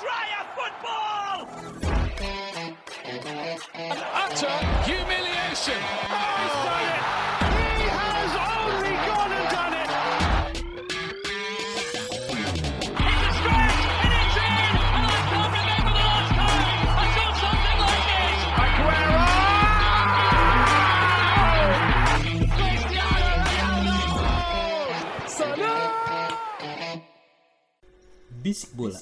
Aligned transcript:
Dryer 0.00 0.44
football! 0.56 1.38
utter 4.24 4.56
humiliation. 4.84 5.80
Oh, 6.10 6.24
he's 6.40 6.56
done 6.66 6.88
it. 6.90 7.02
He 7.78 7.86
has 7.94 8.32
only 8.34 8.94
gone 9.06 9.32
and 9.38 9.48
done 9.54 9.74
it. 9.82 9.88
It's 12.98 13.22
a 13.22 13.32
stretch 13.38 13.82
and 14.02 14.12
it's 14.18 14.36
in! 14.36 14.74
And 14.94 15.04
I 15.06 15.18
can't 15.30 15.52
remember 15.54 15.92
the 15.94 16.04
last 16.10 16.32
time 16.34 16.78
I 16.90 17.06
saw 17.14 17.28
something 17.44 17.78
like 17.86 18.04
this! 18.10 18.40
Aguero! 18.64 19.22
Cristiano 22.56 23.30
Ronaldo! 23.46 23.96
Bisik 28.42 28.70
Bola. 28.76 28.98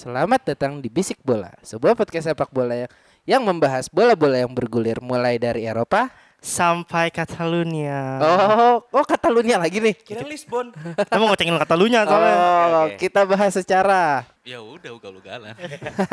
Selamat 0.00 0.40
datang 0.40 0.80
di 0.80 0.88
Bisik 0.88 1.20
Bola, 1.20 1.52
sebuah 1.60 1.92
podcast 1.92 2.32
sepak 2.32 2.48
bola 2.48 2.72
yang, 2.72 2.90
yang 3.28 3.42
membahas 3.44 3.84
bola-bola 3.92 4.40
yang 4.40 4.48
bergulir 4.48 4.96
mulai 5.04 5.36
dari 5.36 5.68
Eropa. 5.68 6.08
sampai 6.40 7.12
Catalunya. 7.12 8.16
Oh, 8.16 8.80
oh 8.80 9.04
Catalunya 9.04 9.60
lagi 9.60 9.76
nih. 9.76 9.92
Kira 9.92 10.24
Lisbon. 10.24 10.72
Kita 11.04 11.20
mau 11.20 11.28
ngocengin 11.28 11.52
Catalunya 11.60 12.08
soalnya. 12.08 12.32
Oh, 12.32 12.88
oke. 12.88 12.96
kita 12.96 13.28
bahas 13.28 13.52
secara. 13.52 14.24
Ya 14.40 14.64
udah 14.64 14.88
ugal-ugalan. 14.96 15.52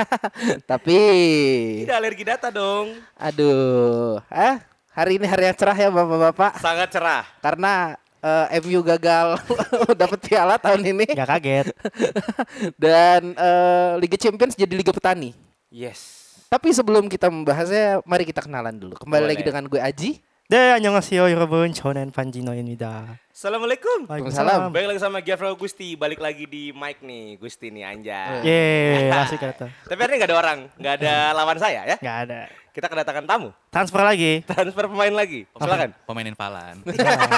Tapi, 0.75 0.99
Tidak 1.87 1.95
alergi 1.95 2.27
data 2.27 2.51
dong. 2.51 2.91
aduh, 3.15 4.19
ah 4.27 4.59
hari 4.91 5.15
ini 5.15 5.31
hari 5.31 5.47
yang 5.47 5.55
cerah 5.55 5.79
ya 5.79 5.87
bapak-bapak, 5.87 6.59
Sangat 6.59 6.91
cerah. 6.91 7.23
karena 7.39 7.95
Eh, 8.17 8.57
uh, 8.57 8.61
MU 8.65 8.81
gagal 8.81 9.37
dapat 10.01 10.19
piala 10.25 10.57
tahun 10.57 10.81
ini. 10.81 11.05
Gak 11.13 11.29
kaget. 11.37 11.67
Dan 12.83 13.37
uh, 13.37 14.01
Liga 14.01 14.17
Champions 14.17 14.57
jadi 14.57 14.73
Liga 14.73 14.89
Petani. 14.89 15.37
Yes. 15.69 16.25
Tapi 16.47 16.71
sebelum 16.71 17.11
kita 17.11 17.27
membahasnya, 17.27 18.01
mari 18.07 18.23
kita 18.23 18.41
kenalan 18.41 18.73
dulu. 18.73 18.95
Kembali 18.97 19.27
Boleh. 19.27 19.31
lagi 19.35 19.43
dengan 19.43 19.63
gue 19.67 19.81
Aji. 19.83 20.11
Dan 20.47 20.79
Chonen 21.75 22.09
Panjino 22.09 22.55
ini 22.55 22.79
dah. 22.79 23.03
Assalamualaikum. 23.37 24.09
Waalaikumsalam. 24.09 24.73
Balik 24.73 24.87
lagi 24.89 25.01
sama 25.05 25.21
Gavro 25.21 25.53
Gusti. 25.53 25.93
Balik 25.93 26.17
lagi 26.17 26.49
di 26.49 26.73
mic 26.73 27.05
nih. 27.05 27.37
Gusti 27.37 27.69
nih 27.69 27.85
anjay. 27.85 28.41
예, 28.41 28.61
asik 29.21 29.37
kata. 29.37 29.69
Tapi 29.85 29.99
hari 30.01 30.17
ini 30.17 30.25
gak 30.25 30.29
ada 30.33 30.37
orang. 30.41 30.59
Gak 30.81 30.93
ada 30.97 31.13
lawan 31.37 31.61
saya 31.61 31.85
ya. 31.85 32.01
Gak 32.01 32.17
ada. 32.25 32.49
Kita 32.73 32.89
kedatangan 32.89 33.29
tamu. 33.29 33.53
Transfer 33.69 34.01
lagi. 34.01 34.41
Transfer 34.41 34.89
pemain 34.89 35.13
lagi. 35.13 35.45
Silakan. 35.53 35.93
Pemainin 36.09 36.33
Falan. 36.33 36.81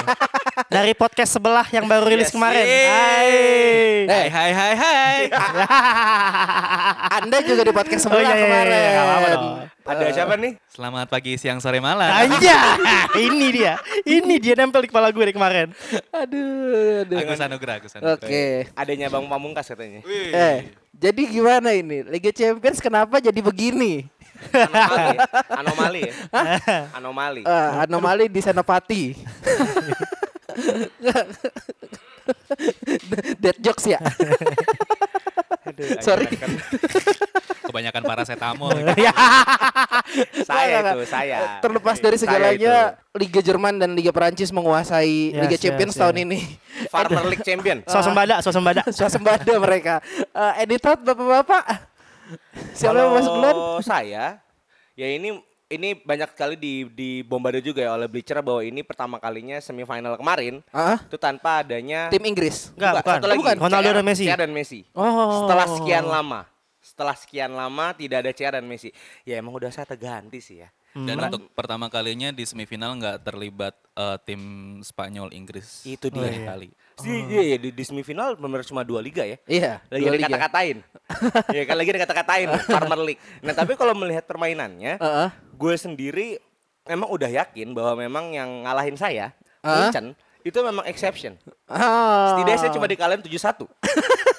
Dari 0.76 0.92
podcast 0.96 1.36
sebelah 1.36 1.68
yang 1.68 1.84
baru 1.84 2.08
rilis 2.08 2.28
Yes, 2.28 2.36
kemarin. 2.36 2.64
Hai. 2.64 3.28
hai 4.08 4.28
hai 4.32 4.50
hai 4.56 4.72
hai. 4.76 5.18
Anda 7.20 7.44
juga 7.44 7.64
di 7.64 7.72
podcast 7.76 8.04
Oh 8.04 8.12
sebelah 8.12 8.24
iya, 8.24 8.32
iya, 8.36 8.44
kemarin. 8.44 8.72
iya, 8.72 9.28
dong. 9.36 9.48
Ada 9.80 10.04
siapa 10.12 10.34
nih? 10.36 10.52
Selamat 10.70 11.06
pagi, 11.10 11.34
siang, 11.34 11.58
sore, 11.58 11.82
malam. 11.82 12.06
Anja, 12.06 12.78
ini 13.18 13.48
dia. 13.50 13.74
Ini 14.06 14.34
dia 14.38 14.54
nempel 14.54 14.86
di 14.86 14.88
kepala 14.92 15.10
gue 15.10 15.24
dari 15.24 15.34
kemarin. 15.34 15.72
Aduh, 16.10 17.02
aduh. 17.06 17.18
Agus 17.18 17.40
Anugrah, 17.40 17.74
Agus 17.80 17.92
Anugrah. 17.96 18.18
Oke. 18.18 18.66
Adanya 18.74 19.10
Bang 19.10 19.26
Pamungkas 19.26 19.66
katanya. 19.68 20.00
Eh, 20.06 20.70
jadi 20.94 21.22
gimana 21.26 21.74
ini? 21.74 22.02
Liga 22.06 22.30
Champions 22.30 22.78
kenapa 22.78 23.18
jadi 23.22 23.40
begini? 23.42 24.06
Anomali. 24.50 25.18
Anomali 25.52 26.00
ya. 26.00 26.14
Anomali. 26.96 27.42
Eh, 27.44 27.70
anomali 27.84 28.24
di 28.30 28.40
Senopati. 28.40 29.14
Dead 33.42 33.56
jokes 33.60 33.86
ya. 33.86 34.00
Sorry. 36.02 36.26
Kebanyakan 37.70 38.02
paracetamol. 38.02 38.74
Saya 40.50 40.82
Nggak, 40.82 40.94
itu, 40.98 41.06
saya. 41.06 41.38
Terlepas 41.62 41.96
dari 42.02 42.18
Saya 42.18 42.26
segalanya, 42.26 42.74
Liga 43.14 43.38
Jerman 43.38 43.78
dan 43.78 43.94
Liga 43.94 44.10
Perancis 44.10 44.50
menguasai 44.50 45.30
Yes, 45.30 45.38
Liga 45.38 45.56
Champions 45.58 45.94
yes. 45.94 46.00
tahun 46.02 46.16
ini. 46.26 46.38
Farmer 46.90 47.24
League 47.30 47.46
Champion. 47.46 47.78
Swasembada, 47.92 48.42
swasembada. 48.42 48.82
Suasembada 48.96 49.52
mereka. 49.62 50.02
Eh, 50.18 50.62
edit 50.66 50.82
out 50.82 51.00
bapak-bapak. 51.06 51.64
Siapa 52.74 52.94
yang 52.94 53.14
masuk 53.14 53.32
duluan? 53.38 53.54
Saya, 53.82 54.38
ya 54.94 55.06
ini 55.06 55.38
ini 55.70 55.94
banyak 55.94 56.34
sekali 56.34 56.58
di 56.58 56.82
di 56.90 57.10
bombardir 57.22 57.62
juga 57.62 57.86
ya 57.86 57.94
oleh 57.94 58.10
Bleacher 58.10 58.42
bahwa 58.42 58.58
ini 58.60 58.82
pertama 58.82 59.22
kalinya 59.22 59.62
semifinal 59.62 60.18
kemarin 60.18 60.58
Ah, 60.74 60.98
itu 60.98 61.14
tanpa 61.14 61.62
adanya 61.62 62.10
tim 62.10 62.20
Inggris. 62.26 62.74
Enggak, 62.74 62.90
Enggak, 62.98 63.04
bukan. 63.06 63.14
satu 63.14 63.26
lagi. 63.30 63.38
Bukan. 63.38 63.56
Ronaldo 63.62 63.86
CR 63.86 63.94
dan 63.94 64.04
Messi. 64.04 64.24
CR 64.26 64.40
dan 64.42 64.52
Messi. 64.52 64.80
Oh. 64.92 65.46
Setelah 65.46 65.66
sekian 65.70 66.04
lama. 66.04 66.40
Setelah 66.82 67.14
sekian 67.14 67.52
lama 67.54 67.86
tidak 67.94 68.26
ada 68.26 68.30
CR 68.34 68.54
dan 68.58 68.66
Messi. 68.66 68.90
Ya 69.22 69.38
emang 69.38 69.54
udah 69.54 69.70
saya 69.70 69.86
terganti 69.86 70.42
sih 70.42 70.58
ya. 70.58 70.68
Dan 70.92 71.16
untuk 71.22 71.50
pertama 71.50 71.86
kalinya 71.86 72.28
di 72.28 72.42
semifinal 72.42 72.94
nggak 72.94 73.22
terlibat 73.22 73.74
eh, 73.94 74.18
tim 74.22 74.42
Spanyol 74.80 75.30
Inggris. 75.30 75.84
Itu 75.84 76.10
Oh, 76.10 76.18
dia. 76.18 76.28
Dua 76.28 76.50
kali. 76.50 76.68
Di, 77.00 77.12
iya, 77.26 77.42
iya, 77.46 77.56
di, 77.56 77.70
di 77.70 77.80
semifinal 77.80 78.34
benar 78.34 78.60
cuma 78.62 78.82
dua 78.82 78.98
liga 78.98 79.22
ya. 79.22 79.38
Iya, 79.44 79.80
Lagi 79.86 80.02
dua 80.02 80.10
ada 80.10 80.18
liga. 80.18 80.26
kata-katain. 80.28 80.76
ya 81.56 81.62
kan 81.64 81.74
lagi 81.74 81.88
ada 81.90 82.00
kata-katain 82.04 82.48
Farmer 82.66 83.00
League. 83.00 83.22
Nah, 83.40 83.52
tapi 83.52 83.72
kalau 83.72 83.94
melihat 83.94 84.24
permainannya, 84.24 84.98
Heeh. 84.98 85.28
gue 85.54 85.74
sendiri 85.74 86.36
memang 86.84 87.08
udah 87.08 87.30
yakin 87.30 87.70
bahwa 87.70 87.94
memang 87.96 88.34
yang 88.34 88.66
ngalahin 88.66 88.98
saya, 88.98 89.30
Hah? 89.62 89.86
Munchen, 89.86 90.12
itu 90.40 90.58
memang 90.58 90.84
exception. 90.84 91.38
Ah. 91.64 92.34
Setidaknya 92.34 92.58
saya 92.58 92.72
cuma 92.72 92.84
dikalahin 92.84 93.22
7-1. 93.22 93.62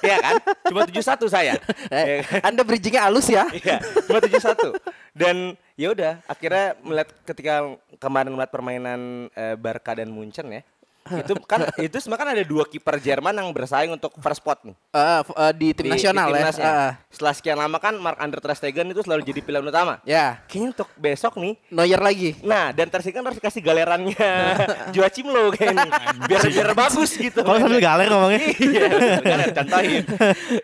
Iya 0.02 0.18
kan? 0.18 0.36
Cuma 0.66 0.82
7-1 0.82 0.98
saya. 1.30 1.54
Eh, 1.94 1.94
Iya 1.94 2.16
kan? 2.26 2.40
Anda 2.42 2.66
bridgingnya 2.66 3.06
halus 3.06 3.30
ya. 3.30 3.46
Iya, 3.54 3.78
cuma 4.02 4.18
7-1. 4.18 4.74
Dan 5.14 5.54
ya 5.82 5.90
udah, 5.98 6.14
akhirnya 6.30 6.78
melihat 6.86 7.10
ketika 7.26 7.74
kemarin 7.98 8.38
melihat 8.38 8.54
permainan 8.54 9.02
eh, 9.34 9.58
Barca 9.58 9.98
dan 9.98 10.14
Munchen 10.14 10.54
ya. 10.54 10.62
Itu 11.04 11.34
kan 11.42 11.66
itu 11.76 11.98
sebenarnya 11.98 12.22
kan 12.22 12.30
ada 12.32 12.44
dua 12.44 12.64
kiper 12.64 12.96
Jerman 12.96 13.34
yang 13.34 13.50
bersaing 13.50 13.90
untuk 13.90 14.14
first 14.16 14.38
spot 14.38 14.62
nih. 14.62 14.76
F- 14.94 15.34
eh, 15.34 15.52
di 15.52 15.68
tim 15.72 15.86
di- 15.86 15.92
nasional 15.92 16.28
di 16.28 16.32
ya. 16.32 16.38
timnasnya. 16.40 16.70
Ah, 16.70 16.92
Setelah 17.08 17.34
sekian 17.34 17.58
lama 17.58 17.78
kan 17.78 17.94
Mark 17.96 18.18
Andre 18.18 18.38
ter 18.38 18.54
Stegen 18.54 18.88
itu 18.88 19.02
selalu 19.02 19.22
jadi 19.24 19.40
pilihan 19.40 19.64
utama. 19.64 19.98
ya, 20.04 20.40
Kayaknya 20.46 20.70
untuk 20.72 20.90
besok 20.96 21.34
nih 21.36 21.54
Neuer 21.68 21.98
lagi. 21.98 22.38
Nah, 22.42 22.70
dan 22.70 22.88
Ter 22.88 23.02
Stegen 23.02 23.22
harus 23.22 23.38
kasih 23.38 23.60
galerannya 23.60 24.30
Joachim 24.94 25.26
Low 25.26 25.50
kayaknya. 25.50 25.90
Biar 26.24 26.42
biar 26.44 26.70
bagus 26.72 27.12
gitu. 27.12 27.42
Kalau 27.42 27.58
sambil 27.58 27.82
galer 27.82 28.06
ngomongnya. 28.08 28.40
Iya, 28.54 28.88
galer 29.20 29.48
contohin. 29.52 30.04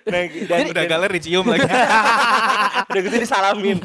Nah, 0.06 0.22
dan, 0.46 0.60
Udah 0.70 0.86
galer 0.86 1.10
dicium 1.12 1.46
lagi. 1.46 1.66
udah 2.90 3.02
gitu 3.04 3.18
disalamin. 3.18 3.78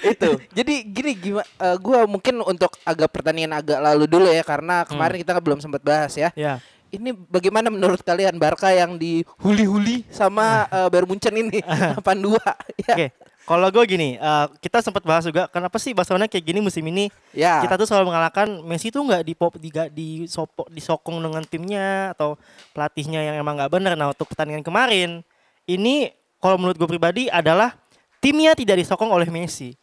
Itu. 0.00 0.30
Jadi 0.52 0.74
gini 0.84 1.10
gimana? 1.12 1.48
gua 1.76 2.04
mungkin 2.04 2.38
untuk 2.40 2.76
agak 2.82 3.08
pertandingan 3.10 3.56
agak 3.56 3.80
lalu 3.80 4.04
dulu 4.04 4.28
ya 4.28 4.42
karena 4.42 4.84
kemarin 4.84 5.16
kita 5.18 5.38
belum 5.38 5.58
sempat 5.58 5.80
bahas 5.80 5.93
ya. 6.14 6.30
Ya. 6.34 6.54
Ini 6.88 7.10
bagaimana 7.26 7.74
menurut 7.74 7.98
kalian 8.00 8.38
Barca 8.38 8.70
yang 8.70 8.94
dihuli-huli 8.94 10.06
sama 10.08 10.62
eh, 10.76 10.88
Bayern 10.88 11.08
Munchen 11.10 11.34
ini 11.34 11.58
82 11.98 12.38
ya. 12.86 12.94
Oke. 12.94 13.08
Kalau 13.44 13.68
gue 13.68 13.84
gini, 13.84 14.16
eh, 14.16 14.46
kita 14.56 14.80
sempat 14.80 15.04
bahas 15.04 15.20
juga 15.20 15.44
kenapa 15.52 15.76
sih 15.76 15.92
Barcelona 15.92 16.24
kayak 16.24 16.44
gini 16.48 16.64
musim 16.64 16.80
ini 16.86 17.12
Ya. 17.36 17.60
kita 17.60 17.76
tuh 17.76 17.84
selalu 17.84 18.08
mengalahkan 18.08 18.46
Messi 18.64 18.88
tuh 18.88 19.04
nggak 19.04 19.20
di 19.20 19.34
pop 19.36 19.52
di 19.58 19.68
di 19.92 20.08
sopo, 20.24 20.64
disokong 20.72 21.20
dengan 21.20 21.44
timnya 21.44 22.14
atau 22.16 22.40
pelatihnya 22.72 23.20
yang 23.20 23.36
emang 23.36 23.58
nggak 23.60 23.68
benar. 23.68 23.92
Nah 23.98 24.14
untuk 24.14 24.30
pertandingan 24.32 24.64
kemarin 24.64 25.20
ini 25.66 26.08
kalau 26.40 26.56
menurut 26.56 26.78
gue 26.78 26.88
pribadi 26.88 27.28
adalah 27.28 27.76
timnya 28.22 28.56
tidak 28.56 28.80
disokong 28.80 29.12
oleh 29.12 29.28
Messi. 29.28 29.76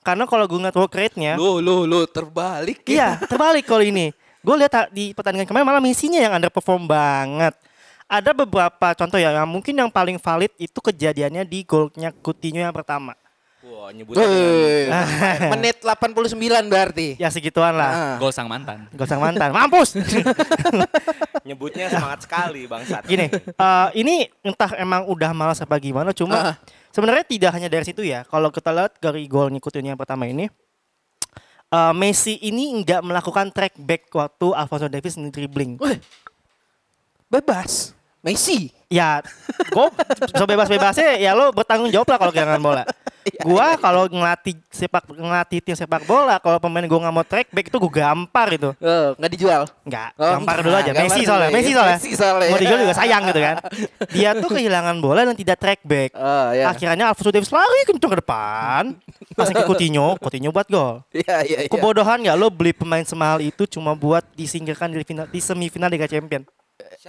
Karena 0.00 0.24
kalau 0.24 0.48
gue 0.48 0.58
ngeliat 0.58 0.74
work 0.74 0.94
rate-nya, 0.96 1.36
Lu 1.38 1.60
lu 1.60 1.84
lu 1.84 2.08
terbalik 2.08 2.80
iya 2.88 3.20
terbalik 3.22 3.68
kalau 3.68 3.84
ini. 3.84 4.08
Gue 4.42 4.54
lihat 4.58 4.72
ah, 4.74 4.86
di 4.90 5.14
pertandingan 5.14 5.46
kemarin 5.46 5.66
malah 5.66 5.82
Messi-nya 5.82 6.26
yang 6.26 6.34
underperform 6.34 6.90
banget. 6.90 7.54
Ada 8.10 8.34
beberapa 8.36 8.92
contoh 8.92 9.16
ya, 9.16 9.32
yang 9.32 9.48
mungkin 9.48 9.72
yang 9.72 9.88
paling 9.88 10.18
valid 10.18 10.52
itu 10.60 10.76
kejadiannya 10.76 11.46
di 11.48 11.64
golnya 11.64 12.12
Coutinho 12.12 12.60
yang 12.60 12.74
pertama. 12.74 13.16
Wah, 13.62 13.94
nyebutnya 13.94 14.26
dengan 14.26 14.50
Woi, 14.58 15.50
menit 15.54 15.76
89 15.86 16.66
berarti. 16.66 17.14
Ya 17.14 17.30
segituan 17.30 17.78
lah. 17.78 17.90
Ah. 17.94 18.16
Gol 18.18 18.34
sang 18.34 18.50
mantan. 18.50 18.90
Gak 18.90 19.06
usah 19.06 19.22
mantan, 19.22 19.54
mampus. 19.54 19.94
nyebutnya 21.46 21.86
semangat 21.86 22.26
sekali 22.26 22.66
bangsat. 22.66 23.06
Gini, 23.06 23.30
eh, 23.30 23.88
ini 23.94 24.26
entah 24.42 24.74
emang 24.74 25.06
udah 25.06 25.30
malas 25.30 25.62
apa 25.62 25.78
gimana, 25.78 26.10
cuma 26.10 26.34
Ah. 26.34 26.54
sebenarnya 26.90 27.22
tidak 27.22 27.54
hanya 27.54 27.70
dari 27.70 27.86
situ 27.86 28.02
ya. 28.02 28.26
Kalau 28.26 28.50
kita 28.50 28.74
lihat 28.74 28.98
dari 28.98 29.30
gol 29.30 29.54
Coutinho 29.62 29.94
yang 29.94 30.00
pertama 30.00 30.26
ini, 30.26 30.50
eh, 31.72 31.92
Messi 31.96 32.36
ini 32.44 32.84
nggak 32.84 33.00
melakukan 33.00 33.48
track 33.48 33.74
back 33.80 34.12
waktu 34.12 34.46
Alfonso 34.52 34.86
Davies 34.92 35.16
ini 35.16 35.32
dribbling. 35.32 35.80
Bebas. 37.32 37.96
Messi. 38.22 38.70
Ya, 38.92 39.24
gue 39.72 39.88
sebebas-bebasnya 40.36 41.16
ya 41.16 41.32
lo 41.32 41.50
bertanggung 41.50 41.90
jawab 41.90 42.12
lah 42.12 42.18
kalau 42.20 42.32
kehilangan 42.36 42.62
bola. 42.62 42.84
Gua 43.46 43.74
kalau 43.76 44.06
ngelatih 44.06 44.54
sepak 44.68 45.06
ngelatih 45.08 45.58
tim 45.62 45.74
sepak 45.74 46.02
bola, 46.04 46.38
kalau 46.38 46.58
pemain 46.58 46.86
gua 46.86 46.98
nggak 47.08 47.14
mau 47.14 47.26
track 47.26 47.48
back 47.50 47.66
itu 47.70 47.76
gua 47.78 47.92
gampar 47.92 48.48
itu. 48.54 48.70
Oh, 48.78 49.08
nggak 49.18 49.30
dijual. 49.32 49.62
Enggak, 49.86 50.10
Oh, 50.18 50.30
gampar 50.38 50.56
dulu 50.62 50.74
aja. 50.74 50.90
gampar 50.90 51.04
Messi 51.06 51.20
soalnya, 51.22 51.48
ya. 51.48 51.54
Messi 51.54 51.70
soalnya. 51.72 51.96
Messi 51.98 52.10
soalnya 52.14 52.48
Mau 52.50 52.58
dijual 52.58 52.78
juga 52.82 52.94
sayang 52.94 53.22
gitu 53.30 53.40
kan. 53.40 53.56
Dia 54.14 54.30
tuh 54.36 54.50
kehilangan 54.50 54.96
bola 55.02 55.20
dan 55.26 55.36
tidak 55.36 55.56
track 55.58 55.80
back. 55.82 56.10
Oh, 56.14 56.48
ya. 56.54 56.70
Akhirnya 56.70 57.04
Alfonso 57.10 57.30
Davies 57.30 57.52
lari 57.52 57.80
kencang 57.86 58.10
ke 58.12 58.18
depan. 58.22 58.82
Passing 59.32 59.56
ke 59.56 59.64
Coutinho, 59.64 60.14
Coutinho 60.22 60.50
buat 60.52 60.68
gol. 60.68 61.02
Iya, 61.12 61.36
iya, 61.46 61.58
iya. 61.66 61.70
Kebodohan 61.70 62.22
nggak 62.22 62.36
lo 62.38 62.48
beli 62.50 62.72
pemain 62.74 63.02
semahal 63.02 63.40
itu 63.40 63.66
cuma 63.66 63.94
buat 63.94 64.22
disingkirkan 64.34 64.92
di 64.92 65.04
final 65.04 65.26
di 65.28 65.40
semifinal 65.40 65.88
Liga 65.90 66.06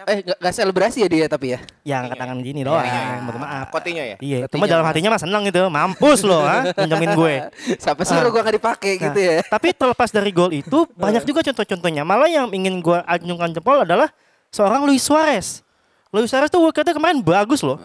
Eh, 0.09 0.25
nggak 0.25 0.37
nggak 0.41 0.53
selebrasi 0.53 1.05
ya 1.05 1.09
dia 1.09 1.25
tapi 1.29 1.53
ya. 1.53 1.59
Yang 1.85 1.99
angkat 2.09 2.17
tangan 2.17 2.37
gini 2.41 2.61
doang. 2.65 2.85
Mohon 3.29 3.39
maaf. 3.45 3.67
Coutinho 3.69 4.01
ya? 4.01 4.15
Iya, 4.17 4.37
cuma 4.49 4.65
dalam 4.65 4.81
hatinya 4.81 5.13
mah 5.13 5.21
seneng 5.21 5.41
gitu. 5.45 5.69
Mampus 5.69 6.19
lo, 6.25 6.41
ha? 6.41 6.65
Minjemin 6.73 7.13
gue. 7.13 7.33
Siapa 7.83 8.01
suruh 8.01 8.33
gua 8.33 8.41
nggak 8.41 8.57
dipakai 8.57 8.91
Nah, 8.97 9.03
gitu 9.09 9.19
ya. 9.21 9.37
Tapi 9.45 9.67
terlepas 9.77 10.09
dari 10.09 10.31
gol 10.33 10.49
itu 10.49 10.77
banyak 11.03 11.23
juga 11.29 11.45
contoh-contohnya. 11.45 12.01
Malah 12.01 12.29
yang 12.29 12.49
ingin 12.49 12.81
gue 12.81 12.97
acungkan 13.05 13.53
jempol 13.53 13.85
adalah 13.85 14.09
seorang 14.49 14.81
Luis 14.89 15.05
Suarez. 15.05 15.61
Luis 16.09 16.29
Suarez 16.29 16.49
tuh 16.49 16.61
work 16.61 16.77
rate-nya 16.77 16.97
kemarin 16.97 17.21
bagus 17.21 17.61
loh. 17.61 17.77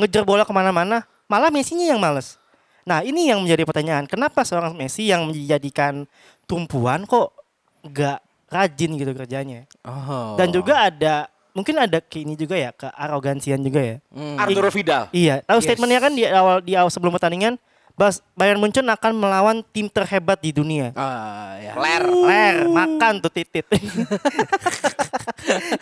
Ngejar 0.00 0.24
bola 0.24 0.48
ke 0.48 0.52
mana-mana. 0.56 1.04
Malah 1.28 1.52
Messi-nya 1.52 1.92
yang 1.92 2.00
males. 2.00 2.40
Nah 2.88 3.04
ini 3.04 3.28
yang 3.28 3.44
menjadi 3.44 3.68
pertanyaan. 3.68 4.08
Kenapa 4.08 4.42
seorang 4.48 4.72
Messi 4.72 5.12
yang 5.12 5.28
dijadikan 5.28 6.08
tumpuan 6.48 7.04
kok 7.04 7.36
gak 7.84 8.20
rajin 8.50 8.90
gitu 8.98 9.12
kerjanya. 9.14 9.64
Oh. 9.86 10.34
Dan 10.34 10.50
juga 10.50 10.90
ada 10.90 11.30
mungkin 11.50 11.78
ada 11.78 11.98
ke 11.98 12.22
ini 12.22 12.34
juga 12.38 12.54
ya 12.54 12.70
ke 12.74 12.90
arogansian 12.90 13.62
juga 13.62 13.80
ya. 13.80 13.96
Hmm. 14.10 14.36
Arturo 14.38 14.70
Vidal. 14.70 15.06
Iya, 15.14 15.42
tahu 15.46 15.58
Yes. 15.62 15.66
statementnya 15.66 16.00
kan 16.02 16.12
di 16.14 16.22
awal 16.26 16.56
di 16.62 16.74
awal 16.74 16.90
sebelum 16.90 17.14
pertandingan, 17.14 17.54
Bas 17.94 18.22
Bayern 18.34 18.58
Munchen 18.58 18.86
akan 18.86 19.12
melawan 19.12 19.62
tim 19.74 19.86
terhebat 19.86 20.40
di 20.40 20.50
dunia. 20.50 20.90
Ah, 20.96 21.58
ya. 21.60 21.74
Ler. 21.76 22.04
Ler, 22.06 22.56
makan 22.70 23.20
tuh 23.22 23.30
titit. 23.30 23.66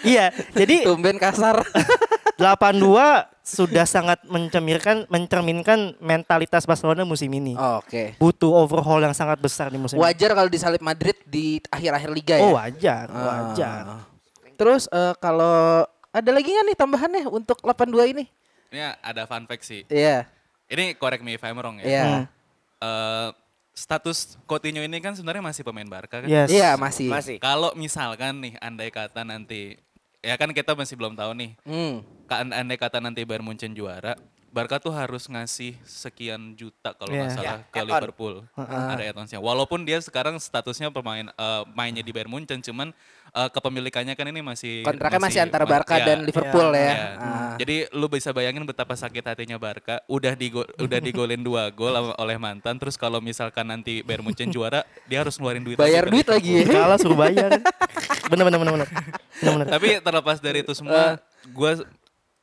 iya, 0.06 0.32
jadi 0.52 0.84
Tumben 0.88 1.16
kasar. 1.16 1.62
82 2.38 2.86
sudah 3.42 3.82
sangat 3.82 4.22
mencerminkan 4.30 5.10
mencerminkan 5.10 5.98
mentalitas 5.98 6.62
Barcelona 6.62 7.02
musim 7.02 7.26
ini. 7.34 7.58
Oke. 7.58 8.14
Butuh 8.14 8.54
overhaul 8.54 9.02
yang 9.02 9.10
sangat 9.12 9.42
besar 9.42 9.74
di 9.74 9.78
musim 9.80 9.98
ini. 9.98 10.04
Wajar 10.06 10.38
kalau 10.38 10.46
disalip 10.46 10.78
Madrid 10.78 11.18
di 11.26 11.58
akhir-akhir 11.66 12.10
liga 12.14 12.34
ya. 12.38 12.46
Oh, 12.46 12.54
wajar, 12.54 13.06
Ah. 13.10 13.24
wajar. 13.26 13.82
Terus 14.54 14.86
eh, 14.86 15.14
kalau 15.18 15.82
ada 16.14 16.30
lagi 16.30 16.48
nggak 16.48 16.66
nih 16.70 16.76
tambahannya 16.78 17.22
untuk 17.26 17.58
82 17.58 18.14
ini? 18.14 18.24
Ini 18.70 18.94
ada 19.02 19.26
fun 19.26 19.42
fact 19.50 19.66
sih. 19.66 19.82
Iya. 19.90 20.30
Ini 20.70 20.94
correct 20.94 21.24
me 21.24 21.34
if 21.34 21.42
I'm 21.42 21.58
wrong 21.58 21.82
ya. 21.82 21.86
Iya. 21.88 22.04
Hmm. 22.04 22.24
Eh, 22.78 23.28
status 23.72 24.34
Coutinho 24.44 24.82
ini 24.82 24.98
kan 24.98 25.14
sebenarnya 25.14 25.42
masih 25.42 25.62
pemain 25.62 25.86
Barca 25.86 26.22
kan. 26.22 26.28
Yes. 26.28 26.50
Iya, 26.50 26.74
masih. 26.74 27.08
Masih. 27.10 27.36
Kalau 27.38 27.70
misalkan 27.74 28.42
nih 28.42 28.54
andai 28.58 28.90
kata 28.90 29.22
nanti 29.22 29.78
ya 30.22 30.34
kan 30.36 30.50
kita 30.50 30.74
masih 30.74 30.98
belum 30.98 31.14
tahu 31.14 31.32
nih. 31.38 31.50
Hmm. 31.64 32.02
Andai 32.28 32.76
kata 32.76 33.00
nanti 33.00 33.24
Bayern 33.24 33.46
Munchen 33.46 33.72
juara, 33.72 34.18
Barca 34.48 34.76
tuh 34.76 34.90
harus 34.90 35.24
ngasih 35.24 35.76
sekian 35.82 36.52
juta 36.52 36.92
kalau 36.92 37.10
nggak 37.10 37.20
Iya. 37.22 37.36
salah 37.36 37.60
Ya, 37.60 37.68
ke. 37.68 37.80
Liverpool. 37.82 38.34
Ada 38.56 39.02
add-onsnya. 39.06 39.38
Walaupun 39.38 39.82
dia 39.82 39.98
sekarang 39.98 40.36
statusnya 40.36 40.88
pemain 40.88 41.26
eh, 41.26 41.62
mainnya 41.70 42.00
di 42.00 42.08
Bayern 42.08 42.28
Munchen, 42.28 42.58
cuman 42.58 42.90
eh, 43.28 43.48
kepemilikannya 43.48 44.12
kan 44.12 44.26
ini 44.26 44.40
masih 44.40 44.82
Kontraknya 44.82 45.20
masih 45.20 45.40
antara 45.42 45.62
ma- 45.62 45.70
Barca 45.70 45.94
ya, 45.94 46.06
dan 46.06 46.18
Liverpool 46.22 46.68
ya. 46.70 46.80
ya. 46.80 46.96
Ah. 47.14 47.52
Jadi 47.56 47.92
lu 47.92 48.06
bisa 48.06 48.30
bayangin 48.30 48.64
betapa 48.64 48.94
sakit 48.94 49.20
hatinya 49.22 49.56
Barca 49.56 50.00
udah 50.06 50.32
digo 50.32 50.64
udah 50.76 50.98
digolin 50.98 51.40
dua 51.40 51.68
gol 51.68 51.92
oleh 52.14 52.36
mantan 52.36 52.76
terus 52.76 52.94
kalau 52.94 53.20
misalkan 53.20 53.64
nanti 53.64 54.00
Bayern 54.00 54.22
Munchen 54.22 54.48
juara 54.48 54.80
dia 55.04 55.20
harus 55.20 55.36
ngeluarin 55.36 55.60
duit 55.62 55.76
Bayar 55.76 56.04
duit 56.04 56.24
Liverpool. 56.24 56.40
lagi 56.56 56.72
ya. 56.72 56.80
Kalah 56.80 56.96
suruh 56.96 57.18
bayar. 57.18 57.50
bener 58.26 58.44
bener 58.44 58.58
bener 58.58 58.72
bener. 58.74 58.88
Bener 59.38 59.52
bener. 59.54 59.66
Tapi 59.68 59.88
terlepas 60.00 60.36
dari 60.38 60.58
itu 60.58 60.70
Eh. 60.70 60.76
semua, 60.76 61.20
gue 61.44 61.70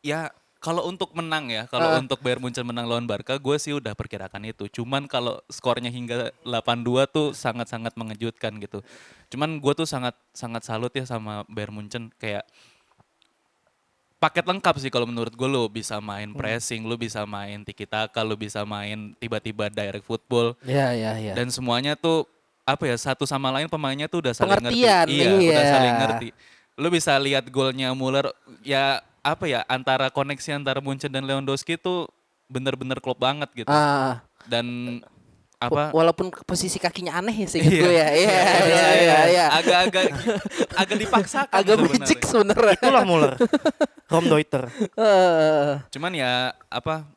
ya 0.01 0.29
kalau 0.65 0.81
untuk 0.83 1.13
menang 1.13 1.45
ya, 1.47 1.69
kalau 1.69 1.93
Eh. 1.93 2.01
untuk 2.01 2.17
Bayern 2.19 2.41
Munchen 2.41 2.65
menang 2.65 2.89
lawan 2.89 3.05
Barca, 3.05 3.37
gue 3.37 3.55
sih 3.55 3.69
udah 3.71 3.93
perkirakan 3.93 4.41
itu. 4.43 4.65
Cuman 4.67 5.05
kalau 5.05 5.37
skornya 5.45 5.87
hingga 5.87 6.33
8-2 6.41 7.05
tuh 7.05 7.37
sangat-sangat 7.37 7.93
mengejutkan 7.93 8.57
gitu. 8.57 8.81
Cuman 9.29 9.61
gue 9.61 9.73
tuh 9.75 9.85
sangat 9.85 10.17
sangat 10.33 10.65
salut 10.65 10.89
ya 10.89 11.05
sama 11.05 11.45
Bayern 11.45 11.77
Munchen 11.77 12.09
kayak 12.17 12.41
paket 14.17 14.41
lengkap 14.41 14.75
sih 14.79 14.89
kalau 14.89 15.05
menurut 15.05 15.29
gue 15.29 15.45
lo 15.45 15.69
bisa 15.69 16.01
main 16.01 16.33
Hmm. 16.33 16.39
pressing, 16.39 16.81
lo 16.81 16.97
bisa 16.97 17.21
main 17.25 17.61
tiki 17.61 17.85
taka, 17.85 18.25
lo 18.25 18.33
bisa 18.33 18.65
main 18.65 19.13
tiba-tiba 19.15 19.69
direct 19.69 20.01
football 20.01 20.57
Iya, 20.65 20.87
iya, 20.91 21.11
iya. 21.21 21.33
dan 21.37 21.53
semuanya 21.53 21.93
tuh 21.93 22.25
apa 22.65 22.89
ya 22.89 22.97
satu 22.97 23.29
sama 23.29 23.53
lain 23.53 23.69
pemainnya 23.69 24.09
tuh 24.09 24.25
udah 24.25 24.33
saling 24.33 24.57
Pengertian, 24.57 25.05
ngerti. 25.05 25.13
Iya, 25.13 25.29
udah 25.29 25.61
iya. 25.61 25.69
saling 25.69 25.95
ngerti. 25.95 26.27
Lu 26.75 26.87
bisa 26.89 27.13
lihat 27.15 27.45
golnya 27.47 27.93
Muller 27.93 28.33
ya 28.65 29.05
apa 29.25 29.49
ya 29.49 29.65
antara 29.65 30.13
koneksi 30.13 30.53
antara 30.53 30.77
Munchen 30.77 31.09
dan 31.09 31.25
Lewandowski 31.25 31.81
tuh 31.81 32.05
bener-bener 32.45 33.01
klop 33.01 33.17
banget 33.17 33.49
gitu. 33.57 33.69
Ah, 33.73 34.21
Dan 34.45 35.01
apa 35.57 35.89
walaupun 35.89 36.29
posisi 36.45 36.77
kakinya 36.77 37.17
aneh 37.17 37.33
ya 37.33 37.49
Iya. 37.57 37.65
gue 37.65 37.93
ya. 37.95 38.07
Iya, 38.13 38.37
iya, 38.69 38.85
iya, 39.01 39.17
iya. 39.33 39.45
agak-agak 39.49 40.05
agak 40.77 40.97
dipaksakan 41.01 41.57
Agak 41.57 41.75
magic 41.81 42.19
sebenarnya. 42.21 42.77
Itulah 42.77 43.03
Muller. 43.07 43.33
Rom 44.05 44.29
Deuter. 44.29 44.69
Eh, 44.93 45.71
Cuman 45.89 46.13
ya 46.13 46.53
apa 46.69 47.09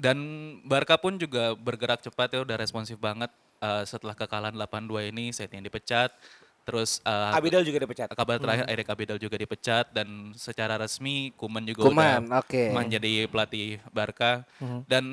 dan 0.00 0.16
Barca 0.64 0.96
pun 0.96 1.20
juga 1.20 1.52
bergerak 1.52 2.00
cepat 2.00 2.32
ya 2.32 2.40
udah 2.40 2.56
responsif 2.56 2.96
banget 2.96 3.28
eh, 3.60 3.84
setelah 3.84 4.16
kekalahan 4.16 4.56
8-2 4.56 5.12
ini 5.12 5.28
Setien 5.28 5.60
dipecat 5.60 6.16
terus 6.62 7.02
eh, 7.02 7.36
Abidal 7.36 7.62
juga 7.66 7.82
dipecat. 7.82 8.08
kabar 8.14 8.38
terakhir 8.38 8.64
Erik 8.70 8.88
Abidal 8.88 9.18
juga 9.18 9.36
dipecat 9.38 9.90
dan 9.90 10.32
secara 10.38 10.78
resmi 10.78 11.34
Kuman 11.34 11.66
juga 11.66 11.86
Kuman, 11.86 12.28
udah 12.28 12.40
oke. 12.42 12.62
menjadi 12.70 13.26
pelatih 13.26 13.82
Barca 13.90 14.46
dan 14.86 15.04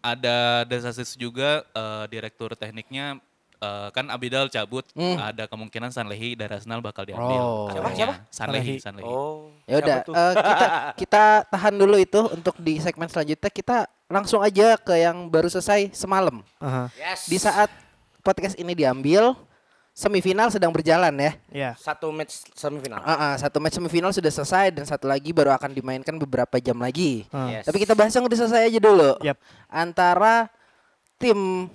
ada 0.00 0.62
desas 0.64 1.18
juga 1.18 1.66
eh, 1.74 2.04
direktur 2.08 2.54
tekniknya 2.54 3.18
eh, 3.58 3.88
kan 3.90 4.06
Abidal 4.12 4.46
cabut 4.48 4.86
ada 4.96 5.44
kemungkinan 5.50 5.90
Sanlehi 5.90 6.38
dari 6.38 6.54
Arsenal 6.54 6.78
bakal 6.84 7.08
diambil. 7.08 7.40
Oh. 7.40 7.66
Katanya. 7.68 7.96
Siapa? 7.96 8.14
Sanlehi, 8.30 8.74
Sanlehi. 8.78 9.08
Oh. 9.08 9.50
Ya 9.66 9.82
udah, 9.82 9.96
siapa 10.06 10.14
eh, 10.14 10.34
kita 10.38 10.66
kita 11.02 11.24
tahan 11.50 11.74
dulu 11.74 11.96
itu 11.98 12.20
untuk 12.30 12.54
di 12.62 12.78
segmen 12.78 13.10
selanjutnya 13.10 13.50
kita 13.50 13.78
langsung 14.06 14.38
aja 14.38 14.78
ke 14.78 14.94
yang 14.94 15.26
baru 15.26 15.50
selesai 15.50 15.90
semalam. 15.90 16.44
Aha. 16.62 16.86
Yes. 16.94 17.26
Di 17.26 17.38
saat 17.42 17.70
podcast 18.22 18.54
ini 18.58 18.74
diambil, 18.74 19.34
semifinal 19.96 20.52
sedang 20.52 20.68
berjalan 20.68 21.08
ya. 21.16 21.32
Iya. 21.48 21.70
satu 21.80 22.12
match 22.12 22.44
semifinal. 22.52 23.00
Ah, 23.00 23.32
ah, 23.32 23.34
satu 23.40 23.56
match 23.56 23.80
semifinal 23.80 24.12
sudah 24.12 24.28
selesai 24.28 24.68
dan 24.76 24.84
satu 24.84 25.08
lagi 25.08 25.32
baru 25.32 25.56
akan 25.56 25.72
dimainkan 25.72 26.20
beberapa 26.20 26.60
jam 26.60 26.76
lagi. 26.76 27.24
Ah. 27.32 27.48
Yes. 27.48 27.64
Tapi 27.64 27.80
kita 27.80 27.96
bahas 27.96 28.12
yang 28.12 28.28
udah 28.28 28.36
selesai 28.36 28.68
aja 28.68 28.76
dulu. 28.76 29.16
Yap. 29.24 29.40
Antara 29.72 30.52
tim 31.16 31.72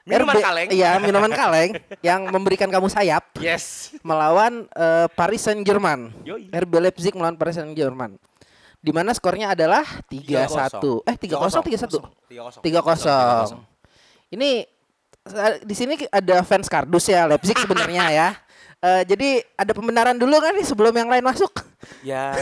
Minuman 0.00 0.34
RB 0.34 0.42
kaleng. 0.42 0.68
Iya, 0.74 0.90
minuman 0.98 1.30
kaleng 1.30 1.70
yang 2.08 2.26
memberikan 2.32 2.66
kamu 2.66 2.90
sayap 2.90 3.30
Yes. 3.38 3.94
melawan 4.02 4.66
eh, 4.74 5.06
Paris 5.14 5.46
Saint-Germain. 5.46 6.10
RB 6.50 6.72
Leipzig 6.82 7.14
melawan 7.14 7.38
Paris 7.38 7.54
Saint-Germain. 7.60 8.18
Di 8.80 8.90
mana 8.90 9.12
skornya 9.14 9.52
adalah 9.54 9.84
3-1. 10.10 11.04
Eh 11.06 11.14
3-0 11.14 11.62
3-1. 11.62 12.00
3-0. 12.32 12.64
3-0. 12.64 14.34
Ini 14.34 14.64
di 15.64 15.74
sini 15.74 15.94
ada 16.10 16.42
fans 16.44 16.66
kardus 16.66 17.10
ya 17.10 17.26
Leipzig 17.30 17.56
sebenarnya 17.56 18.04
ya. 18.10 18.28
Eh, 18.80 19.02
jadi 19.04 19.44
ada 19.60 19.76
pembenaran 19.76 20.16
dulu 20.16 20.40
kan 20.40 20.56
nih 20.56 20.64
sebelum 20.64 20.96
yang 20.96 21.12
lain 21.12 21.20
masuk. 21.20 21.52
Ya, 22.00 22.32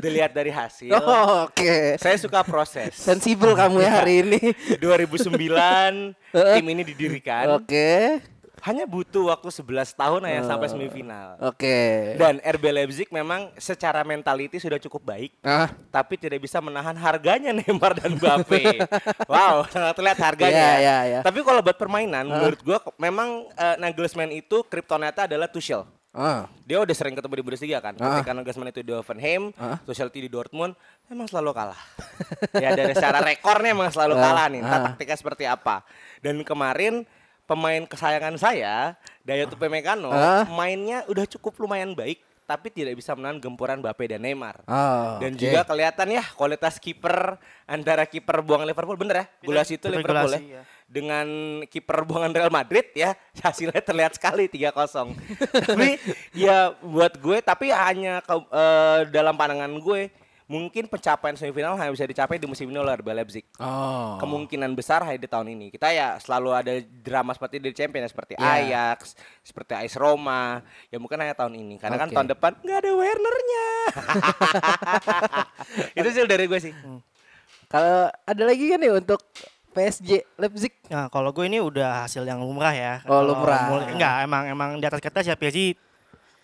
dilihat 0.00 0.32
dari 0.32 0.48
hasil. 0.48 0.88
Oh, 0.96 1.44
Oke. 1.52 2.00
Saya 2.00 2.16
suka 2.16 2.40
proses. 2.40 2.96
Sensibel 2.96 3.52
kamu 3.52 3.84
ya 3.84 4.00
hari 4.00 4.24
ini. 4.24 4.40
2009 4.80 5.36
tim 6.32 6.66
ini 6.72 6.80
didirikan. 6.80 7.60
Oke. 7.60 8.24
Hanya 8.66 8.82
butuh 8.82 9.30
waktu 9.30 9.46
11 9.46 9.62
tahun 9.94 10.26
ya 10.26 10.42
sampai 10.42 10.66
semifinal. 10.66 11.38
Oke. 11.40 11.78
Dan 12.18 12.42
RB 12.42 12.64
Leipzig 12.68 13.06
memang 13.08 13.54
secara 13.54 14.02
mentality 14.02 14.58
sudah 14.58 14.74
cukup 14.76 15.06
baik. 15.06 15.38
Ah, 15.40 15.70
Tapi 15.86 16.18
tidak 16.18 16.42
bisa 16.42 16.58
menahan 16.58 16.98
harganya 16.98 17.54
Neymar 17.56 17.94
dan 17.94 18.18
Mbappe. 18.18 18.82
wow, 19.24 19.62
sangat 19.66 19.94
terlihat 19.94 20.18
harganya. 20.18 20.58
Ya. 20.58 20.74
iya, 20.76 20.98
iya. 21.06 21.20
Tapi 21.22 21.40
kalau 21.40 21.62
buat 21.62 21.78
permainan, 21.78 22.26
menurut 22.26 22.58
gua 22.60 22.82
memang 22.96 23.46
eh, 23.50 23.76
Nagelsmann 23.78 24.34
itu 24.34 24.66
kriptonita 24.66 25.30
adalah 25.30 25.46
Tuchel. 25.46 25.86
ah. 26.10 26.50
Dia 26.66 26.82
udah 26.82 26.90
sering 26.90 27.14
ketemu 27.14 27.34
di 27.38 27.44
Bundesliga 27.46 27.78
kan. 27.78 27.94
Ah. 27.96 28.18
Ketika 28.18 28.34
Nagelsmann 28.34 28.74
itu 28.74 28.82
di 28.82 28.90
Hoffenheim. 28.90 29.54
Tuchel 29.86 30.10
itu 30.10 30.18
di 30.18 30.26
Dortmund, 30.26 30.74
memang 31.06 31.30
selalu 31.30 31.54
kalah. 31.54 31.78
ya 32.50 32.74
dari 32.74 32.98
secara 32.98 33.22
rekornya 33.22 33.70
memang 33.70 33.94
selalu 33.94 34.18
kalah 34.18 34.50
nih. 34.50 34.58
Entah 34.58 34.74
Ah. 34.74 34.84
taktiknya 34.90 35.14
seperti 35.14 35.44
apa. 35.46 35.86
Dan 36.18 36.42
kemarin 36.42 37.06
pemain 37.46 37.82
kesayangan 37.82 38.34
saya, 38.36 38.94
Dayot 39.22 39.48
Upamecano, 39.48 40.10
Ah. 40.10 40.42
mainnya 40.48 41.06
udah 41.06 41.24
cukup 41.24 41.54
lumayan 41.56 41.90
baik, 41.92 42.18
tapi 42.42 42.68
tidak 42.68 42.94
bisa 42.94 43.10
menahan 43.12 43.38
gempuran 43.38 43.78
Mbappe 43.78 44.04
dan 44.04 44.20
Neymar. 44.20 44.62
Oh, 44.64 45.18
Dan 45.18 45.32
oke. 45.32 45.40
juga 45.40 45.62
kelihatan 45.62 46.08
ya 46.12 46.24
kualitas 46.32 46.76
kiper 46.76 47.38
antara 47.64 48.02
kiper 48.04 48.38
buang 48.40 48.62
Liverpool 48.62 48.94
bener 48.96 49.16
ya, 49.16 49.26
Gulas 49.40 49.66
itu 49.68 49.86
Liverpool 49.86 50.30
ya. 50.32 50.42
ya. 50.58 50.62
dengan 50.86 51.26
kiper 51.64 52.02
buangan 52.02 52.30
Real 52.30 52.46
Madrid 52.48 52.86
ya 52.92 53.18
hasilnya 53.42 53.78
terlihat 53.80 54.14
sekali 54.14 54.46
3-0. 54.46 55.10
tapi 55.66 55.98
ya 56.32 56.70
buat 56.78 57.14
gue 57.16 57.38
tapi 57.40 57.70
hanya 57.70 58.22
ke- 58.22 58.46
eh, 58.48 59.00
dalam 59.08 59.34
pandangan 59.34 59.74
gue 59.76 60.14
mungkin 60.46 60.86
pencapaian 60.86 61.34
semifinal 61.34 61.74
hanya 61.74 61.90
bisa 61.90 62.02
dicapai 62.02 62.38
di 62.38 62.46
musim 62.46 62.66
ini 62.66 62.78
oleh 62.78 62.94
RB 62.94 63.08
Leipzig. 63.12 63.42
Oh. 63.58 64.14
Kemungkinan 64.16 64.72
besar 64.72 65.02
hanya 65.02 65.18
di 65.18 65.26
tahun 65.26 65.50
ini. 65.50 65.66
Kita 65.68 65.90
ya 65.90 66.14
selalu 66.16 66.50
ada 66.52 66.72
drama 67.02 67.34
seperti 67.34 67.58
di 67.58 67.70
Champions 67.70 68.10
seperti 68.10 68.34
Ya. 68.34 68.62
Ajax, 68.94 69.14
seperti 69.42 69.74
AS 69.74 69.94
Roma. 69.94 70.62
Ya 70.88 70.96
mungkin 70.96 71.18
hanya 71.18 71.34
tahun 71.34 71.54
ini 71.56 71.76
karena 71.76 71.98
kan 71.98 72.08
Oke. 72.08 72.14
tahun 72.14 72.28
depan 72.30 72.52
nggak 72.56 72.78
ada 72.78 72.90
Wernernya. 72.94 73.68
Itu 75.98 76.08
sih 76.08 76.22
dari 76.24 76.46
gue 76.46 76.60
sih. 76.60 76.72
Kalau 77.66 78.06
ada 78.08 78.42
lagi 78.46 78.64
kan 78.70 78.78
nih 78.78 78.92
untuk 78.94 79.18
PSG 79.74 80.24
Leipzig. 80.38 80.72
Nah, 80.88 81.10
kalau 81.10 81.34
gue 81.34 81.44
ini 81.44 81.60
udah 81.60 82.06
hasil 82.06 82.22
yang 82.22 82.40
lumrah 82.40 82.72
ya. 82.72 83.04
Oh, 83.04 83.20
lumrah. 83.20 83.68
mulai- 83.68 83.92
enggak, 83.92 84.14
emang 84.24 84.42
emang 84.46 84.70
di 84.78 84.86
atas 84.86 85.02
kertas 85.02 85.26
ya 85.26 85.36
PSG 85.36 85.76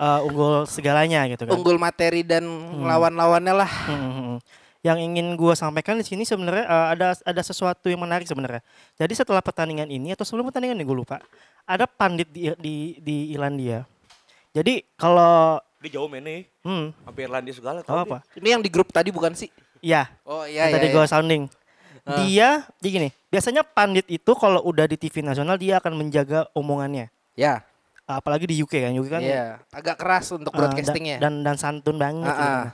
uh, 0.02 0.26
unggul 0.26 0.66
segalanya 0.66 1.23
gitu 1.30 1.47
kan. 1.47 1.54
Unggul 1.54 1.78
materi 1.78 2.26
dan 2.26 2.42
lawan-lawannya 2.82 3.54
lah. 3.54 3.71
Hmm, 3.87 3.99
hmm, 3.99 4.12
hmm. 4.12 4.38
Yang 4.82 4.99
ingin 5.06 5.26
gue 5.38 5.54
sampaikan 5.54 5.94
di 5.94 6.02
sini 6.02 6.26
sebenarnya 6.26 6.66
uh, 6.66 6.87
ada 6.90 7.14
ada 7.23 7.42
sesuatu 7.47 7.87
yang 7.87 8.02
menarik 8.02 8.26
sebenarnya. 8.26 8.66
Jadi 8.99 9.14
setelah 9.14 9.38
pertandingan 9.38 9.87
ini 9.87 10.11
atau 10.11 10.26
sebelum 10.26 10.50
pertandingan 10.50 10.75
ini 10.75 10.82
gue 10.82 10.99
lupa, 11.06 11.23
ada 11.62 11.87
pandit 11.87 12.26
di 12.35 12.50
di, 12.59 12.75
di 12.99 13.16
Irlandia. 13.30 13.87
Jadi 14.50 14.82
kalau 14.99 15.62
Dia 15.82 15.99
jauh 15.99 16.06
nih. 16.06 16.47
hmm, 16.62 16.85
Hampir 17.06 17.26
Irlandia 17.26 17.54
segala. 17.54 17.78
apa 17.82 17.87
tau 17.87 18.02
apa? 18.02 18.18
Ini 18.38 18.59
yang 18.59 18.62
di 18.62 18.71
grup 18.71 18.90
tadi 18.90 19.11
bukan 19.14 19.35
sih? 19.35 19.50
Ya, 19.82 20.06
Oh 20.23 20.47
yang 20.47 20.71
iya 20.71 20.78
tadi 20.78 20.87
iya. 20.90 20.94
gue 20.94 21.02
iya. 21.02 21.11
sounding. 21.11 21.42
Dia, 22.02 22.66
jadi 22.82 22.88
gini, 22.90 23.09
biasanya 23.30 23.62
pandit 23.62 24.06
itu 24.11 24.35
kalau 24.35 24.59
udah 24.66 24.90
di 24.90 24.99
TV 24.99 25.23
nasional 25.23 25.54
dia 25.54 25.78
akan 25.78 25.94
menjaga 25.94 26.50
omongannya. 26.50 27.11
Ya. 27.38 27.62
Apalagi 28.14 28.45
di 28.45 28.57
UK 28.57 28.73
kan, 28.81 28.92
UK 28.92 29.09
kan 29.09 29.21
Iya. 29.21 29.45
Agak 29.69 29.97
keras 29.97 30.28
untuk 30.31 30.50
Uh, 30.50 30.59
broadcastingnya. 30.59 31.16
da- 31.16 31.28
dan 31.28 31.42
dan 31.42 31.57
santun 31.57 31.97
banget 31.97 32.26
Ah, 32.26 32.35
gitu. 32.35 32.45
ah. 32.45 32.66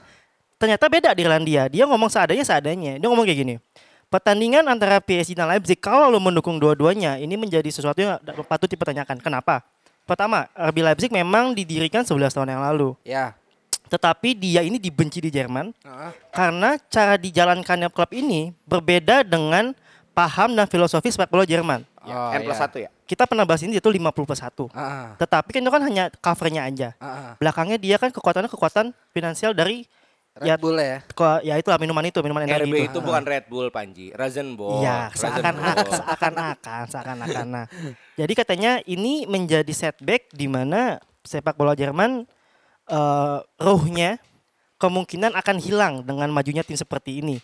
Ternyata 0.57 0.85
beda 0.85 1.09
di 1.11 1.21
Irlandia. 1.21 1.63
Dia 1.67 1.83
ngomong 1.85 2.07
seadanya 2.07 2.43
seadanya. 2.43 2.95
Dia 2.95 3.07
ngomong 3.07 3.23
kayak 3.23 3.39
gini. 3.39 3.55
Pertandingan 4.07 4.65
antara 4.65 4.97
PSG 4.97 5.31
dan 5.31 5.47
Leipzig 5.47 5.77
kalau 5.77 6.09
lo 6.09 6.17
mendukung 6.17 6.57
dua-duanya 6.57 7.15
ini 7.15 7.37
menjadi 7.37 7.69
sesuatu 7.69 7.95
yang 7.95 8.17
patut 8.43 8.65
dipertanyakan. 8.65 9.19
Kenapa? 9.19 9.61
Pertama, 10.03 10.49
RB 10.51 10.81
Leipzig 10.81 11.09
memang 11.09 11.53
didirikan 11.53 12.01
11 12.01 12.33
tahun 12.33 12.49
yang 12.49 12.63
lalu. 12.63 12.97
ya. 13.03 13.37
Tetapi 13.85 14.33
dia 14.33 14.61
ini 14.61 14.77
dibenci 14.77 15.17
di 15.17 15.29
Jerman 15.29 15.73
Heeh. 15.75 16.11
karena 16.29 16.77
cara 16.85 17.17
dijalankannya 17.17 17.89
klub 17.89 18.13
ini 18.13 18.53
berbeda 18.63 19.25
dengan 19.25 19.73
paham 20.11 20.53
dan 20.53 20.69
filosofi 20.69 21.09
sepak 21.09 21.25
bola 21.25 21.41
Jerman. 21.41 21.81
Oh, 22.05 22.31
N 22.31 22.41
plus 22.47 22.55
iya. 22.55 22.63
satu 22.63 22.77
ya. 22.79 22.89
Kita 23.03 23.27
pernah 23.27 23.43
bahas 23.43 23.59
ini 23.65 23.75
itu 23.75 23.89
50 23.89 24.13
plus 24.23 24.39
1. 24.39 24.71
Ah, 24.71 25.17
Tetapi 25.19 25.49
kan 25.51 25.61
itu 25.65 25.71
kan 25.71 25.81
hanya 25.83 26.03
covernya 26.21 26.61
aja. 26.63 26.89
ah. 27.01 27.35
Belakangnya 27.35 27.75
dia 27.75 27.99
kan 27.99 28.13
kekuatannya 28.13 28.47
kekuatan 28.47 28.95
finansial 29.11 29.51
dari 29.51 29.83
Red 30.39 30.47
ya 30.47 30.55
Bull 30.55 30.77
ya. 30.79 31.03
Ko- 31.11 31.41
ya 31.43 31.59
itulah 31.59 31.75
minuman 31.75 32.05
itu 32.07 32.19
minuman 32.23 32.47
energi 32.47 32.69
RB 32.71 32.75
itu. 32.79 32.87
itu 32.95 32.99
bukan 33.03 33.23
Red 33.27 33.45
Bull 33.51 33.67
Panji, 33.73 34.15
Razenball. 34.15 34.79
Iya, 34.79 35.11
seakan-akan, 35.11 35.75
seakan-akan, 35.89 36.83
seakan-akan. 36.87 37.45
Nah, 37.49 37.65
jadi 38.15 38.33
katanya 38.37 38.71
ini 38.87 39.27
menjadi 39.27 39.73
setback 39.75 40.31
di 40.31 40.47
mana 40.47 41.01
sepak 41.27 41.59
bola 41.59 41.75
Jerman 41.75 42.23
eh 42.89 43.37
ruhnya 43.59 44.17
kemungkinan 44.79 45.35
akan 45.35 45.57
hilang 45.59 45.93
dengan 46.07 46.31
majunya 46.31 46.63
tim 46.63 46.79
seperti 46.79 47.19
ini. 47.19 47.43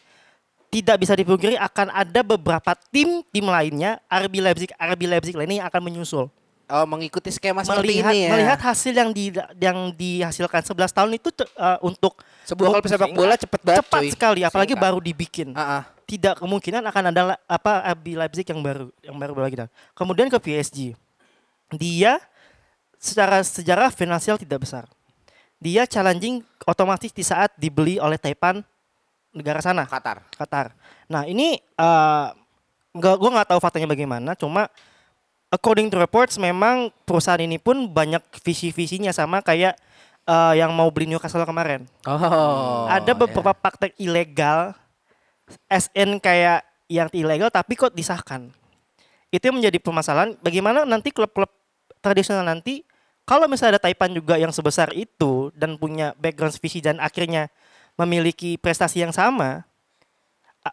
Tidak 0.76 0.96
bisa 1.00 1.16
dipungkiri 1.16 1.56
akan 1.56 1.88
ada 1.88 2.20
beberapa 2.20 2.76
tim 2.92 3.24
tim 3.32 3.46
lainnya 3.48 4.04
RB 4.12 4.44
Leipzig, 4.44 4.76
RB 4.76 5.02
Leipzig 5.08 5.36
lainnya 5.40 5.64
yang 5.64 5.68
akan 5.72 5.82
menyusul. 5.88 6.28
Oh, 6.66 6.82
mengikuti 6.90 7.30
skema 7.30 7.62
seperti 7.62 8.02
Melihat 8.02 8.10
ini 8.10 8.26
ya. 8.26 8.30
melihat 8.34 8.58
hasil 8.58 8.90
yang 8.90 9.14
di 9.14 9.30
yang 9.62 9.94
dihasilkan 9.94 10.66
11 10.66 10.98
tahun 10.98 11.12
itu 11.14 11.30
eh, 11.46 11.78
untuk 11.86 12.26
sebuah 12.42 12.82
klub 12.82 12.86
sepak 12.90 13.10
bola 13.14 13.38
cepet 13.38 13.62
banget 13.62 13.86
cepat 13.86 14.02
cuy. 14.02 14.10
sekali 14.10 14.42
apalagi 14.42 14.74
Singkat. 14.74 14.86
baru 14.90 14.98
dibikin 14.98 15.54
Ah, 15.54 15.62
ah. 15.62 15.84
tidak 16.10 16.42
kemungkinan 16.42 16.82
akan 16.90 17.04
ada 17.14 17.38
apa 17.46 17.86
RB 17.94 18.18
Leipzig 18.18 18.50
yang 18.50 18.66
baru 18.66 18.90
yang 19.06 19.14
baru 19.14 19.38
lagi 19.46 19.56
dah. 19.62 19.70
Kemudian 19.94 20.26
ke 20.26 20.42
PSG. 20.42 20.98
Dia 21.78 22.18
secara 22.98 23.46
sejarah 23.46 23.94
finansial 23.94 24.42
tidak 24.42 24.66
besar. 24.66 24.90
Dia 25.62 25.86
challenging 25.86 26.42
otomatis 26.66 27.14
di 27.14 27.22
saat 27.22 27.54
dibeli 27.62 28.02
oleh 28.02 28.18
Taipan 28.18 28.66
negara 29.36 29.60
sana, 29.60 29.84
Qatar. 29.84 30.24
Qatar. 30.34 30.72
Nah, 31.12 31.28
ini 31.28 31.60
eh 31.60 32.28
nggak 32.96 33.16
gua 33.20 33.30
nggak 33.36 33.50
tahu 33.52 33.60
faktanya 33.60 33.92
bagaimana, 33.92 34.32
cuma 34.40 34.72
according 35.52 35.92
to 35.92 36.00
reports 36.00 36.40
memang 36.40 36.90
perusahaan 37.04 37.44
ini 37.44 37.60
pun 37.60 37.92
banyak 37.92 38.24
visi-visinya 38.40 39.12
sama 39.12 39.44
kayak 39.44 39.76
eh, 40.26 40.54
yang 40.58 40.72
mau 40.72 40.88
beli 40.90 41.12
Newcastle 41.12 41.44
kemarin 41.44 41.84
Oh. 42.08 42.88
ada 42.88 43.12
beberapa 43.12 43.52
praktek 43.52 43.94
ilegal 44.00 44.74
SN 45.70 46.18
kayak 46.24 46.66
yang 46.90 47.10
ilegal 47.14 47.52
tapi 47.52 47.78
kok 47.78 47.94
disahkan. 47.94 48.50
Itu 49.30 49.52
yang 49.52 49.60
menjadi 49.62 49.78
permasalahan 49.82 50.38
bagaimana 50.40 50.88
nanti 50.88 51.12
klub-klub 51.12 51.52
tradisional 52.00 52.46
nanti 52.46 52.86
kalau 53.26 53.50
misalnya 53.50 53.78
ada 53.78 53.90
Taipan 53.90 54.14
juga 54.14 54.38
yang 54.38 54.54
sebesar 54.54 54.94
itu 54.94 55.50
dan 55.58 55.82
punya 55.82 56.14
background 56.22 56.54
visi 56.62 56.78
dan 56.80 57.02
akhirnya 57.02 57.50
memiliki 57.96 58.60
prestasi 58.60 59.02
yang 59.02 59.16
sama 59.16 59.64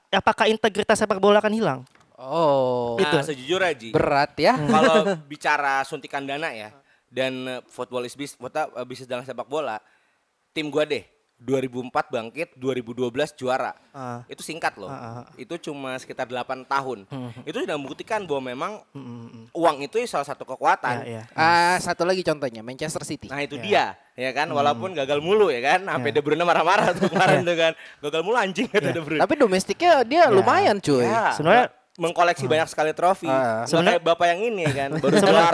apakah 0.09 0.49
integritas 0.49 0.97
sepak 0.99 1.21
bola 1.21 1.38
akan 1.43 1.52
hilang? 1.52 1.81
Oh. 2.17 2.97
Nah, 2.97 3.19
Itu. 3.19 3.35
sejujurnya 3.35 3.73
Ji, 3.75 3.88
Berat 3.91 4.38
ya. 4.38 4.55
kalau 4.75 5.19
bicara 5.26 5.83
suntikan 5.83 6.23
dana 6.23 6.55
ya 6.55 6.71
dan 7.12 7.33
uh, 7.45 7.61
football 7.69 8.07
is 8.07 8.14
business, 8.17 8.38
uh, 8.41 8.87
bisnis 8.87 9.11
dalam 9.11 9.26
sepak 9.26 9.45
bola, 9.45 9.83
tim 10.55 10.73
gua 10.73 10.87
deh 10.88 11.05
2004 11.42 11.90
bangkit, 12.08 12.49
2012 12.54 13.11
juara. 13.34 13.75
Ah. 13.90 14.22
Itu 14.25 14.40
singkat 14.40 14.78
loh. 14.78 14.87
Ah, 14.87 15.26
ah, 15.26 15.34
Itu 15.34 15.58
cuma 15.61 15.94
sekitar 15.94 16.25
8 16.25 16.62
tahun. 16.62 17.04
Itu 17.42 17.58
sudah 17.58 17.75
membuktikan 17.75 18.22
bahwa 18.22 18.42
memang 18.46 18.72
Hmm, 18.88 19.02
hmm, 19.02 19.26
hmm. 19.26 19.44
uang 19.52 19.76
itu 19.82 19.99
salah 20.06 20.25
satu 20.25 20.42
kekuatan. 20.44 21.02
Ya, 21.02 21.20
ya. 21.20 21.22
Ah, 21.34 21.76
satu 21.76 22.02
lagi 22.02 22.22
contohnya 22.22 22.62
Manchester 22.62 23.02
City. 23.02 23.26
Nah 23.26 23.42
itu 23.42 23.58
Ya. 23.58 23.62
dia, 23.62 23.84
ya 24.16 24.30
kan, 24.30 24.46
walaupun 24.49 24.94
gagal 24.94 25.18
mulu 25.18 25.50
ya 25.50 25.58
kan, 25.61 25.82
sampai 25.84 26.08
Ya. 26.08 26.14
De 26.14 26.20
Bruyne 26.20 26.42
marah-marah 26.42 26.94
tuh 26.94 27.11
kemarin 27.11 27.42
tuh 27.42 27.56
kan, 27.56 27.72
gagal 28.00 28.22
mulu 28.22 28.37
anjing 28.37 28.70
kata 28.70 28.88
Ya. 28.88 28.94
De 28.94 29.02
Bruyne. 29.02 29.20
Tapi 29.20 29.34
domestiknya 29.34 29.92
dia 30.02 30.30
lumayan 30.30 30.78
cuy. 30.78 31.02
Ya, 31.02 31.34
Sebenarnya- 31.34 31.70
mengkoleksi 31.92 32.49
banyak 32.49 32.68
sekali 32.68 32.96
trofi. 32.96 33.28
Ah. 33.28 33.68
Sebenarnya 33.68 34.00
Sebenarnya- 34.00 34.00
bapak 34.00 34.26
yang 34.30 34.40
ini 34.46 34.62
ya 34.64 34.72
kan, 34.72 34.90
baru 35.02 35.12
Sebenarnya 35.12 35.44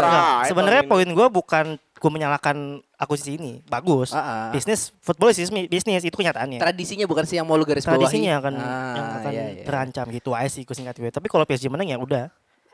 juara. 0.46 0.78
ya, 0.78 0.82
poin 0.86 1.08
gue 1.08 1.26
bukan 1.28 1.66
gue 1.98 2.10
menyalahkan 2.14 2.56
akuisisi 2.98 3.38
ini. 3.38 3.62
Bagus. 3.64 4.10
Ah, 4.10 4.18
ah. 4.18 4.46
Bisnis 4.50 4.90
football 4.98 5.30
is 5.30 5.38
bisnis, 5.38 5.70
bisnis 5.70 6.02
itu 6.02 6.12
kenyataannya. 6.12 6.58
Tradisinya 6.58 7.06
bukan 7.06 7.24
sih 7.24 7.38
yang 7.38 7.46
mau 7.46 7.54
lu 7.54 7.62
garis 7.62 7.86
bawahi. 7.86 8.02
tradisinya 8.02 8.42
akan 8.42 8.52
Ah, 8.54 8.94
yang 8.94 9.06
akan 9.22 9.30
iya, 9.32 9.44
iya. 9.54 9.64
terancam 9.64 10.06
gitu 10.10 10.34
aja 10.34 10.50
sih 10.50 10.66
gue 10.66 10.74
singkat 10.74 10.98
gue. 10.98 11.08
Tapi 11.08 11.26
kalau 11.30 11.46
PSG 11.46 11.70
menang 11.70 11.86
ya 11.86 11.96
udah. 11.96 12.26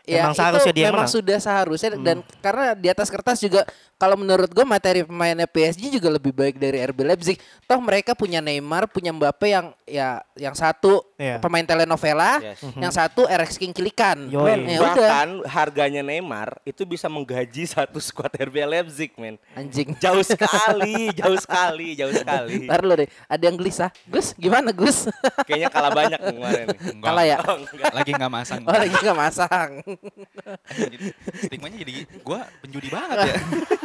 Ya, 0.04 0.28
Emang 0.28 0.37
seharusnya 0.37 0.68
itu 0.68 0.76
dia 0.76 0.87
memang 0.87 1.08
menang. 1.08 1.16
sudah 1.16 1.38
seharusnya 1.38 1.90
dan 1.96 2.16
karena 2.38 2.76
di 2.76 2.88
atas 2.88 3.08
kertas 3.08 3.40
juga 3.40 3.64
kalau 3.94 4.14
menurut 4.14 4.46
gue 4.46 4.61
materi 4.62 5.00
pemainnya 5.00 5.46
PSG 5.46 5.88
juga 5.88 6.12
lebih 6.12 6.28
baik 6.28 6.56
dari 6.56 6.76
RB 6.78 7.00
Leipzig. 7.02 7.40
Toh 7.64 7.80
mereka 7.80 8.12
punya 8.12 8.38
Neymar, 8.38 8.84
punya 8.84 9.11
Mbappe 9.11 9.49
yang 9.49 9.73
ya 9.84 10.20
yang 10.34 10.52
satu 10.52 11.00
Iya. 11.14 11.38
pemain 11.38 11.62
telenovela, 11.62 12.37
Yes. 12.37 12.61
yang 12.75 12.90
satu 12.90 13.25
RX 13.25 13.56
King 13.56 13.73
Kilikan. 13.73 14.28
Men, 14.28 14.66
Ya 14.66 14.76
udah 14.78 14.92
bahkan 14.92 15.28
harganya 15.46 16.02
Neymar 16.02 16.61
itu 16.62 16.84
bisa 16.84 17.08
menggaji 17.08 17.64
satu 17.70 17.96
skuad 17.96 18.34
RB 18.34 18.61
Leipzig, 18.62 19.08
men. 19.16 19.40
anjing. 19.54 19.96
Jauh 19.96 20.20
sekali, 20.37 21.16
jauh 21.16 21.38
sekali, 21.38 21.96
jauh 21.96 22.12
sekali. 22.12 22.68
Ntar 22.68 22.82
lu 22.82 22.92
deh, 22.94 23.08
ada 23.25 23.40
yang 23.40 23.56
gelisah. 23.56 23.88
Gus, 24.04 24.37
gimana 24.37 24.68
Gus? 24.68 25.08
Kayaknya 25.49 25.68
kalah 25.70 25.92
banyak 25.94 26.20
kemarin. 26.20 26.66
Kalah 27.00 27.25
ya? 27.25 27.37
Oh, 27.46 27.56
enggak. 27.56 27.92
Lagi 27.94 28.11
nggak 28.12 28.32
masang. 28.34 28.61
Oh 28.64 28.75
lagi 28.75 28.96
gak 28.96 29.16
masang. 29.16 29.70
Stigmanya 31.41 31.77
jadi 31.81 31.93
gue 32.07 32.41
penjudi 32.61 32.89
banget 32.89 33.19
ya. 33.31 33.37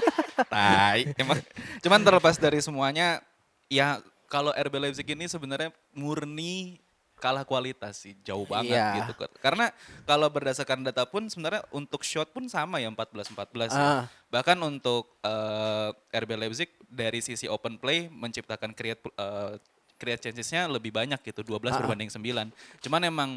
Tai, 0.53 1.01
emang. 1.19 1.39
Cuman 1.83 1.99
terlepas 1.99 2.35
dari 2.35 2.59
semuanya, 2.59 3.19
ya 3.67 3.99
kalau 4.27 4.51
RB 4.51 4.73
Leipzig 4.79 5.07
ini 5.07 5.27
sebenarnya 5.27 5.69
murni 5.91 6.79
kalah 7.19 7.43
kualitas 7.43 7.99
sih, 7.99 8.15
jauh 8.23 8.47
banget 8.47 8.79
Iya. 8.79 9.03
gitu. 9.03 9.11
Karena 9.43 9.75
kalau 10.07 10.31
berdasarkan 10.31 10.87
data 10.87 11.03
pun 11.03 11.27
sebenarnya 11.27 11.67
untuk 11.69 11.99
shot 11.99 12.31
pun 12.31 12.47
sama 12.47 12.79
ya 12.79 12.87
14-14 12.87 13.75
ya. 13.75 13.83
Ah. 13.83 14.03
Bahkan 14.31 14.55
untuk 14.63 15.19
eh, 15.19 15.89
RB 16.15 16.31
Leipzig 16.39 16.71
dari 16.87 17.19
sisi 17.19 17.51
open 17.51 17.75
play 17.75 18.07
menciptakan 18.07 18.71
create 18.71 19.03
eh, 19.03 19.59
create 19.99 20.23
chances-nya 20.23 20.71
lebih 20.71 20.95
banyak 20.95 21.19
gitu, 21.19 21.43
12 21.43 21.75
Ah. 21.75 21.83
berbanding 21.83 22.07
9. 22.07 22.55
Cuman 22.79 23.01
emang 23.03 23.29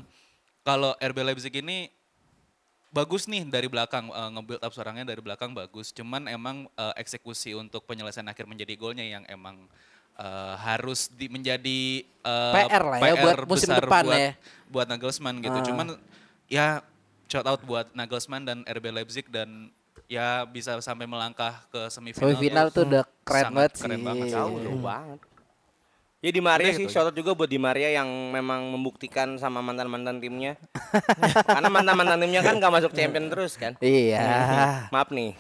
kalau 0.63 0.95
RB 0.95 1.19
Leipzig 1.27 1.51
ini 1.59 1.91
bagus 2.93 3.25
nih 3.25 3.49
dari 3.49 3.67
belakang 3.67 4.13
eh, 4.13 4.31
nge-build 4.37 4.63
up 4.63 4.73
serangnya 4.77 5.09
dari 5.09 5.21
belakang 5.25 5.57
bagus. 5.57 5.91
Cuman 5.91 6.29
emang 6.29 6.69
eh, 6.77 6.95
eksekusi 7.01 7.57
untuk 7.57 7.89
penyelesaian 7.89 8.29
akhir 8.29 8.45
menjadi 8.45 8.77
golnya 8.77 9.03
yang 9.03 9.25
emang 9.27 9.65
eh, 10.21 10.55
harus 10.61 11.09
di, 11.09 11.27
menjadi 11.33 12.05
eh, 12.05 12.53
PR 12.55 12.85
lah 12.85 12.99
ya 13.01 13.15
buat 13.19 13.37
musim 13.49 13.73
besar 13.73 13.83
depan 13.83 14.05
buat, 14.05 14.21
ya. 14.21 14.33
buat 14.69 14.87
Nagelsmann 14.93 15.37
gitu. 15.41 15.59
Ah. 15.59 15.65
Cuman 15.65 15.87
ya 16.47 16.67
shout 17.27 17.49
out 17.49 17.65
buat 17.65 17.89
Nagelsmann 17.97 18.45
dan 18.45 18.59
RB 18.69 18.93
Leipzig 18.93 19.27
dan 19.33 19.73
ya 20.13 20.45
bisa 20.45 20.77
sampai 20.85 21.09
melangkah 21.09 21.65
ke 21.73 21.89
semifinal. 21.89 22.29
Semifinal 22.29 22.67
tuh 22.69 22.85
udah 22.85 23.05
keren 23.25 23.45
banget 23.57 23.73
keren 23.81 23.97
sih. 23.97 24.05
banget 24.05 24.27
sih. 24.29 24.37
Jauh 24.37 24.59
jauh 24.61 24.83
banget. 24.85 25.21
Ya 26.23 26.31
di 26.31 26.39
Maria 26.39 26.71
Udah 26.71 26.79
sih, 26.79 26.87
gitu. 26.87 26.95
shout 26.95 27.11
out 27.11 27.17
juga 27.19 27.35
buat 27.35 27.51
di 27.51 27.59
Maria 27.59 27.91
yang 27.99 28.07
memang 28.07 28.71
membuktikan 28.71 29.35
sama 29.43 29.59
mantan-mantan 29.59 30.23
timnya. 30.23 30.55
Karena 31.51 31.67
mantan-mantan 31.67 32.23
timnya 32.23 32.47
kan 32.47 32.63
gak 32.63 32.71
masuk 32.71 32.95
champion 32.95 33.27
terus 33.27 33.59
kan. 33.59 33.75
Iya. 33.83 34.23
Maaf 34.95 35.11
nih. 35.11 35.35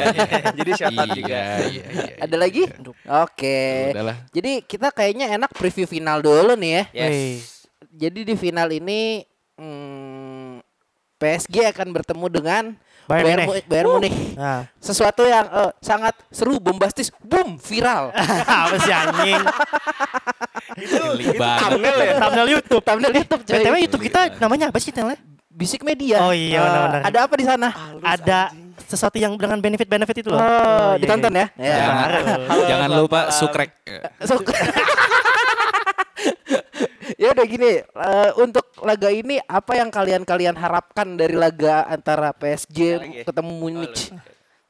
Jadi 0.58 0.70
shout 0.74 0.90
out 0.98 1.14
juga. 1.14 1.38
Iya, 1.38 1.70
iya, 1.70 1.84
iya. 1.86 2.14
Ada 2.18 2.34
lagi? 2.34 2.66
Oke. 3.06 3.94
Ya 3.94 3.94
udahlah. 3.94 4.16
Jadi 4.34 4.52
kita 4.66 4.90
kayaknya 4.90 5.30
enak 5.38 5.54
preview 5.54 5.86
final 5.86 6.18
dulu 6.18 6.58
nih 6.58 6.82
ya. 6.82 6.84
Yes. 7.06 7.70
Jadi 7.94 8.26
di 8.26 8.34
final 8.34 8.74
ini 8.74 9.22
hmm, 9.54 10.66
PSG 11.22 11.62
akan 11.70 11.94
bertemu 11.94 12.26
dengan 12.26 12.64
Bayern 13.04 13.24
Bayern, 13.26 13.40
Munich. 13.44 13.64
Mu- 13.64 13.68
Bayern 13.68 13.88
Munich. 13.90 14.14
Nah, 14.34 14.60
Sesuatu 14.76 15.22
yang 15.22 15.46
eh, 15.46 15.70
sangat 15.78 16.14
seru, 16.28 16.56
bombastis, 16.56 17.12
boom, 17.20 17.56
viral. 17.58 18.08
apa 18.64 18.76
sih 18.80 18.92
anjing? 18.92 19.42
Geli 20.74 21.26
banget. 21.36 21.60
thumbnail 21.62 21.98
ya? 21.98 22.12
Thumbnail 22.18 22.48
YouTube. 22.50 22.82
Thumbnail 22.82 23.14
YouTube, 23.14 23.42
coy. 23.44 23.54
BTW 23.54 23.74
YouTube 23.84 24.02
kita 24.02 24.20
namanya 24.38 24.72
apa 24.72 24.78
sih 24.80 24.90
channelnya? 24.90 25.20
Bisik 25.48 25.86
Media. 25.86 26.18
Oh 26.18 26.34
iya, 26.34 26.58
Eh, 26.58 26.62
benar-benar. 26.62 27.00
Ada 27.06 27.18
apa 27.24 27.34
di 27.36 27.44
sana? 27.46 27.68
Ada 28.02 28.38
sesuatu 28.84 29.16
yang 29.16 29.38
dengan 29.38 29.62
benefit-benefit 29.62 30.16
itu 30.18 30.28
loh. 30.28 30.42
Oh, 30.42 30.98
iya, 30.98 30.98
ditonton 30.98 31.30
iya. 31.30 31.46
ya. 31.54 31.62
Ya. 31.62 31.76
Jangan, 31.78 32.10
jangan 32.66 32.90
lupa 32.90 33.20
sukrek. 33.30 33.70
ya 37.18 37.32
udah 37.32 37.46
gini, 37.46 37.82
eh, 37.82 38.30
untuk 38.40 38.66
laga 38.82 39.10
ini 39.10 39.38
apa 39.46 39.78
yang 39.78 39.90
kalian-kalian 39.90 40.54
harapkan 40.58 41.14
dari 41.14 41.34
laga 41.34 41.86
antara 41.86 42.34
PSG 42.34 42.78
lagi 42.98 43.16
ya? 43.20 43.24
ketemu 43.26 43.52
Munich? 43.54 44.10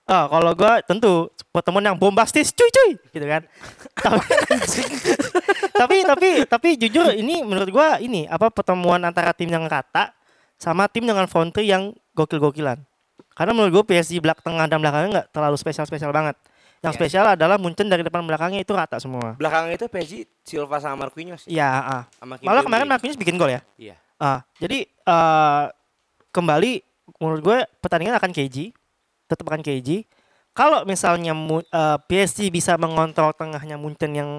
Oh, 0.05 0.25
kalau 0.29 0.53
gua 0.53 0.85
tentu 0.85 1.33
pertemuan 1.49 1.81
yang 1.81 1.97
bombastis, 1.97 2.53
cuy 2.53 2.69
cuy, 2.69 2.91
gitu 3.09 3.25
kan. 3.25 3.43
tapi, 4.05 4.27
tapi 5.73 5.97
tapi 6.05 6.29
tapi 6.45 6.69
jujur 6.77 7.17
ini 7.17 7.41
menurut 7.41 7.73
gua 7.73 7.97
ini 7.97 8.29
apa 8.29 8.53
pertemuan 8.53 9.01
antara 9.01 9.33
tim 9.33 9.49
yang 9.49 9.65
rata 9.65 10.13
sama 10.61 10.93
tim 10.93 11.09
dengan 11.09 11.25
front 11.25 11.57
three 11.57 11.73
yang 11.73 11.97
gokil-gokilan. 12.13 12.85
Karena 13.33 13.53
menurut 13.57 13.81
gua 13.81 13.85
PSG 13.89 14.21
belak 14.21 14.45
tengah 14.45 14.69
dan 14.69 14.77
belakangnya 14.77 15.09
nggak 15.21 15.29
terlalu 15.33 15.57
spesial-spesial 15.57 16.13
banget. 16.13 16.37
Yang 16.85 17.01
spesial 17.01 17.25
adalah 17.33 17.57
Munchen 17.57 17.89
dari 17.89 18.05
depan 18.05 18.21
belakangnya 18.21 18.61
itu 18.61 18.77
rata 18.77 19.01
semua. 19.01 19.33
Belakang 19.41 19.73
itu 19.73 19.89
PSG 19.89 20.13
Silva 20.45 20.77
sama 20.77 21.09
Marquinhos. 21.09 21.49
Iya, 21.49 21.65
ah. 21.65 22.03
Sama 22.21 22.37
Malah 22.45 22.61
kemarin 22.61 22.85
Marquinhos 22.85 23.17
bikin 23.17 23.41
gol 23.41 23.49
ya. 23.49 23.65
Iya. 23.81 23.97
Ah, 24.21 24.45
jadi 24.61 24.85
eh 24.87 25.65
kembali 26.29 26.73
menurut 27.19 27.41
gue 27.41 27.59
pertandingan 27.81 28.21
akan 28.21 28.31
KG, 28.31 28.77
tetap 29.25 29.45
akan 29.49 29.65
KG. 29.65 30.05
Kalau 30.53 30.85
misalnya 30.85 31.33
Mu- 31.33 31.65
eh, 31.65 31.99
PSG 32.05 32.53
bisa 32.53 32.77
mengontrol 32.77 33.33
tengahnya 33.33 33.81
Munchen 33.81 34.13
yang 34.13 34.31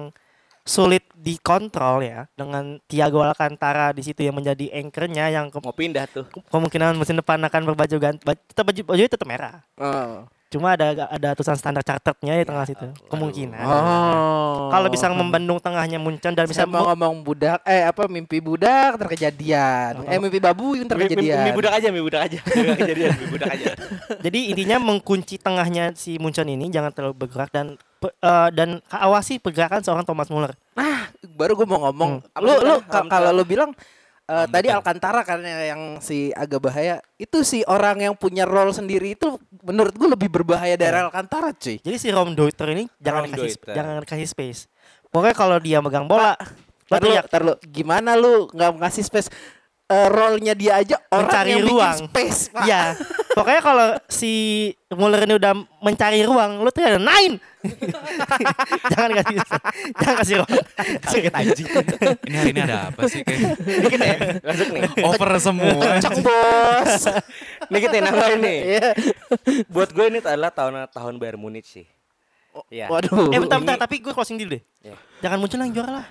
sulit 0.66 1.06
dikontrol 1.14 2.02
ya 2.02 2.26
dengan 2.34 2.82
Thiago 2.90 3.22
Alcantara 3.22 3.94
di 3.94 4.02
situ 4.02 4.26
yang 4.26 4.34
menjadi 4.34 4.66
anchornya 4.74 5.30
yang 5.30 5.46
Mau 5.54 5.70
pindah 5.70 6.10
tuh. 6.10 6.26
kemungkinan 6.50 6.98
musim 6.98 7.14
depan 7.14 7.38
akan 7.38 7.62
berbaju 7.70 7.96
ganti 8.02 8.22
tetap 8.50 8.66
baju 8.66 8.82
baju 8.82 9.02
tetap 9.06 9.28
merah. 9.30 9.62
Oh. 9.78 10.26
Cuma 10.46 10.78
ada 10.78 11.10
ada 11.10 11.28
tulisan 11.34 11.58
standar 11.58 11.82
charternya 11.82 12.38
di 12.38 12.46
tengah 12.46 12.62
situ. 12.62 12.86
Kemungkinan. 13.10 13.66
Oh. 13.66 14.70
Kalau 14.70 14.86
bisa 14.86 15.10
membendung 15.10 15.58
tengahnya 15.58 15.98
Munchen 15.98 16.38
dan 16.38 16.46
bisa 16.46 16.62
Saya 16.62 16.70
mau 16.70 16.86
ngomong 16.86 17.26
budak 17.26 17.58
eh 17.66 17.82
apa 17.82 18.06
mimpi 18.06 18.38
budak 18.38 18.94
terkejadian. 18.94 20.06
Eh 20.06 20.22
mimpi 20.22 20.38
babu 20.38 20.78
yang 20.78 20.86
terkejadian. 20.86 21.42
mi 21.42 21.50
budak 21.50 21.72
aja, 21.74 21.88
mi 21.90 21.98
budak 21.98 22.20
aja. 22.30 22.38
Kejadian, 22.78 23.10
mi 23.18 23.26
budak 23.26 23.50
aja. 23.58 23.66
Jadi 24.24 24.54
intinya 24.54 24.78
mengkunci 24.78 25.34
tengahnya 25.42 25.90
si 25.98 26.14
Munchen 26.22 26.46
ini 26.46 26.70
jangan 26.70 26.94
terlalu 26.94 27.26
bergerak 27.26 27.50
dan 27.50 27.74
pe- 27.98 28.14
eh, 28.14 28.48
dan 28.54 28.78
awasi 28.86 29.42
pergerakan 29.42 29.82
seorang 29.82 30.06
Thomas 30.06 30.30
Muller. 30.30 30.54
Nah, 30.78 31.10
baru 31.34 31.58
gue 31.58 31.66
mau 31.66 31.90
ngomong. 31.90 32.22
Apa 32.30 32.44
Lu 32.46 32.54
lu 32.62 32.74
kalau 32.86 33.34
lu 33.34 33.42
bilang 33.42 33.74
eh, 34.26 34.46
tadi 34.50 34.68
Alcantara 34.70 35.22
kan 35.22 35.40
yang 35.42 36.02
si 36.02 36.34
agak 36.34 36.60
bahaya. 36.66 37.02
Itu 37.16 37.46
si 37.46 37.62
orang 37.66 38.02
yang 38.02 38.14
punya 38.18 38.44
role 38.44 38.74
sendiri 38.74 39.14
itu 39.14 39.38
menurut 39.62 39.94
gue 39.94 40.08
lebih 40.10 40.28
berbahaya 40.30 40.74
dari 40.74 40.98
Alcantara, 40.98 41.54
cuy. 41.54 41.78
Jadi 41.80 41.96
si 41.98 42.08
Rom 42.10 42.34
Deuter 42.34 42.70
ini 42.74 42.84
jangan 42.98 43.26
Rom 43.26 43.32
kasih 43.34 43.50
Deuter. 43.54 43.74
jangan 43.74 43.94
kasih 44.06 44.28
space. 44.28 44.60
Pokoknya 45.10 45.36
kalau 45.38 45.56
dia 45.62 45.78
megang 45.80 46.04
bola, 46.04 46.36
lo 46.36 46.46
Tar 46.86 47.02
lu, 47.02 47.14
tar 47.26 47.42
lu, 47.42 47.54
gimana 47.66 48.14
lu 48.14 48.46
nggak 48.54 48.78
ngasih 48.78 49.04
space 49.06 49.28
Eh, 49.86 50.08
role-nya 50.10 50.58
dia 50.58 50.82
aja 50.82 50.98
orang 51.14 51.30
mencari 51.30 51.50
yang 51.54 51.62
ruang. 51.62 51.94
bikin 51.94 52.10
space. 52.10 52.40
Pak. 52.50 52.66
Iya. 52.66 52.82
Pokoknya 53.38 53.62
kalau 53.62 53.88
si 54.10 54.32
Muller 54.90 55.22
ini 55.22 55.38
udah 55.38 55.52
mencari 55.78 56.26
ruang, 56.26 56.58
lu 56.58 56.70
teriak 56.74 56.98
nine. 56.98 57.38
jangan 58.90 59.10
kasih 59.14 59.36
jangan 59.94 60.16
kasih 60.18 60.34
ruang. 60.42 60.50
Sakit 61.06 61.32
anjing. 61.38 61.66
Ini 62.26 62.34
hari 62.34 62.50
ini 62.50 62.60
ada 62.66 62.90
apa 62.90 63.06
sih 63.06 63.22
kayak 63.22 63.62
Dikit 63.62 64.00
ya, 64.02 64.16
masuk 64.42 64.68
nih. 64.74 64.82
over 65.06 65.30
semua. 65.38 65.70
Cek 66.02 66.14
bos. 66.18 67.02
Dikit 67.70 67.88
nih 67.94 68.00
nambahin 68.02 68.38
nih. 68.42 68.58
Iya. 68.66 68.88
Buat 69.70 69.94
gue 69.94 70.04
ini 70.10 70.18
adalah 70.18 70.50
tahun 70.50 70.90
tahun 70.90 71.14
Bayern 71.22 71.38
Munich 71.38 71.70
sih. 71.70 71.86
Iya. 72.74 72.90
Waduh. 72.90 73.30
Eh 73.30 73.38
bentar 73.38 73.62
bentar, 73.62 73.78
tapi 73.78 74.02
gue 74.02 74.10
closing 74.10 74.34
dulu 74.34 74.58
deh. 74.58 74.62
Iya. 74.82 74.98
Jangan 75.22 75.38
muncul 75.38 75.62
yang 75.62 75.70
juara 75.70 76.02
lah. 76.02 76.06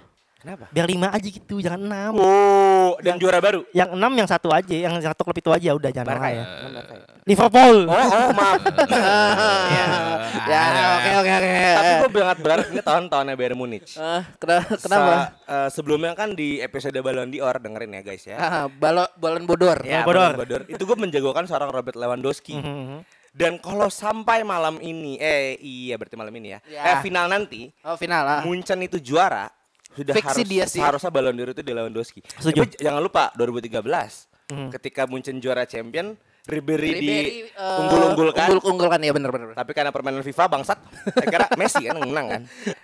Kenapa? 0.46 0.70
Biar 0.70 0.86
lima 0.86 1.10
aja 1.10 1.26
gitu, 1.26 1.58
jangan 1.58 1.82
enam. 1.82 2.22
Oh, 2.22 2.94
dan 3.02 3.18
juara 3.18 3.42
baru. 3.42 3.66
Yang 3.74 3.98
enam 3.98 4.12
yang 4.14 4.30
satu 4.30 4.54
aja, 4.54 4.76
yang 4.78 4.94
satu 5.02 5.26
klub 5.26 5.34
itu 5.34 5.50
aja 5.50 5.74
udah 5.74 5.90
jangan 5.90 6.06
Barca 6.06 6.22
lama 6.22 6.30
ya? 6.30 6.38
ya. 6.38 6.46
Ya? 6.46 6.98
Liverpool. 7.26 7.78
Oh, 7.90 7.98
oh 7.98 8.30
maaf. 8.30 8.62
Ya, 10.46 10.62
oke 11.02 11.12
oke 11.18 11.32
oke. 11.32 11.50
Tapi 11.74 11.92
gue 11.98 12.10
banget 12.14 12.38
berharap 12.38 12.66
ini 12.70 12.82
tahun-tahunnya 12.84 13.34
Bayern 13.34 13.58
Munich. 13.58 13.88
Eh, 13.98 14.22
kenapa? 14.38 14.78
kenapa? 14.78 15.10
Sa- 15.10 15.30
eh, 15.50 15.70
sebelumnya 15.74 16.14
kan 16.14 16.38
di 16.38 16.62
episode 16.62 16.94
Ballon 17.02 17.34
d'Or 17.34 17.58
dengerin 17.58 17.98
ya 17.98 18.02
guys 18.06 18.24
ya. 18.24 18.38
Ah, 18.38 18.66
balon 18.70 19.10
balon 19.18 19.50
bodor. 19.50 19.82
Ya, 19.82 20.06
Ballon 20.06 20.38
Ballon 20.38 20.46
d'Or. 20.46 20.64
Itu 20.70 20.86
gue 20.86 20.94
menjagokan 20.94 21.50
seorang 21.50 21.74
Robert 21.74 21.98
Lewandowski. 21.98 22.62
Mhm. 22.62 23.02
Dan 23.34 23.58
kalau 23.58 23.90
sampai 23.90 24.46
malam 24.46 24.78
ini, 24.80 25.18
eh 25.18 25.58
iya 25.60 25.98
berarti 25.98 26.16
malam 26.16 26.32
ini 26.32 26.56
ya, 26.56 26.60
Ya. 26.72 26.82
eh 26.88 26.98
final 27.02 27.28
nanti, 27.28 27.68
Oh, 27.84 27.98
final 27.98 28.24
lah. 28.24 28.40
Munchen 28.48 28.80
itu 28.80 28.96
juara, 28.96 29.52
sudah 29.96 30.14
Fix 30.14 30.26
harus 30.28 30.46
dia 30.46 30.64
sih. 30.68 30.78
seharusnya 30.78 31.10
Ballon 31.10 31.34
d'Or 31.34 31.50
itu 31.52 31.64
di 31.64 31.72
Lewandowski. 31.72 32.20
Setuju. 32.36 32.62
Tapi 32.62 32.76
jangan 32.78 33.02
lupa 33.02 33.32
2013 33.34 34.28
Mhm. 34.46 34.70
ketika 34.78 35.10
Munchen 35.10 35.42
juara 35.42 35.66
champion, 35.66 36.14
Ribery, 36.46 36.92
di 36.94 37.02
Ribery, 37.02 37.34
eh, 37.50 37.80
unggul-unggulkan. 37.82 38.46
Unggul-unggulkan 38.46 39.02
ya 39.02 39.12
benar 39.12 39.34
benar. 39.34 39.48
Tapi 39.58 39.72
karena 39.74 39.90
permainan 39.90 40.22
FIFA 40.22 40.46
bangsat, 40.46 40.78
saya 41.10 41.26
kira 41.26 41.46
Messi 41.58 41.82
kan 41.82 41.98
menang 41.98 42.26
kan. 42.30 42.42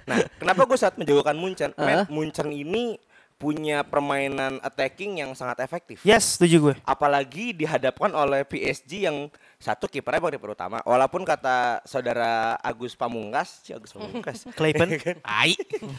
Nah, 0.10 0.18
kenapa 0.42 0.66
gue 0.66 0.74
saat 0.74 0.98
menjagokan 0.98 1.38
Munchen? 1.38 1.70
Men, 1.78 2.10
Munchen 2.10 2.50
ini 2.50 2.98
punya 3.38 3.82
permainan 3.82 4.58
attacking 4.62 5.18
yang 5.18 5.34
sangat 5.34 5.62
efektif. 5.62 6.02
Yes, 6.02 6.38
setuju 6.38 6.58
gue. 6.62 6.76
Apalagi 6.82 7.54
dihadapkan 7.54 8.10
oleh 8.12 8.42
PSG 8.42 9.06
yang 9.06 9.30
satu 9.62 9.86
kipernya 9.86 10.18
bang 10.18 10.34
kiper 10.42 10.58
utama. 10.58 10.82
Walaupun 10.82 11.22
kata 11.22 11.86
saudara 11.86 12.58
Agus 12.66 12.98
Pamungkas, 12.98 13.62
si 13.62 13.72
Agus 13.72 13.94
Pamungkas, 13.94 14.50
Clayton. 14.58 14.98
Ai. 15.22 15.54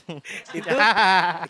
itu 0.58 0.68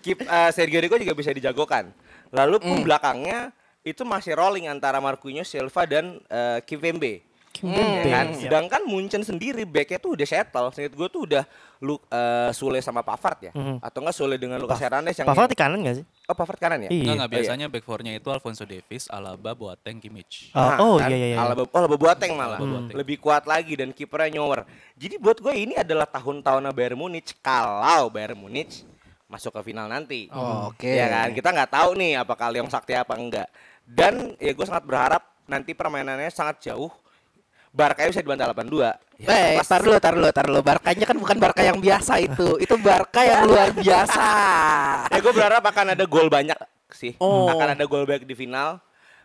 kip, 0.05 0.21
eh, 0.21 0.51
Sergio 0.53 0.79
Rico 0.85 1.01
juga 1.01 1.17
bisa 1.17 1.33
dijagokan. 1.33 1.89
Lalu 2.29 2.61
pun 2.61 2.77
belakangnya 2.85 3.51
itu 3.81 4.05
masih 4.05 4.37
rolling 4.37 4.69
antara 4.69 5.01
Marquinhos, 5.01 5.49
Silva 5.49 5.89
dan 5.89 6.21
eh, 6.29 6.61
Kimpembe. 6.69 7.25
Ya 7.61 7.69
kan? 8.03 8.27
Iya. 8.33 8.49
Sedangkan 8.49 8.83
Munchen 8.83 9.21
sendiri 9.21 9.63
backnya 9.63 9.97
tuh 9.97 10.17
udah 10.17 10.25
settle. 10.25 10.73
Seinget 10.73 10.93
gue 10.93 11.05
tuh 11.07 11.29
udah 11.29 11.45
lu 11.79 12.01
eh, 12.07 12.51
Sule 12.51 12.79
sama 12.79 13.03
Pavard 13.03 13.39
ya, 13.41 13.53
Mhm. 13.53 13.79
atau 13.79 13.99
enggak 14.01 14.17
Sule 14.17 14.37
dengan 14.37 14.57
Lucas 14.57 14.79
Hernandez 14.79 15.13
yang 15.15 15.27
Pavard 15.27 15.47
di 15.47 15.59
kanan 15.59 15.83
gak 15.83 15.97
sih? 15.99 16.05
oh 16.25 16.33
Pavard 16.33 16.57
kanan 16.57 16.79
ya? 16.81 16.89
Iya. 16.89 16.97
Enggak, 16.97 17.13
enggak 17.13 17.27
Oh, 17.27 17.29
iya. 17.29 17.37
biasanya 17.37 17.67
back 17.69 17.85
four-nya 17.85 18.13
itu 18.15 18.29
Alfonso 18.29 18.65
Davies, 18.65 19.05
Alaba, 19.07 19.53
Boateng, 19.53 19.99
Kimmich. 19.99 20.49
Oh, 20.51 20.63
Nah, 20.63 20.77
oh 20.79 20.97
kan? 20.97 21.11
iya 21.11 21.17
iya 21.19 21.29
iya. 21.29 21.39
Alaba, 21.39 21.63
oh, 21.63 21.77
Alaba 21.77 21.97
Boateng 21.99 22.33
malah. 22.33 22.57
Alaba 22.57 22.67
Boateng. 22.81 22.97
Lebih 22.97 23.17
kuat 23.19 23.45
lagi 23.45 23.75
dan 23.75 23.91
kipernya 23.91 24.39
nyower. 24.39 24.65
Jadi 24.95 25.15
buat 25.19 25.37
gue 25.37 25.53
ini 25.53 25.75
adalah 25.77 26.07
tahun-tahunnya 26.07 26.71
Bayern 26.71 26.97
Munich 26.97 27.37
kalau 27.39 28.09
Bayern 28.09 28.39
Munich 28.39 28.87
masuk 29.27 29.53
ke 29.53 29.61
final 29.65 29.87
nanti. 29.87 30.31
Oh, 30.31 30.71
oke. 30.71 30.87
Ya 30.87 31.07
kan? 31.07 31.31
Kita 31.31 31.51
nggak 31.51 31.71
tahu 31.73 31.91
nih 31.95 32.17
apakah 32.17 32.49
Leong 32.49 32.69
sakti 32.69 32.95
apa 32.95 33.13
enggak. 33.13 33.51
Dan 33.83 34.39
ya 34.39 34.51
gue 34.51 34.63
sangat 34.63 34.83
berharap 34.83 35.23
nanti 35.45 35.75
permainannya 35.75 36.31
sangat 36.31 36.63
jauh. 36.63 36.89
Barca 37.73 38.05
bisa 38.05 38.21
dibantai 38.21 38.45
82. 38.53 39.25
Eh, 39.25 39.57
Pas- 39.57 39.65
tar 39.65 39.81
lu, 39.81 39.97
tar 39.97 40.13
lu, 40.13 40.29
tar 40.29 40.47
lu. 40.53 40.61
Barkanya 40.61 41.09
kan 41.09 41.17
bukan 41.17 41.41
Barca 41.41 41.65
yang 41.65 41.81
biasa 41.81 42.21
itu. 42.21 42.61
Itu 42.61 42.77
Barca 42.77 43.25
yang 43.25 43.49
luar 43.49 43.73
biasa. 43.73 44.27
ya 45.09 45.19
gue 45.19 45.33
berharap 45.33 45.65
akan 45.65 45.97
ada 45.97 46.05
gol 46.05 46.29
banyak 46.29 46.57
sih. 46.93 47.17
Oh. 47.17 47.49
Akan 47.49 47.73
ada 47.73 47.85
gol 47.89 48.05
banyak 48.05 48.29
di 48.29 48.37
final. 48.37 48.77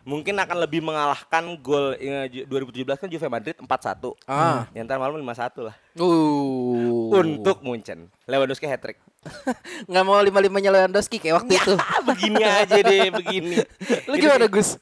Mungkin 0.08 0.32
akan 0.40 0.64
lebih 0.64 0.80
mengalahkan 0.80 1.44
gol 1.60 1.92
eh, 2.00 2.48
2017 2.48 2.88
kan 2.96 3.08
Juve 3.12 3.28
Madrid 3.28 3.52
4-1. 3.60 4.16
Ah. 4.24 4.64
Ya 4.72 4.80
ntar 4.80 4.96
malam 4.96 5.20
5-1 5.20 5.68
lah. 5.68 5.76
Uh. 6.00 7.12
Untuk 7.12 7.60
Munchen. 7.60 8.08
Lewandowski 8.24 8.64
hat 8.64 8.80
trick. 8.80 8.96
nggak 9.90 10.04
mau 10.08 10.16
lima 10.24 10.40
limanya 10.40 10.72
Lewandowski 10.72 11.20
kayak 11.20 11.44
waktu 11.44 11.60
itu. 11.60 11.74
Ah, 11.76 12.00
begini 12.00 12.40
aja 12.40 12.80
deh, 12.80 13.12
begini. 13.12 13.60
Lu 14.08 14.16
Itu 14.16 14.24
gimana. 14.24 14.48
Gus? 14.48 14.80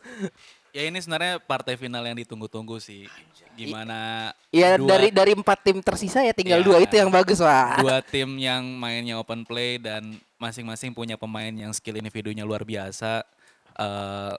Ya 0.76 0.84
ini 0.84 1.00
sebenarnya 1.00 1.40
partai 1.40 1.72
final 1.74 2.04
yang 2.04 2.12
ditunggu-tunggu 2.14 2.76
sih. 2.76 3.08
Gimana 3.56 4.28
Ya 4.52 4.76
dua- 4.76 4.92
dari 4.92 5.08
dari 5.08 5.32
empat 5.32 5.64
tim 5.64 5.80
tersisa 5.80 6.20
ya 6.20 6.36
tinggal 6.36 6.60
Iya. 6.60 6.66
dua 6.68 6.78
itu 6.78 6.94
yang 6.94 7.08
bagus 7.08 7.40
wah. 7.40 7.80
dua 7.80 8.04
tim 8.04 8.36
yang 8.36 8.60
mainnya 8.76 9.16
open 9.16 9.40
play 9.42 9.80
dan 9.80 10.04
masing-masing 10.36 10.92
punya 10.92 11.16
pemain 11.16 11.48
yang 11.48 11.72
skill 11.72 11.96
individunya 11.96 12.44
luar 12.44 12.60
biasa. 12.62 13.24
Eh, 13.72 14.34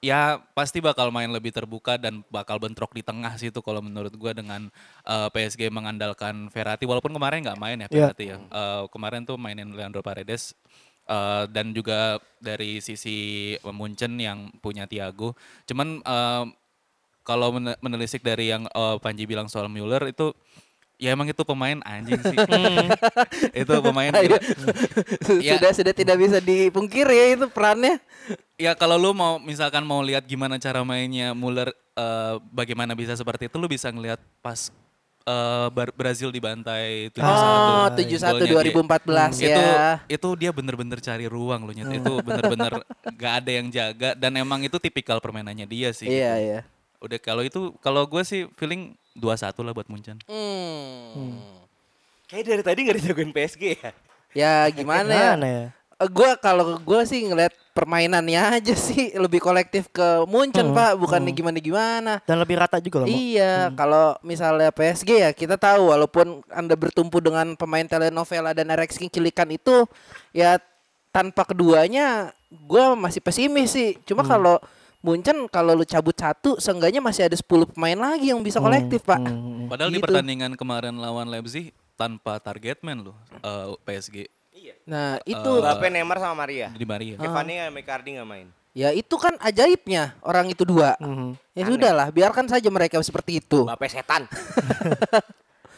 ya 0.00 0.20
pasti 0.54 0.78
bakal 0.78 1.10
main 1.10 1.26
lebih 1.26 1.50
terbuka 1.50 1.98
dan 1.98 2.22
bakal 2.28 2.62
bentrok 2.62 2.94
di 2.94 3.02
tengah 3.02 3.34
situ 3.34 3.58
kalau 3.58 3.82
menurut 3.82 4.14
gua 4.14 4.30
dengan 4.30 4.70
eh, 5.02 5.28
PSG 5.28 5.66
mengandalkan 5.68 6.46
Verratti 6.48 6.86
walaupun 6.86 7.10
kemarin 7.10 7.42
nggak 7.42 7.58
main 7.58 7.74
ya 7.76 7.82
Iya. 7.84 8.14
Verratti 8.14 8.24
ya. 8.30 8.38
Eh, 8.38 8.82
kemarin 8.88 9.26
tuh 9.26 9.34
mainin 9.34 9.66
Leandro 9.68 9.98
Paredes 10.00 10.54
eh, 11.08 11.44
dan 11.50 11.72
juga 11.72 12.18
dari 12.40 12.80
sisi 12.80 13.52
Munchen 13.64 14.16
yang 14.20 14.52
punya 14.60 14.84
Thiago. 14.88 15.32
Cuman 15.68 16.00
eh, 16.04 16.44
kalau 17.24 17.56
mene- 17.56 17.78
menelisik 17.80 18.20
dari 18.20 18.52
yang 18.52 18.68
eh, 18.68 18.96
Panji 19.00 19.24
bilang 19.24 19.48
soal 19.48 19.72
Müller 19.72 20.04
itu 20.08 20.32
ya 20.94 21.10
emang 21.10 21.26
itu 21.26 21.42
pemain 21.42 21.80
anjing 21.82 22.20
sih. 22.22 22.38
itu 23.64 23.74
pemain 23.82 24.12
Ayo. 24.14 24.38
Ya. 25.44 25.56
sudah 25.58 25.72
sudah 25.74 25.94
tidak 25.96 26.16
bisa 26.20 26.38
dipungkiri 26.40 27.14
ya 27.14 27.26
itu 27.36 27.46
perannya. 27.50 28.00
Ya 28.56 28.72
kalau 28.78 28.96
lu 28.96 29.10
mau 29.12 29.36
misalkan 29.42 29.82
mau 29.82 30.00
lihat 30.00 30.24
gimana 30.24 30.56
cara 30.56 30.86
mainnya 30.86 31.34
Muller 31.34 31.72
eh, 31.96 32.34
bagaimana 32.54 32.94
bisa 32.94 33.16
seperti 33.18 33.50
itu 33.50 33.56
lu 33.58 33.66
bisa 33.66 33.90
ngelihat 33.90 34.20
pas 34.40 34.70
eh, 35.24 35.66
Bar- 35.68 35.92
Brazil 35.92 36.28
dibantai 36.28 37.08
7-1. 37.10 37.24
Oh, 37.24 37.86
71 37.90 38.20
Golnya 38.20 38.44
dia. 38.44 38.54
2014 38.76 39.32
itu 39.40 39.62
ya. 39.64 39.90
itu 40.06 40.28
dia 40.36 40.50
bener-bener 40.52 40.98
cari 40.98 41.26
ruang 41.26 41.64
loh 41.64 41.72
Nyet. 41.72 41.98
Itu 41.98 42.20
bener-bener 42.20 42.72
gak 43.12 43.34
ada 43.40 43.50
yang 43.50 43.66
jaga 43.68 44.12
dan 44.12 44.32
emang 44.34 44.60
itu 44.60 44.76
tipikal 44.76 45.18
permainannya 45.18 45.64
dia 45.64 45.90
sih. 45.90 46.06
Iya, 46.06 46.32
gitu. 46.34 46.44
iya. 46.46 46.60
Udah 47.00 47.18
kalau 47.18 47.42
itu 47.42 47.60
kalau 47.78 48.04
gue 48.04 48.22
sih 48.22 48.48
feeling 48.54 48.92
2-1 49.12 49.52
lah 49.60 49.72
buat 49.72 49.88
Munchen. 49.88 50.20
Hmm. 50.24 51.40
Kayak 52.24 52.44
dari 52.44 52.62
tadi 52.62 52.78
nggak 52.82 52.96
dijagoin 52.98 53.30
PSG 53.30 53.62
ya. 53.76 53.90
Ya 54.34 54.54
gimana 54.68 55.08
ya? 55.08 55.24
Gimana 55.30 55.46
ya? 55.46 55.66
Eh, 55.94 56.08
Gua 56.10 56.34
kalau 56.34 56.76
gue 56.76 57.00
sih 57.06 57.22
ngeliat 57.22 57.54
permainannya 57.74 58.62
aja 58.62 58.72
sih 58.72 59.10
lebih 59.12 59.42
kolektif 59.42 59.90
ke 59.90 60.22
Munchen 60.24 60.70
Hmm, 60.70 60.78
pak, 60.78 60.94
bukannya 60.94 61.34
gimana 61.34 61.58
gimana. 61.58 62.12
Dan 62.22 62.38
lebih 62.38 62.56
rata 62.56 62.78
juga 62.78 63.02
loh. 63.02 63.10
Iya, 63.10 63.74
kalau 63.74 64.14
misalnya 64.22 64.70
PSG 64.70 65.10
ya 65.20 65.30
kita 65.34 65.58
tahu 65.58 65.90
walaupun 65.90 66.40
anda 66.48 66.72
bertumpu 66.72 67.18
dengan 67.18 67.58
pemain 67.58 67.84
telenovela 67.84 68.54
dan 68.54 68.70
Rex 68.70 68.94
King 68.94 69.10
Cilikan 69.10 69.50
itu 69.50 69.84
ya 70.30 70.62
tanpa 71.10 71.42
keduanya 71.44 72.30
gue 72.48 72.84
masih 72.94 73.18
pesimis 73.18 73.74
sih. 73.74 73.98
Cuma 74.06 74.22
kalau 74.22 74.62
Munchen 75.02 75.50
kalau 75.50 75.76
lu 75.76 75.84
cabut 75.84 76.16
satu, 76.16 76.56
seenggaknya 76.56 77.02
masih 77.02 77.28
ada 77.28 77.36
10 77.36 77.44
pemain 77.68 77.98
lagi 77.98 78.32
yang 78.32 78.40
bisa 78.40 78.56
kolektif 78.56 79.04
pak. 79.04 79.20
Hmm. 79.20 79.66
Padahal 79.66 79.90
di 79.90 79.98
Gitu. 79.98 80.06
pertandingan 80.06 80.54
kemarin 80.54 80.96
lawan 80.96 81.26
Leipzig 81.26 81.74
tanpa 81.94 82.38
target 82.38 82.80
man 82.80 83.02
loh 83.02 83.16
eh, 83.36 83.74
PSG 83.82 84.26
Nah 84.84 85.20
itu 85.22 85.50
Mbappe, 85.60 85.86
Neymar 85.88 86.18
sama 86.18 86.34
Maria. 86.36 86.68
di 86.70 86.82
Maria. 86.82 87.14
Cavani 87.16 87.58
sama 87.58 87.78
Icardi 87.78 88.10
nggak 88.14 88.26
main. 88.26 88.48
ya 88.72 88.90
itu 88.90 89.14
kan 89.14 89.38
ajaibnya 89.38 90.18
orang 90.20 90.48
itu 90.48 90.62
dua. 90.62 90.98
Mhm. 90.98 91.38
Ya 91.52 91.62
sudahlah, 91.64 92.08
biarkan 92.10 92.46
saja 92.46 92.66
mereka 92.68 92.98
seperti 93.00 93.38
itu. 93.38 93.62
Mbappe 93.62 93.86
setan. 93.86 94.26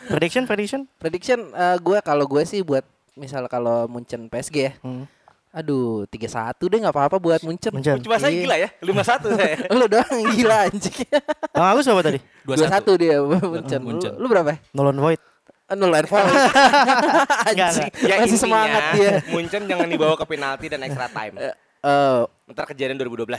Prediction, 0.06 0.46
prediction. 0.46 0.80
Prediction 0.96 1.38
eh, 1.50 1.76
gue 1.78 1.98
kalau 2.00 2.24
gue 2.24 2.42
sih 2.42 2.62
buat 2.62 2.86
misal 3.12 3.44
kalau 3.46 3.84
Munchen 3.86 4.30
PSG 4.30 4.56
ya. 4.56 4.72
Hmm. 4.80 5.04
Aduh, 5.50 6.04
3-1 6.06 6.52
deh 6.62 6.78
nggak 6.78 6.94
apa-apa 6.94 7.16
buat 7.16 7.40
Munchen. 7.40 7.72
Munchen. 7.72 7.98
Cuma 7.98 8.16
saya 8.16 8.28
Iya. 8.30 8.40
gila 8.44 8.56
ya, 8.56 8.68
5-1 8.78 9.34
saya. 9.34 9.56
Lu 9.74 9.88
doang 9.88 10.12
gila 10.30 10.56
anjing. 10.68 10.96
Bang 11.50 11.66
Agus 11.66 11.84
berapa 11.84 12.02
tadi? 12.04 12.18
2-1 12.44 13.00
dia 13.00 13.16
Munchen. 13.18 13.80
Lu, 13.80 13.86
Munchen. 13.88 14.12
lu 14.14 14.26
berapa? 14.26 14.60
Nolon 14.70 15.00
Void. 15.00 15.20
Nol 15.74 15.90
foul. 16.06 16.22
anjing. 17.50 17.90
Ya 18.06 18.22
Masih 18.22 18.38
intinya, 18.38 18.38
semangat 18.38 18.82
dia. 18.94 19.12
Munchen 19.34 19.62
jangan 19.66 19.88
dibawa 19.90 20.14
ke 20.14 20.26
penalti 20.30 20.66
dan 20.70 20.80
extra 20.86 21.10
time. 21.10 21.34
Eh, 21.42 22.22
Ntar 22.46 22.64
kejadian 22.70 22.98
2012. 23.02 23.26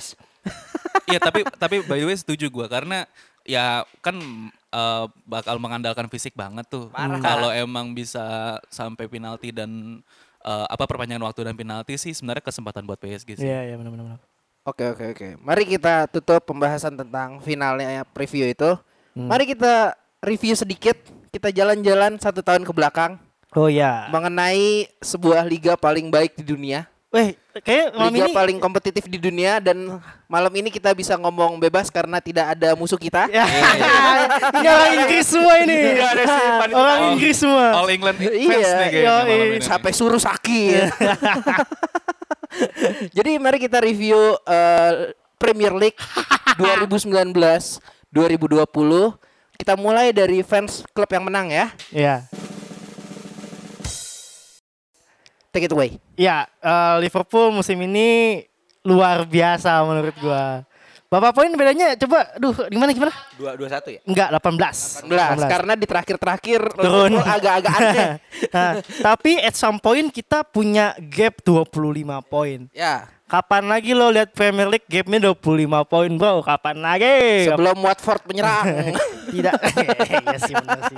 Iya 1.08 1.24
tapi 1.24 1.40
tapi 1.56 1.80
by 1.88 2.04
the 2.04 2.08
way 2.12 2.20
setuju 2.20 2.52
gua 2.52 2.68
karena 2.68 3.08
ya 3.48 3.88
kan 4.04 4.20
eh, 4.52 5.06
bakal 5.24 5.56
mengandalkan 5.56 6.12
fisik 6.12 6.36
banget 6.36 6.68
tuh. 6.68 6.92
Kalau 7.24 7.48
emang 7.56 7.96
bisa 7.96 8.60
sampai 8.68 9.08
penalti 9.08 9.56
dan 9.56 10.04
eh, 10.44 10.66
apa 10.68 10.84
perpanjangan 10.84 11.24
waktu 11.32 11.48
dan 11.48 11.56
penalti 11.56 11.96
sih 11.96 12.12
sebenarnya 12.12 12.44
kesempatan 12.44 12.84
buat 12.84 13.00
PSG 13.00 13.40
sih. 13.40 13.48
Iya, 13.48 13.72
iya 13.72 13.76
benar-benar. 13.80 14.20
Oke 14.68 14.84
oke 14.92 15.16
oke. 15.16 15.28
Mari 15.40 15.64
kita 15.64 16.12
tutup 16.12 16.44
pembahasan 16.44 16.92
tentang 17.00 17.40
finalnya 17.40 17.88
ya, 17.88 18.04
preview 18.04 18.52
itu. 18.52 18.76
Hmm. 19.16 19.32
Mari 19.32 19.56
kita 19.56 19.96
review 20.20 20.60
sedikit. 20.60 21.00
Kita 21.30 21.52
jalan-jalan 21.52 22.18
satu 22.18 22.40
tahun 22.42 22.64
ke 22.64 22.72
belakang 22.72 23.20
Oh 23.56 23.72
ya. 23.72 24.12
mengenai 24.12 24.92
sebuah 25.00 25.44
liga 25.48 25.74
paling 25.80 26.12
baik 26.12 26.36
di 26.38 26.44
dunia. 26.46 26.86
Weh, 27.08 27.40
kayak 27.64 27.96
malam 27.96 28.12
liga 28.12 28.28
ini 28.28 28.36
paling 28.36 28.58
kompetitif 28.60 29.08
di 29.08 29.16
dunia 29.16 29.64
dan 29.64 29.96
malam 30.28 30.52
ini 30.52 30.68
kita 30.68 30.92
bisa 30.92 31.16
ngomong 31.16 31.56
bebas 31.56 31.88
karena 31.88 32.20
tidak 32.20 32.52
ada 32.52 32.76
musuh 32.76 33.00
kita. 33.00 33.32
Ya. 33.32 33.48
ini 34.60 34.68
orang 34.68 34.92
Inggris 35.00 35.26
semua 35.26 35.56
ini. 35.64 35.96
Nggak 35.96 36.12
ada 36.12 36.24
panitia. 36.60 36.76
Orang. 36.76 37.00
Inggris 37.16 37.38
semua. 37.40 37.66
All 37.80 37.88
England 37.88 38.18
fans 38.20 38.36
Iya, 38.36 38.52
nih 38.52 38.88
kayaknya 38.92 39.12
malam 39.24 39.48
ini. 39.48 39.58
Sampai 39.64 39.92
suruh 39.96 40.20
sakit. 40.20 40.84
Jadi 43.18 43.32
mari 43.40 43.58
kita 43.64 43.80
review 43.80 44.36
eh, 44.44 45.16
Premier 45.40 45.72
League 45.72 46.00
2019 46.60 47.32
2020. 48.12 49.27
Kita 49.58 49.74
mulai 49.74 50.14
dari 50.14 50.46
fans 50.46 50.86
klub 50.94 51.10
yang 51.10 51.26
menang 51.26 51.50
ya. 51.50 51.68
Iya. 51.90 52.16
Take 55.50 55.66
it 55.66 55.74
away. 55.74 55.98
Ya, 56.14 56.46
eh, 56.62 56.96
Liverpool 57.02 57.50
musim 57.50 57.82
ini 57.82 58.42
luar 58.86 59.26
biasa 59.26 59.82
menurut 59.82 60.14
gua. 60.22 60.62
Berapa 61.08 61.32
poin 61.32 61.48
bedanya? 61.50 61.96
Coba, 61.96 62.36
duh, 62.36 62.52
gimana 62.68 62.92
gimana? 62.92 63.16
2-1 63.40 63.96
ya? 63.96 64.00
Enggak, 64.04 64.28
18. 64.28 65.08
11 65.08 65.48
karena 65.48 65.74
di 65.80 65.86
terakhir-terakhir 65.88 66.62
Turun. 66.76 67.16
Liverpool 67.16 67.24
agak-agak 67.32 67.74
aneh. 67.80 68.08
Nah, 68.52 68.72
tapi 69.02 69.40
at 69.40 69.56
some 69.56 69.80
point 69.80 70.12
kita 70.12 70.44
punya 70.44 70.92
gap 71.00 71.40
25 71.48 71.72
poin. 72.28 72.68
ya, 72.76 73.08
Kapan 73.24 73.72
lagi 73.72 73.96
lo 73.96 74.12
lihat 74.12 74.36
Premier 74.36 74.68
League 74.68 74.88
gapnya 74.88 75.32
25 75.32 75.40
poin 75.88 76.12
bro? 76.12 76.44
Kapan 76.44 76.76
lagi? 76.80 77.16
sebelum 77.48 77.80
Watford 77.80 78.28
menyerang. 78.28 78.68
Tidak. 79.38 79.54
Iya 80.28 80.40
sih 80.44 80.54
benar 80.54 80.80
sih. 80.90 80.98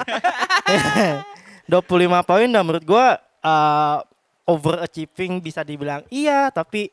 25 1.69 2.29
poin 2.29 2.47
dan 2.49 2.63
menurut 2.65 2.85
gua 2.87 3.21
uh, 3.45 4.01
overachieving 4.49 5.37
bisa 5.37 5.61
dibilang 5.61 6.01
iya, 6.09 6.49
tapi 6.49 6.89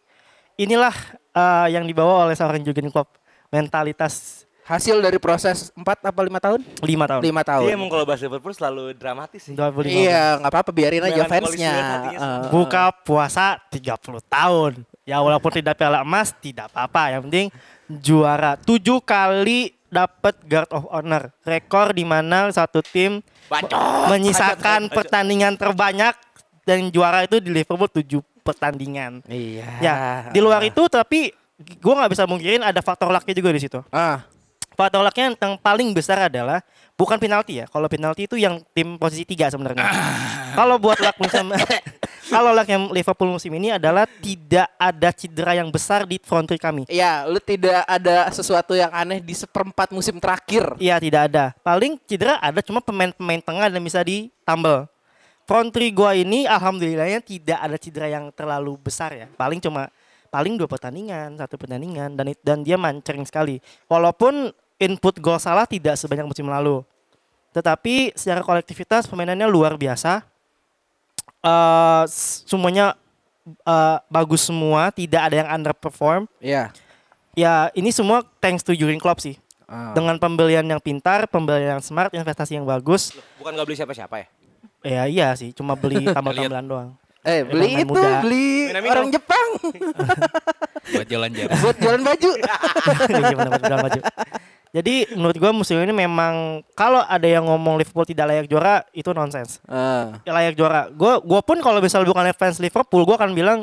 inilah 0.60 0.92
uh, 1.32 1.66
yang 1.72 1.88
dibawa 1.88 2.28
oleh 2.28 2.36
seorang 2.36 2.60
Jurgen 2.60 2.92
Klopp. 2.92 3.16
Mentalitas 3.46 4.44
Hasil 4.66 4.98
dari 4.98 5.22
proses 5.22 5.70
4 5.78 6.10
apa 6.10 6.20
5 6.26 6.42
tahun? 6.42 6.60
5 6.82 6.82
tahun. 6.82 7.22
5 7.22 7.50
tahun. 7.54 7.66
Dia 7.70 7.74
emang 7.78 7.86
kalau 7.86 8.02
bahas 8.02 8.18
Liverpool 8.18 8.50
selalu 8.50 8.98
dramatis 8.98 9.46
sih. 9.46 9.54
25 9.54 9.86
Iya, 9.86 10.42
nggak 10.42 10.50
apa-apa 10.50 10.70
biarin 10.74 11.06
aja 11.06 11.22
fansnya. 11.30 11.74
Eh, 12.10 12.50
Buka 12.50 12.90
puasa 13.06 13.62
30 13.70 14.18
tahun. 14.26 14.82
Ya 15.06 15.22
walaupun 15.22 15.54
tidak 15.54 15.78
piala 15.78 16.02
emas 16.02 16.34
tidak 16.34 16.66
apa-apa. 16.74 17.14
Yang 17.14 17.22
penting 17.30 17.46
juara. 17.86 18.58
7 18.58 18.82
kali 19.06 19.75
dapat 19.88 20.34
guard 20.44 20.70
of 20.74 20.84
honor. 20.90 21.30
Rekor 21.42 21.94
di 21.94 22.02
mana 22.02 22.50
satu 22.50 22.82
tim 22.82 23.22
Bacot. 23.46 24.10
menyisakan 24.10 24.86
Bacot, 24.86 24.90
bacot. 24.90 24.96
pertandingan 24.98 25.54
terbanyak 25.54 26.14
dan 26.66 26.90
juara 26.90 27.22
itu 27.22 27.38
di 27.38 27.50
Liverpool 27.54 27.88
7 27.90 28.20
pertandingan. 28.42 29.22
Iya. 29.26 29.68
Ya, 29.82 29.94
di 30.30 30.38
luar 30.42 30.62
itu 30.62 30.86
tapi 30.90 31.30
gue 31.56 31.94
nggak 31.94 32.10
bisa 32.12 32.26
mungkirin 32.28 32.62
ada 32.62 32.78
faktor 32.82 33.08
lucknya 33.10 33.34
juga 33.34 33.50
di 33.54 33.60
situ. 33.62 33.80
Ah, 33.90 34.26
Faktor 34.76 35.00
lucknya 35.00 35.32
yang 35.32 35.56
paling 35.56 35.88
besar 35.96 36.28
adalah 36.28 36.60
bukan 37.00 37.16
penalti 37.16 37.64
ya. 37.64 37.64
Kalau 37.64 37.88
penalti 37.88 38.28
itu 38.28 38.36
yang 38.36 38.60
tim 38.76 39.00
posisi 39.00 39.24
tiga 39.24 39.48
sebenarnya. 39.48 39.88
Kalau 40.52 40.76
buat 40.76 41.00
luck 41.00 41.16
musim 41.16 41.48
kalau 42.26 42.50
luck 42.52 42.68
yang 42.68 42.90
Liverpool 42.90 43.30
musim 43.30 43.52
ini 43.54 43.74
adalah 43.74 44.04
tidak 44.06 44.68
ada 44.76 45.08
cedera 45.14 45.52
yang 45.56 45.70
besar 45.70 46.04
di 46.04 46.18
front 46.18 46.46
three 46.46 46.60
kami. 46.60 46.82
Iya, 46.90 47.26
lu 47.26 47.38
tidak 47.38 47.86
ada 47.86 48.28
sesuatu 48.34 48.74
yang 48.74 48.90
aneh 48.90 49.22
di 49.22 49.34
seperempat 49.34 49.94
musim 49.94 50.18
terakhir. 50.18 50.74
Iya 50.76 50.98
tidak 50.98 51.32
ada. 51.32 51.44
Paling 51.62 51.98
cedera 52.04 52.38
ada 52.42 52.60
cuma 52.60 52.82
pemain-pemain 52.82 53.40
tengah 53.42 53.66
dan 53.70 53.80
bisa 53.82 54.02
ditambal. 54.02 54.90
Front 55.46 55.70
three 55.70 55.94
gua 55.94 56.18
ini 56.18 56.42
alhamdulillahnya 56.50 57.22
tidak 57.22 57.58
ada 57.62 57.76
cedera 57.78 58.06
yang 58.10 58.34
terlalu 58.34 58.74
besar 58.82 59.14
ya. 59.14 59.26
Paling 59.38 59.62
cuma 59.62 59.86
paling 60.26 60.58
dua 60.58 60.66
pertandingan, 60.66 61.38
satu 61.38 61.54
pertandingan 61.54 62.18
dan 62.18 62.34
dan 62.42 62.58
dia 62.66 62.74
mancering 62.74 63.22
sekali. 63.22 63.62
Walaupun 63.86 64.50
input 64.82 65.22
gol 65.22 65.38
salah 65.38 65.64
tidak 65.64 65.94
sebanyak 65.96 66.26
musim 66.26 66.50
lalu. 66.50 66.82
Tetapi 67.54 68.12
secara 68.12 68.44
kolektivitas 68.44 69.08
pemainannya 69.08 69.48
luar 69.48 69.80
biasa. 69.80 70.35
Eh 71.46 72.02
semuanya 72.42 72.98
eh, 73.46 73.98
bagus 74.10 74.42
semua, 74.42 74.90
tidak 74.90 75.30
ada 75.30 75.36
yang 75.46 75.48
underperform. 75.54 76.26
Iya. 76.42 76.74
ya 77.36 77.68
ini 77.76 77.92
semua 77.92 78.24
thanks 78.42 78.64
to 78.66 78.74
Jurgen 78.74 78.98
Klopp 78.98 79.22
sih. 79.22 79.38
Ah. 79.66 79.94
Dengan 79.94 80.18
pembelian 80.18 80.62
yang 80.62 80.78
pintar, 80.78 81.26
pembelian 81.26 81.78
yang 81.78 81.82
smart, 81.82 82.10
investasi 82.10 82.54
yang 82.54 82.66
bagus. 82.66 83.14
Bukan 83.38 83.54
nggak 83.54 83.66
beli 83.66 83.78
siapa-siapa 83.78 84.14
ya? 84.18 84.26
Ya 84.86 85.02
iya 85.06 85.28
sih, 85.34 85.50
cuma 85.50 85.74
beli 85.74 86.06
tambal-tambalan 86.14 86.66
doang. 86.66 86.90
Eh 87.26 87.42
beli 87.42 87.74
Emang 87.74 87.82
itu 87.82 87.94
muda. 87.98 88.10
beli 88.22 88.46
Minamino. 88.70 88.92
orang 88.94 89.08
Jepang 89.10 89.48
buat 90.94 91.06
jalan-jalan. 91.10 91.50
buat 91.62 91.76
jualan 91.78 92.02
baju. 92.02 92.30
Iya. 93.06 94.02
Jadi 94.70 95.08
menurut 95.14 95.36
gua 95.36 95.52
musim 95.52 95.78
ini 95.78 95.90
memang 95.90 96.60
kalau 96.72 97.00
ada 97.00 97.24
yang 97.24 97.46
ngomong 97.46 97.76
Liverpool 97.76 98.04
tidak 98.04 98.26
layak 98.28 98.46
juara 98.46 98.84
itu 98.90 99.08
nonsens. 99.10 99.62
Ah, 99.64 100.18
Ya, 100.22 100.32
layak 100.32 100.54
juara. 100.54 100.90
Gua 100.90 101.18
gua 101.18 101.40
pun 101.40 101.56
kalau 101.58 101.80
misal 101.80 102.02
bukan 102.02 102.26
fans 102.32 102.58
Liverpool, 102.58 103.02
gua 103.02 103.16
akan 103.16 103.32
bilang 103.32 103.58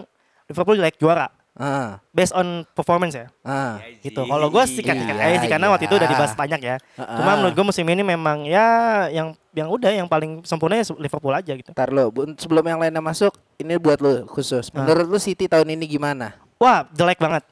Liverpool 0.49 0.75
layak 0.75 0.97
juara 0.97 1.29
ah, 1.53 2.01
based 2.09 2.33
on 2.33 2.65
performance 2.73 3.13
ya. 3.13 3.27
ah. 3.45 3.77
Gitu. 4.01 4.25
Kalau 4.25 4.47
gua 4.49 4.65
sikat-sikat 4.65 5.13
Iya, 5.13 5.25
aja 5.29 5.37
sih 5.37 5.49
karena 5.51 5.69
waktu 5.69 5.85
itu 5.85 5.95
udah 6.01 6.07
iya. 6.09 6.13
dibahas 6.17 6.33
banyak 6.33 6.61
ya. 6.65 6.75
Ah, 6.97 7.21
Cuma 7.21 7.29
ah. 7.29 7.35
menurut 7.37 7.53
gua 7.53 7.65
musim 7.69 7.85
ini 7.85 8.01
memang 8.01 8.49
ya 8.49 8.65
yang 9.13 9.37
yang 9.53 9.69
udah 9.69 9.93
yang 9.93 10.09
paling 10.09 10.41
sempurna 10.41 10.81
ya 10.81 10.85
Liverpool 10.97 11.29
aja 11.29 11.53
gitu. 11.53 11.69
Ntar 11.69 11.93
lo, 11.93 12.09
sebelum 12.41 12.65
yang 12.65 12.81
lainnya 12.81 13.05
masuk, 13.05 13.37
ini 13.61 13.77
buat 13.77 14.01
lo 14.01 14.25
khusus. 14.25 14.73
Ah. 14.73 14.81
Menurut 14.81 15.05
lo 15.05 15.19
City 15.21 15.45
tahun 15.45 15.77
ini 15.77 15.85
gimana? 15.85 16.33
Wah, 16.57 16.89
jelek 16.89 17.21
banget. 17.21 17.45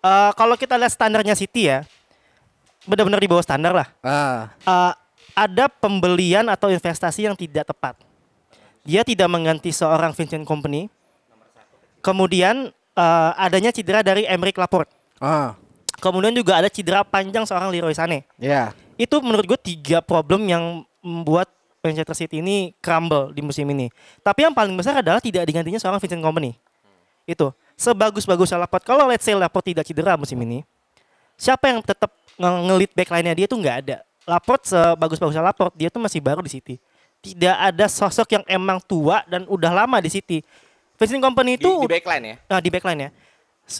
Eh 0.00 0.30
kalau 0.34 0.58
kita 0.58 0.74
lihat 0.74 0.90
standarnya 0.90 1.38
City 1.38 1.70
ya, 1.70 1.86
benar-benar 2.84 3.20
di 3.20 3.28
bawah 3.28 3.44
standar 3.44 3.72
lah. 3.72 3.88
Ah, 4.00 4.52
Eh, 4.60 4.92
ada 5.32 5.70
pembelian 5.70 6.48
atau 6.48 6.68
investasi 6.68 7.24
yang 7.24 7.36
tidak 7.36 7.68
tepat. 7.68 7.94
Dia 8.82 9.04
tidak 9.04 9.28
mengganti 9.28 9.70
seorang 9.70 10.10
Vincent 10.12 10.42
Company. 10.44 10.88
Kemudian 12.00 12.72
eh, 12.96 13.30
adanya 13.36 13.70
cedera 13.70 14.00
dari 14.00 14.24
Emerick 14.24 14.56
Laporte. 14.56 14.90
ah, 15.20 15.54
Kemudian 16.00 16.32
juga 16.32 16.56
ada 16.56 16.72
cedera 16.72 17.04
panjang 17.04 17.44
seorang 17.44 17.68
Leroy 17.68 17.92
Sané. 17.92 18.24
ya, 18.40 18.72
Itu 18.96 19.20
menurut 19.20 19.44
gue 19.44 19.60
tiga 19.60 20.00
problem 20.00 20.48
yang 20.48 20.64
membuat 21.04 21.52
Manchester 21.84 22.16
City 22.16 22.40
ini 22.40 22.72
crumble 22.80 23.32
di 23.36 23.44
musim 23.44 23.68
ini. 23.68 23.92
Tapi 24.20 24.48
yang 24.48 24.52
paling 24.56 24.72
besar 24.76 25.00
adalah 25.00 25.20
tidak 25.20 25.44
digantinya 25.44 25.76
seorang 25.76 26.00
Vincent 26.00 26.24
Company. 26.24 26.56
Itu 27.28 27.52
sebagus-bagus 27.76 28.52
Laporte. 28.56 28.84
Kalau 28.84 29.08
let's 29.08 29.24
say 29.24 29.36
Laporte 29.36 29.72
tidak 29.76 29.84
cedera 29.84 30.16
musim 30.16 30.40
ini, 30.40 30.64
siapa 31.36 31.68
yang 31.72 31.80
tetap 31.80 32.12
ngelit 32.40 32.90
backline-nya 32.96 33.34
dia 33.36 33.46
tuh 33.46 33.60
nggak 33.60 33.76
ada. 33.84 33.96
Laporte 34.24 34.72
sebagus-bagus 34.72 35.36
Laporte 35.36 35.76
dia 35.76 35.92
tuh 35.92 36.00
masih 36.00 36.24
baru 36.24 36.40
di 36.40 36.48
City. 36.48 36.74
Tidak 37.20 37.52
ada 37.52 37.84
sosok 37.84 38.40
yang 38.40 38.44
emang 38.48 38.80
tua 38.80 39.20
dan 39.28 39.44
udah 39.44 39.84
lama 39.84 40.00
di 40.00 40.08
City. 40.08 40.40
Vincent 40.96 41.20
Company 41.20 41.56
Di, 41.56 41.64
itu 41.64 41.70
di 41.84 41.88
backline 41.88 42.24
ya? 42.24 42.36
Nah, 42.48 42.60
di 42.60 42.68
backline 42.68 43.00
ya. 43.00 43.10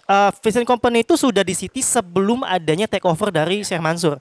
Uh, 0.08 0.30
Vincent 0.40 0.68
Company 0.68 1.04
itu 1.04 1.16
sudah 1.16 1.44
di 1.44 1.56
City 1.56 1.80
sebelum 1.80 2.44
adanya 2.44 2.84
takeover 2.88 3.32
dari 3.32 3.64
Sheikh 3.64 3.80
Mansur. 3.80 4.20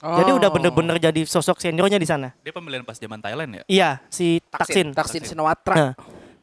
Jadi 0.00 0.30
udah 0.32 0.48
Oh. 0.48 0.54
bener-bener 0.56 0.96
jadi 0.96 1.20
sosok 1.28 1.60
seniornya 1.60 2.00
di 2.00 2.08
sana. 2.08 2.32
Dia 2.40 2.56
pembelian 2.56 2.80
pas 2.88 2.96
zaman 2.96 3.20
Thailand 3.20 3.60
ya? 3.60 3.62
Iya, 3.68 3.90
si 4.08 4.40
Taksin. 4.48 4.96
Taksin. 4.96 5.20
Taksin 5.20 5.22
Sinawatra. 5.36 5.74
Nah, 5.76 5.92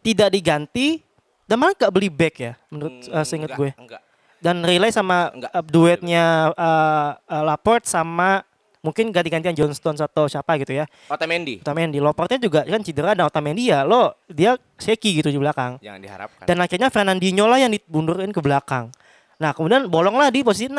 tidak 0.05 0.29
diganti 0.29 1.01
dan 1.49 1.57
malah 1.57 1.73
gak 1.73 1.89
beli 1.89 2.05
back 2.11 2.35
ya 2.37 2.53
menurut 2.69 3.01
uh, 3.09 3.25
seinget 3.25 3.49
enggak, 3.49 3.59
gue. 3.59 3.69
Enggak. 3.81 4.01
Dan 4.37 4.61
relay 4.61 4.89
sama 4.89 5.33
Enggak. 5.33 5.51
uh, 5.51 5.65
duetnya 5.65 6.25
uh, 6.53 7.17
uh, 7.17 7.43
Laporte 7.43 7.89
sama 7.89 8.45
mungkin 8.77 9.09
ganti-gantian 9.09 9.51
John 9.51 9.73
Stones 9.73 9.99
atau 9.99 10.29
siapa 10.29 10.55
gitu 10.61 10.71
ya. 10.71 10.85
Otamendi. 11.09 11.59
Otamendi, 11.59 11.97
Laporte 11.99 12.37
juga 12.37 12.61
kan 12.63 12.79
cedera 12.79 13.11
dan 13.11 13.27
Otamendi 13.27 13.67
ya 13.67 13.81
lo 13.83 14.15
dia 14.29 14.55
shaky 14.77 15.19
gitu 15.19 15.27
di 15.27 15.35
belakang. 15.35 15.81
Jangan 15.81 15.99
diharapkan. 15.99 16.45
Dan 16.45 16.57
akhirnya 16.61 16.87
Fernandinho 16.87 17.49
lah 17.49 17.59
yang 17.59 17.73
dibundurin 17.73 18.29
ke 18.29 18.39
belakang. 18.39 18.93
Nah 19.37 19.51
kemudian 19.51 19.89
bolonglah 19.89 20.29
di 20.29 20.45
posisi 20.45 20.69
6. 20.69 20.77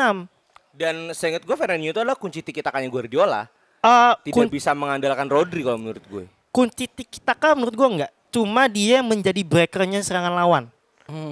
Dan 0.73 1.11
seingat 1.11 1.43
gue 1.43 1.53
Fernandinho 1.53 1.91
itu 1.91 1.99
adalah 1.99 2.15
kunci 2.15 2.39
tiki 2.39 2.63
takanya 2.63 2.87
Guardiola. 2.87 3.45
Uh, 3.79 4.15
Tidak 4.23 4.35
kun- 4.35 4.51
bisa 4.51 4.71
mengandalkan 4.71 5.27
Rodri 5.27 5.63
kalau 5.63 5.79
menurut 5.79 6.03
gue. 6.07 6.25
kunci 6.49 6.89
tiki 6.89 7.21
taka 7.21 7.53
menurut 7.53 7.75
gua 7.77 7.87
enggak. 7.87 8.11
Cuma 8.29 8.65
dia 8.65 8.99
yang 8.99 9.07
menjadi 9.07 9.41
breakernya 9.45 10.01
serangan 10.01 10.33
lawan. 10.33 10.63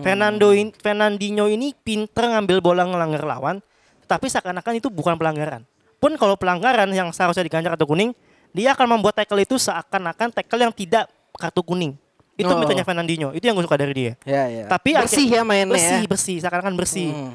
Fernando 0.01 0.51
in, 0.51 0.73
Fernandinho 0.73 1.45
ini 1.47 1.73
pinter 1.73 2.27
ngambil 2.27 2.57
bola 2.59 2.83
ngelanggar 2.83 3.23
lawan, 3.23 3.57
tapi 4.05 4.27
seakan-akan 4.27 4.79
itu 4.79 4.87
bukan 4.87 5.15
pelanggaran. 5.15 5.61
Pun 5.97 6.13
kalau 6.15 6.37
pelanggaran 6.37 6.89
yang 6.93 7.09
seharusnya 7.09 7.41
diganjar 7.41 7.73
kartu 7.73 7.89
kuning, 7.89 8.11
dia 8.53 8.73
akan 8.73 8.97
membuat 8.97 9.17
tackle 9.17 9.41
itu 9.41 9.57
seakan-akan 9.57 10.29
tackle 10.33 10.61
yang 10.61 10.73
tidak 10.73 11.09
kartu 11.33 11.61
kuning. 11.61 11.93
Itu 12.37 12.53
Oh. 12.53 12.61
mitanya 12.61 12.85
Fernandinho. 12.85 13.33
Itu 13.33 13.49
yang 13.49 13.57
gue 13.57 13.65
suka 13.65 13.81
dari 13.81 13.93
dia. 13.97 14.13
Ya, 14.21 14.45
ya. 14.45 14.65
Tapi 14.69 14.93
bersih 14.93 15.25
akhir- 15.25 15.37
ya 15.37 15.41
mainnya 15.41 15.73
Bersih, 15.73 16.01
ya. 16.05 16.09
bersih, 16.09 16.35
seakan-akan 16.37 16.73
bersih. 16.77 17.09
Hmm. 17.09 17.33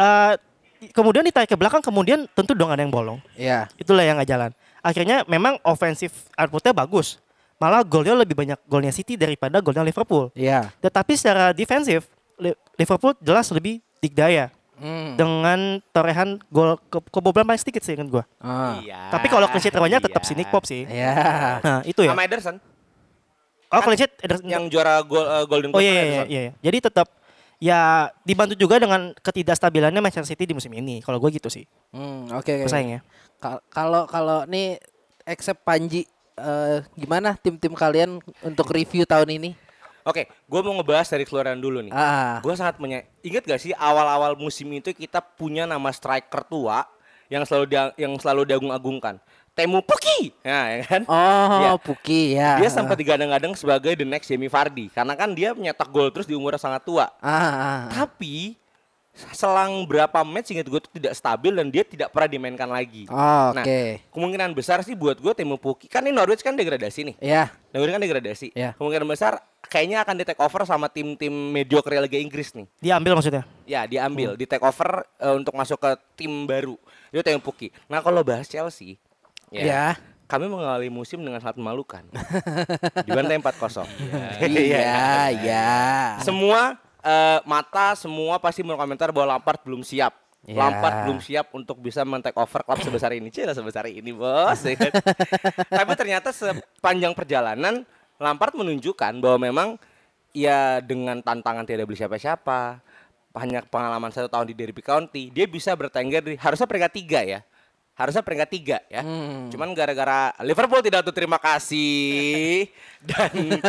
Eh, 0.00 0.32
kemudian 0.96 1.20
ditarik 1.20 1.44
ke 1.44 1.56
belakang, 1.60 1.84
kemudian 1.84 2.24
tentu 2.32 2.56
dong 2.56 2.72
ada 2.72 2.80
yang 2.80 2.88
bolong. 2.88 3.20
Ya. 3.36 3.68
Itulah 3.76 4.00
yang 4.00 4.16
nggak 4.16 4.30
jalan. 4.32 4.50
Akhirnya 4.80 5.28
memang 5.28 5.60
ofensif 5.60 6.24
outputnya 6.32 6.72
bagus. 6.72 7.20
Malah 7.60 7.84
golnya 7.84 8.16
lebih 8.16 8.32
banyak 8.32 8.56
golnya 8.64 8.88
City 8.88 9.14
daripada 9.14 9.60
golnya 9.60 9.84
Liverpool. 9.84 10.32
Ya. 10.32 10.72
Tetapi 10.80 11.12
secara 11.12 11.52
defensif 11.52 12.08
Li- 12.34 12.56
Liverpool 12.74 13.12
jelas 13.20 13.46
lebih 13.50 13.78
dikdaya 14.00 14.48
Hmm. 14.74 15.12
dengan 15.12 15.58
torehan 15.92 16.40
gol 16.48 16.80
ke 16.82 17.04
kebobolan 17.06 17.44
paling 17.44 17.60
sedikit 17.60 17.84
sih 17.84 17.92
ingat 17.92 18.08
gua. 18.08 18.24
Ah. 18.40 18.80
Iya. 18.80 19.12
Tapi 19.12 19.28
kalau 19.28 19.44
clean 19.46 19.60
sheet 19.60 19.70
terbanyak 19.70 20.00
tetap 20.00 20.18
iya. 20.18 20.26
si 20.26 20.32
Nick 20.32 20.48
Pop 20.48 20.64
sih. 20.64 20.88
Ya. 20.88 21.12
Nah, 21.60 21.80
itu 21.84 22.00
ya. 22.00 22.10
Sama 22.10 22.24
Ederson 22.24 22.56
Oh, 23.68 23.80
clean 23.84 23.98
sheet 23.98 24.12
Ederson- 24.18 24.48
yang 24.48 24.64
juara 24.66 25.04
gol 25.04 25.20
eh, 25.20 25.44
Golden 25.44 25.68
Oh 25.70 25.76
Boot 25.76 25.84
iya 25.84 25.92
iya, 25.92 26.00
Ederson. 26.02 26.26
iya 26.26 26.40
iya. 26.40 26.52
Jadi 26.58 26.78
tetap 26.80 27.06
ya 27.60 27.80
dibantu 28.24 28.56
juga 28.56 28.80
dengan 28.80 29.12
ketidakstabilannya 29.14 30.00
Manchester 30.00 30.26
City 30.26 30.48
di 30.48 30.56
musim 30.56 30.72
ini. 30.72 30.98
Kalau 30.98 31.20
gue 31.20 31.28
gitu 31.30 31.46
sih. 31.46 31.68
Hmm, 31.92 32.32
oke 32.32 32.48
oke. 32.50 32.64
Pesaingnya. 32.64 33.04
Kal- 33.36 33.60
Kalau 33.68 34.08
kalau 34.08 34.48
nih 34.48 34.80
except 35.22 35.60
Panji 35.60 36.08
eh, 36.40 36.78
gimana 36.96 37.36
tim-tim 37.36 37.72
kalian 37.76 38.18
untuk 38.40 38.66
review 38.72 39.04
tahun 39.04 39.36
ini? 39.36 39.50
Oke, 40.00 40.26
gue 40.26 40.60
mau 40.64 40.72
ngebahas 40.80 41.12
dari 41.12 41.28
keluaran 41.28 41.60
dulu 41.60 41.84
nih. 41.84 41.92
Ah. 41.92 42.40
Gue 42.40 42.56
sangat 42.56 42.80
punya, 42.80 43.04
inget 43.20 43.44
gak 43.44 43.60
sih 43.60 43.76
awal-awal 43.76 44.32
musim 44.32 44.72
itu 44.72 44.96
kita 44.96 45.20
punya 45.20 45.68
nama 45.68 45.92
striker 45.92 46.40
tua 46.48 46.88
yang 47.28 47.44
selalu 47.44 47.64
dia, 47.68 47.82
yang 48.00 48.16
selalu 48.16 48.48
diagung-agungkan. 48.48 49.20
Temu 49.52 49.84
Puki, 49.84 50.32
ya, 50.40 50.78
ya 50.78 50.84
kan? 50.88 51.02
Oh, 51.04 51.58
Iya. 51.60 51.70
Puki 51.76 52.22
ya. 52.32 52.56
Dia 52.56 52.70
sempat 52.72 52.96
digadang-gadang 52.96 53.52
sebagai 53.52 53.92
the 53.92 54.06
next 54.08 54.30
Jamie 54.32 54.48
Vardy 54.48 54.88
karena 54.88 55.12
kan 55.18 55.36
dia 55.36 55.52
menyetak 55.52 55.90
gol 55.92 56.08
terus 56.08 56.24
di 56.24 56.32
umur 56.32 56.56
yang 56.56 56.64
sangat 56.64 56.80
tua. 56.86 57.12
Ah, 57.20 57.28
ah, 57.28 57.52
ah. 57.52 57.80
Tapi 57.92 58.56
selang 59.30 59.84
berapa 59.84 60.20
match 60.20 60.50
inget 60.50 60.64
gue 60.64 60.80
tuh 60.80 60.92
tidak 60.92 61.12
stabil 61.12 61.50
dan 61.50 61.68
dia 61.68 61.82
tidak 61.82 62.08
pernah 62.08 62.28
dimainkan 62.28 62.66
lagi. 62.66 63.04
Oh, 63.06 63.50
Nah, 63.50 63.62
Oke. 63.62 64.00
kemungkinan 64.08 64.52
besar 64.52 64.80
sih 64.80 64.92
buat 64.92 65.16
gue 65.16 65.32
Temu 65.32 65.56
Puki 65.56 65.86
kan 65.86 66.00
ini 66.00 66.12
Norwich 66.12 66.40
kan 66.40 66.52
degradasi 66.52 67.12
nih. 67.12 67.16
Ya. 67.18 67.52
Norwich 67.70 67.90
kan 67.90 68.00
degradasi. 68.00 68.46
Iya. 68.52 68.72
Kemungkinan 68.74 69.06
besar 69.06 69.38
kayaknya 69.62 70.00
akan 70.00 70.14
di 70.14 70.24
take 70.24 70.38
over 70.38 70.62
sama 70.64 70.86
tim-tim 70.86 71.30
mediocre 71.30 71.94
Liga 71.96 72.16
Inggris 72.16 72.50
nih. 72.52 72.66
Diambil 72.78 73.14
maksudnya. 73.14 73.44
Ya 73.64 73.84
diambil, 73.84 74.34
di 74.34 74.44
take 74.44 74.62
over 74.62 75.02
eh, 75.16 75.34
untuk 75.34 75.54
masuk 75.54 75.76
ke 75.76 75.90
tim 76.16 76.44
baru. 76.44 76.74
Itu 77.08 77.20
Temu 77.20 77.38
Puki. 77.38 77.70
Nah 77.86 78.00
kalau 78.00 78.20
bahas 78.20 78.44
Chelsea, 78.44 78.98
ya, 79.48 79.62
Ya. 79.62 79.84
kami 80.26 80.46
mengawali 80.46 80.86
musim 80.86 81.18
dengan 81.18 81.38
sangat 81.38 81.58
memalukan. 81.58 82.06
Dibantai 83.02 83.38
4-0. 83.38 83.82
Iya, 84.46 84.94
iya. 85.34 85.68
Semua 86.22 86.78
eh, 87.04 87.38
mata 87.44 87.96
semua 87.96 88.36
pasti 88.40 88.60
berkomentar 88.64 89.12
bahwa 89.12 89.36
Lampard 89.36 89.60
belum 89.64 89.84
siap. 89.84 90.16
Ya. 90.40 90.56
Lampard 90.56 91.04
belum 91.04 91.18
siap 91.20 91.52
untuk 91.52 91.76
bisa 91.84 92.00
men-take 92.00 92.36
over 92.36 92.64
klub 92.64 92.80
sebesar 92.80 93.12
ini. 93.12 93.28
Cila 93.28 93.52
sebesar 93.52 93.84
ini, 93.92 94.08
Bos. 94.12 94.64
Tapi 95.78 95.92
ternyata 95.96 96.32
sepanjang 96.32 97.12
perjalanan 97.12 97.84
Lampard 98.16 98.56
menunjukkan 98.56 99.20
bahwa 99.20 99.38
memang 99.40 99.68
ya 100.32 100.80
dengan 100.80 101.20
tantangan 101.20 101.68
tidak 101.68 101.88
beli 101.88 101.98
siapa-siapa, 101.98 102.80
banyak 103.30 103.64
pengalaman 103.70 104.10
satu 104.10 104.26
tahun 104.26 104.50
di 104.50 104.54
Derby 104.56 104.82
County, 104.82 105.30
dia 105.30 105.46
bisa 105.46 105.74
bertengger 105.74 106.22
di 106.24 106.34
harusnya 106.38 106.66
peringkat 106.66 106.92
tiga 106.92 107.20
ya. 107.22 107.40
Harusnya 108.00 108.24
peringkat 108.24 108.48
tiga 108.48 108.78
ya. 108.88 109.04
Hmm. 109.04 109.52
Cuman 109.52 109.76
gara-gara 109.76 110.32
Liverpool 110.40 110.80
tidak 110.80 111.04
tuh 111.04 111.12
terima 111.12 111.36
kasih 111.36 112.64
dan 113.12 113.60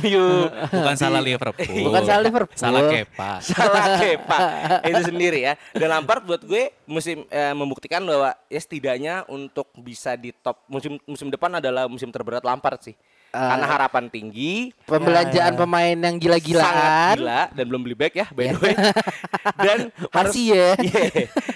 MU 0.00 0.26
Bukan 0.68 0.96
salah 1.00 1.24
Liverpool. 1.24 1.80
Bukan 1.88 2.02
salah 2.04 2.22
Liverpool. 2.22 2.58
Salah 2.60 2.82
Kepa. 2.84 3.32
salah 3.48 3.84
Kepa 3.96 4.38
itu 4.84 5.02
sendiri 5.08 5.40
ya 5.40 5.54
dan 5.72 5.88
Lampard 5.88 6.24
buat 6.28 6.42
gue 6.44 6.68
musim 6.84 7.24
eh, 7.32 7.54
membuktikan 7.56 8.04
bahwa 8.04 8.36
ya 8.52 8.60
setidaknya 8.60 9.24
untuk 9.32 9.72
bisa 9.80 10.12
di 10.20 10.36
top 10.36 10.60
musim 10.68 11.00
musim 11.08 11.32
depan 11.32 11.56
adalah 11.56 11.88
musim 11.88 12.12
terberat 12.12 12.44
Lampard 12.44 12.84
sih 12.84 12.96
karena 13.32 13.64
harapan 13.64 14.12
tinggi 14.12 14.76
Pembelanjaan 14.84 15.56
pemain 15.56 15.96
yang 15.96 16.20
sangat 16.20 16.24
gila-gilaan. 16.28 17.16
gila 17.16 17.42
dan 17.56 17.64
belum 17.64 17.80
beli 17.80 17.96
back 17.96 18.12
ya 18.12 18.26
by 18.28 18.44
the 18.52 18.60
way 18.60 18.74
dan 19.56 19.78
harus 20.16 20.36
Masih 20.36 20.44
ya. 20.52 20.68
Iya. 20.76 21.04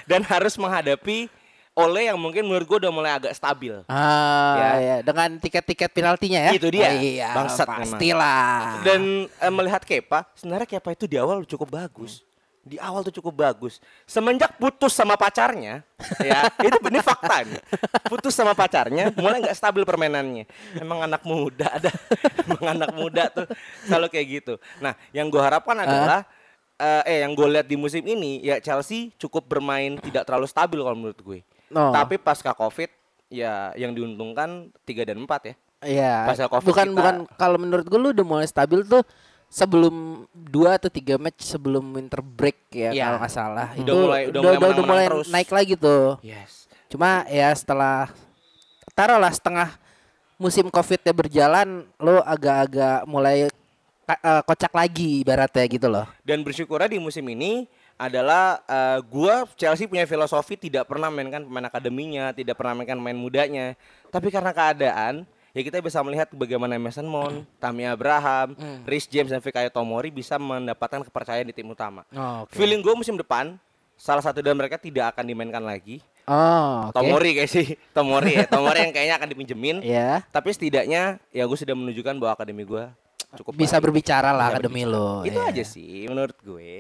dan 0.09 0.21
harus 0.25 0.55
menghadapi 0.57 1.29
Ole 1.77 2.09
yang 2.09 2.17
mungkin 2.17 2.49
menurut 2.49 2.65
gue 2.65 2.79
udah 2.89 2.93
mulai 2.93 3.13
agak 3.13 3.37
stabil 3.37 3.85
Ah, 3.85 4.57
Ya. 4.57 4.71
ya. 4.81 4.97
dengan 5.05 5.37
tiket-tiket 5.37 5.93
penaltinya 5.93 6.49
ya. 6.49 6.51
Itu 6.57 6.73
dia. 6.73 6.89
Oh, 6.89 6.97
iya, 6.97 7.31
Bangsat 7.37 7.69
memang. 7.69 7.81
pastilah. 7.85 8.81
dan 8.81 9.01
eh, 9.29 9.53
melihat 9.53 9.85
Kepa 9.85 10.25
sebenarnya 10.33 10.65
Kepa 10.65 10.97
itu 10.97 11.05
di 11.05 11.21
awal 11.21 11.45
cukup 11.45 11.69
bagus 11.69 12.25
di 12.67 12.83
awal 12.83 13.07
tuh 13.07 13.15
cukup 13.23 13.47
bagus. 13.47 13.79
Semenjak 14.11 14.59
putus 14.59 14.91
sama 14.91 15.15
pacarnya, 15.15 15.87
ya 16.19 16.51
itu 16.67 16.75
ini 16.83 16.99
fakta 16.99 17.47
nih. 17.47 17.63
Putus 18.11 18.35
sama 18.35 18.59
pacarnya, 18.59 19.15
mulai 19.15 19.39
nggak 19.39 19.55
stabil 19.55 19.87
permainannya. 19.87 20.51
Emang 20.75 20.99
anak 20.99 21.23
muda 21.23 21.71
ada, 21.71 21.95
emang 22.43 22.67
anak 22.75 22.91
muda 22.91 23.31
tuh 23.31 23.47
selalu 23.87 24.11
kayak 24.11 24.27
gitu. 24.43 24.55
Nah, 24.83 24.99
yang 25.15 25.31
gue 25.31 25.39
harapkan 25.39 25.79
adalah 25.79 26.27
eh, 26.75 27.03
eh 27.07 27.19
yang 27.23 27.39
gue 27.39 27.47
lihat 27.55 27.71
di 27.71 27.79
musim 27.79 28.03
ini 28.03 28.43
ya 28.43 28.59
Chelsea 28.59 29.15
cukup 29.15 29.47
bermain 29.47 30.03
tidak 30.03 30.27
terlalu 30.27 30.51
stabil 30.51 30.83
kalau 30.83 30.99
menurut 30.99 31.23
gue. 31.23 31.47
Oh. 31.69 31.91
Tapi 31.91 32.17
pasca 32.17 32.53
Covid 32.53 32.91
ya 33.27 33.75
yang 33.75 33.91
diuntungkan 33.91 34.71
3 34.83 35.03
dan 35.05 35.19
4 35.19 35.27
ya. 35.43 35.55
Iya. 35.83 36.15
Pasca 36.25 36.47
Covid 36.49 36.67
Bukan 36.67 36.87
kita- 36.87 36.95
bukan 36.95 37.17
kalau 37.35 37.57
menurut 37.57 37.85
gue 37.85 37.97
lu 37.97 38.11
udah 38.11 38.27
mulai 38.27 38.47
stabil 38.47 38.83
tuh 38.83 39.03
sebelum 39.47 39.95
dua 40.33 40.75
atau 40.75 40.87
tiga 40.87 41.15
match 41.17 41.39
sebelum 41.41 41.91
winter 41.93 42.19
break 42.19 42.59
ya 42.71 42.91
Iya. 42.91 43.05
kalau 43.05 43.19
nggak 43.21 43.33
salah. 43.33 43.69
Udah 43.73 43.81
Itu 43.81 43.93
mulai- 43.97 44.27
udah 44.27 44.41
mulai 44.41 44.57
menang-menang 44.59 45.09
terus. 45.09 45.27
naik 45.29 45.51
lagi 45.51 45.75
tuh. 45.75 46.19
Yes. 46.21 46.67
Cuma 46.87 47.27
ya 47.27 47.51
setelah 47.51 48.11
taruhlah 48.93 49.31
setengah 49.31 49.69
musim 50.37 50.69
covidnya 50.69 51.11
berjalan, 51.11 51.69
lo 51.97 52.21
agak-agak 52.21 53.07
mulai 53.07 53.49
eh, 54.07 54.43
kocak 54.45 54.71
lagi 54.71 55.21
ibaratnya 55.21 55.65
gitu 55.67 55.89
loh. 55.89 56.07
Dan 56.23 56.41
bersyukurnya 56.41 56.87
di 56.87 57.01
musim 57.01 57.27
ini 57.27 57.67
adalah 57.97 58.61
eh, 58.69 58.99
gua 59.09 59.49
Chelsea 59.57 59.89
punya 59.89 60.05
filosofi 60.05 60.57
tidak 60.57 60.89
pernah 60.89 61.09
mainkan 61.09 61.45
pemain 61.45 61.67
akademinya, 61.69 62.33
tidak 62.33 62.57
pernah 62.61 62.77
mainkan 62.77 62.97
pemain 63.01 63.17
mudanya. 63.17 63.77
Tapi 64.13 64.29
karena 64.29 64.53
keadaan 64.53 65.25
ya 65.57 65.61
kita 65.65 65.81
bisa 65.81 66.05
melihat 66.05 66.29
bagaimana 66.37 66.77
Mason 66.77 67.09
Mount, 67.09 67.49
Tammy 67.57 67.89
Abraham, 67.89 68.53
Rhys 68.85 69.09
James 69.09 69.33
dan 69.33 69.41
Fikayo 69.41 69.73
Tomori 69.73 70.13
bisa 70.13 70.37
mendapatkan 70.37 71.01
kepercayaan 71.09 71.49
di 71.49 71.57
tim 71.57 71.69
utama. 71.73 72.05
Oh, 72.13 72.45
Feeling 72.53 72.85
gue 72.85 72.93
musim 72.93 73.17
depan 73.17 73.57
salah 73.97 74.21
satu 74.21 74.45
dari 74.45 74.53
mereka 74.53 74.77
tidak 74.77 75.17
akan 75.17 75.25
dimainkan 75.25 75.65
lagi. 75.65 76.05
Oh, 76.29 76.93
oke. 76.93 77.01
Tomori 77.01 77.39
kayak 77.41 77.51
sih, 77.51 77.67
Tomori 77.97 78.37
ya, 78.37 78.45
Tomori 78.45 78.85
yang 78.85 78.93
kayaknya 78.93 79.17
akan 79.17 79.29
dipinjemin. 79.33 79.77
Ya. 79.81 80.21
Tapi 80.29 80.53
setidaknya 80.53 81.17
ya 81.33 81.43
gue 81.49 81.59
sudah 81.59 81.73
menunjukkan 81.73 82.15
bahwa 82.21 82.37
akademi 82.37 82.69
gue 82.69 82.85
cukup 83.37 83.53
Bisa 83.55 83.77
baik. 83.77 83.85
berbicara 83.85 84.31
lah 84.31 84.49
Bisa 84.49 84.55
akademi 84.55 84.83
berbicara. 84.83 84.97
lo. 84.97 85.23
Itu 85.23 85.39
ya. 85.39 85.49
aja 85.49 85.65
sih 85.65 85.95
menurut 86.05 86.37
gue. 86.39 86.71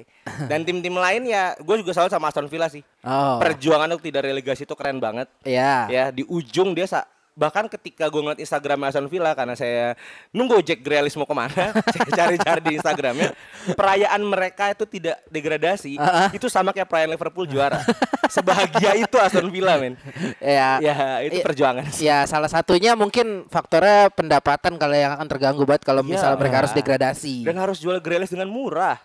Dan 0.44 0.60
tim-tim 0.62 0.92
lain 0.92 1.22
ya 1.24 1.54
gue 1.54 1.76
juga 1.78 1.92
selalu 1.92 2.10
sama 2.10 2.28
Aston 2.28 2.46
Villa 2.46 2.66
sih. 2.66 2.82
Oh. 3.00 3.38
Perjuangan 3.38 3.88
untuk 3.88 4.04
tidak 4.04 4.24
relegasi 4.24 4.62
itu 4.62 4.74
keren 4.74 4.96
banget. 4.96 5.28
Ya. 5.42 5.86
Ya 5.86 6.04
di 6.08 6.22
ujung 6.22 6.72
dia 6.72 6.84
sa- 6.84 7.06
bahkan 7.36 7.68
ketika 7.68 8.08
gue 8.08 8.16
ngeliat 8.16 8.40
Instagram 8.40 8.88
Aston 8.88 9.06
Villa 9.06 9.36
karena 9.36 9.52
saya 9.52 9.92
nunggu 10.32 10.64
Jack 10.64 10.80
Grealish 10.80 11.14
mau 11.14 11.28
ke 11.28 11.36
mana, 11.36 11.68
saya 11.92 12.08
cari-cari 12.08 12.60
di 12.64 12.72
Instagramnya 12.80 13.36
perayaan 13.76 14.24
mereka 14.24 14.72
itu 14.72 14.88
tidak 14.88 15.20
degradasi, 15.28 16.00
itu 16.32 16.46
sama 16.48 16.72
kayak 16.72 16.88
perayaan 16.88 17.12
Liverpool 17.12 17.44
juara. 17.44 17.84
Sebahagia 18.26 18.96
itu 18.96 19.16
Aston 19.20 19.52
Villa 19.52 19.76
men. 19.76 20.00
Ya. 20.40 20.80
Ya 20.80 20.96
itu 21.22 21.38
Iya. 21.38 21.44
perjuangan. 21.44 21.84
sih. 21.92 22.08
Ya 22.08 22.24
salah 22.24 22.48
satunya 22.48 22.96
mungkin 22.96 23.44
faktornya 23.46 24.08
pendapatan 24.10 24.80
kalau 24.80 24.96
yang 24.96 25.12
akan 25.14 25.28
terganggu 25.28 25.62
banget 25.68 25.84
kalau 25.84 26.00
Iya. 26.00 26.10
misalnya 26.16 26.38
mereka 26.40 26.56
harus 26.64 26.72
degradasi. 26.72 27.44
Dan 27.44 27.60
harus 27.60 27.76
jual 27.78 28.00
Grealish 28.00 28.32
dengan 28.32 28.48
murah. 28.48 28.96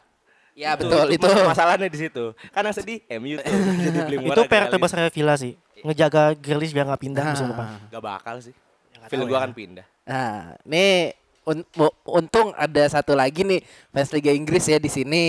ya 0.51 0.75
betul 0.75 1.07
itu. 1.09 1.23
masalahnya 1.47 1.87
di 1.87 1.99
situ. 1.99 2.35
Karena 2.51 2.75
sedih 2.75 2.99
MU 3.19 3.39
tuh 3.39 3.55
jadi 3.87 3.99
beli 4.07 4.17
murah. 4.19 4.35
Itu 4.35 4.41
PR 4.47 4.67
terbesar 4.67 5.07
Villa 5.11 5.35
sih. 5.35 5.55
Ngejaga 5.83 6.33
Grealish 6.33 6.71
biar 6.71 6.85
nggak 6.85 7.01
pindah 7.01 7.23
musim 7.27 7.45
Ah. 7.45 7.51
depan. 7.51 7.67
Gak 7.89 8.03
bakal 8.03 8.35
sih. 8.39 8.53
nggak 8.93 9.09
Feel 9.09 9.23
gue 9.23 9.31
ya. 9.31 9.39
akan 9.39 9.51
pindah. 9.51 9.85
Nah, 10.03 10.37
nih 10.63 11.17
un- 11.43 11.65
untung 12.05 12.53
ada 12.53 12.83
satu 12.87 13.11
lagi 13.11 13.41
nih 13.41 13.59
fans 13.89 14.11
Liga 14.11 14.29
Inggris 14.29 14.65
ya 14.65 14.77
di 14.77 14.87
sini. 14.87 15.25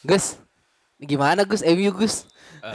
Gus, 0.00 0.40
gimana 0.96 1.42
Gus? 1.42 1.60
MU 1.60 1.92
Gus? 1.92 2.24
Uh, 2.58 2.72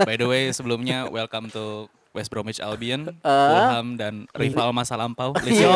by 0.00 0.14
the 0.14 0.24
way 0.24 0.48
sebelumnya 0.48 1.04
welcome 1.06 1.48
to 1.48 1.90
West 2.18 2.28
Bromwich 2.28 2.58
Albion, 2.58 3.06
Eh. 3.22 3.46
Fulham 3.46 3.94
dan 3.94 4.14
rival 4.34 4.74
masa 4.74 4.94
lampau. 4.94 5.30
Yo. 5.40 5.70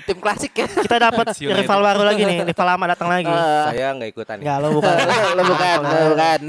Tim 0.00 0.18
klasik 0.18 0.54
ya. 0.54 0.70
kita 0.70 1.02
dapat 1.02 1.34
rival 1.34 1.80
baru 1.82 2.02
lagi 2.04 2.22
nih, 2.22 2.38
rival 2.46 2.66
lama 2.68 2.84
datang 2.88 3.10
lagi. 3.10 3.26
Eh, 3.26 3.62
Saya 3.66 3.86
nggak 3.92 4.10
ikutan. 4.10 4.36
Enggak, 4.38 4.56
lo 4.62 4.68
bukan. 4.72 4.94
lo 5.34 5.42
bukan, 5.44 5.76
lo 5.82 5.96
bukan. 6.08 6.40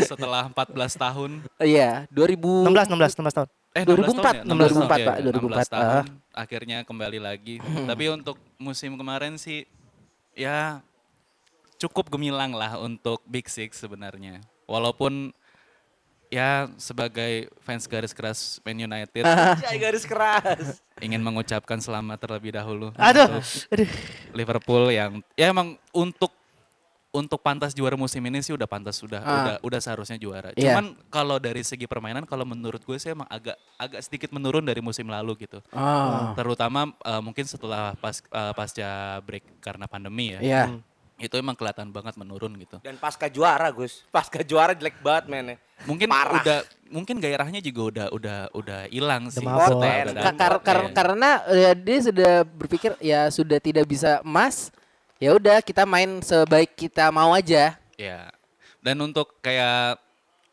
Setelah 0.00 0.42
14 0.48 0.64
tahun, 0.96 1.30
Iya, 1.60 2.08
2000 2.08 2.64
16 2.64 2.88
16 2.88 3.20
16 3.20 3.36
tahun. 3.36 3.48
eh 3.70 3.84
2004, 3.84 4.48
16 4.48 4.48
tahun 4.48 4.48
ya? 4.48 4.48
2004, 4.48 4.48
16 4.48 4.88
Pak, 4.88 4.98
tahun, 4.98 5.18
ya, 5.20 5.22
2004, 5.28 5.44
16 5.60 5.68
tahun, 5.68 5.84
ah. 5.84 6.04
akhirnya 6.34 6.78
kembali 6.82 7.18
lagi. 7.20 7.54
Tapi 7.60 8.04
untuk 8.08 8.36
musim 8.56 8.96
kemarin 8.96 9.36
sih 9.36 9.68
ya 10.32 10.80
cukup 11.76 12.08
gemilang 12.08 12.50
lah 12.52 12.74
untuk 12.78 13.22
Big 13.22 13.46
Six 13.46 13.78
sebenarnya. 13.78 14.40
Walaupun 14.64 15.30
ya 16.28 16.68
sebagai 16.76 17.48
fans 17.58 17.84
garis 17.84 18.12
keras 18.12 18.38
Man 18.60 18.76
United 18.78 19.24
garis 19.84 20.04
keras. 20.04 20.80
ingin 20.98 21.18
mengucapkan 21.18 21.78
selamat 21.78 22.18
terlebih 22.18 22.52
dahulu 22.52 22.92
Aduh, 22.94 23.40
aduh. 23.40 23.88
Liverpool 24.32 24.88
yang 24.88 25.24
ya 25.34 25.48
emang 25.48 25.74
untuk 25.90 26.30
untuk 27.08 27.40
pantas 27.40 27.72
juara 27.72 27.96
musim 27.96 28.20
ini 28.20 28.44
sih 28.44 28.52
udah 28.52 28.68
pantas 28.68 29.00
sudah 29.00 29.18
Ah. 29.18 29.32
udah 29.32 29.54
udah 29.64 29.80
seharusnya 29.80 30.20
juara. 30.20 30.52
Iya. 30.52 30.76
Cuman 30.76 30.92
kalau 31.08 31.40
dari 31.40 31.64
segi 31.64 31.88
permainan 31.88 32.28
kalau 32.28 32.44
menurut 32.44 32.78
gue 32.78 32.94
sih 32.94 33.10
emang 33.10 33.24
agak 33.26 33.56
agak 33.74 34.04
sedikit 34.04 34.28
menurun 34.28 34.60
dari 34.60 34.78
musim 34.78 35.08
lalu 35.08 35.34
gitu. 35.40 35.64
Oh, 35.72 36.36
Terutama 36.36 36.92
eh, 36.92 37.22
mungkin 37.24 37.48
setelah 37.48 37.96
pas 37.96 38.20
eh, 38.20 38.52
pasca 38.52 38.88
break 39.24 39.56
karena 39.58 39.88
pandemi 39.88 40.36
ya. 40.36 40.40
iya. 40.44 40.62
Itu 41.18 41.34
emang 41.34 41.58
kelihatan 41.58 41.90
banget 41.90 42.14
menurun 42.14 42.54
gitu. 42.54 42.78
Dan 42.78 42.94
pasca 42.94 43.26
juara 43.26 43.66
Gus. 43.74 44.06
Pasca 44.08 44.38
juara 44.40 44.70
jelek 44.70 45.02
banget 45.02 45.24
men. 45.26 45.46
Mungkin 45.82 46.06
Parah. 46.06 46.38
udah 46.38 46.58
mungkin 46.88 47.18
gairahnya 47.18 47.58
juga 47.58 47.82
udah 47.90 48.06
udah 48.14 48.38
udah 48.54 48.80
hilang 48.86 49.26
sih. 49.28 49.42
mabok. 49.42 49.58
Udah- 49.58 49.66
Konten. 49.82 50.04
udah 50.14 50.22
Ka- 50.22 50.30
dapet, 50.30 50.38
kar- 50.38 50.62
kar- 50.62 50.86
ya. 50.86 50.94
karena 50.94 51.30
ya, 51.50 51.70
dia 51.74 51.98
sudah 52.00 52.32
berpikir 52.46 52.92
ya 53.02 53.20
sudah 53.30 53.58
tidak 53.58 53.84
bisa 53.84 54.22
emas, 54.22 54.70
ya 55.18 55.34
udah 55.34 55.58
kita 55.58 55.82
main 55.82 56.22
sebaik 56.22 56.78
kita 56.78 57.10
mau 57.10 57.34
aja. 57.34 57.74
Ya. 57.98 58.30
Dan 58.78 59.02
untuk 59.02 59.34
kayak 59.42 59.98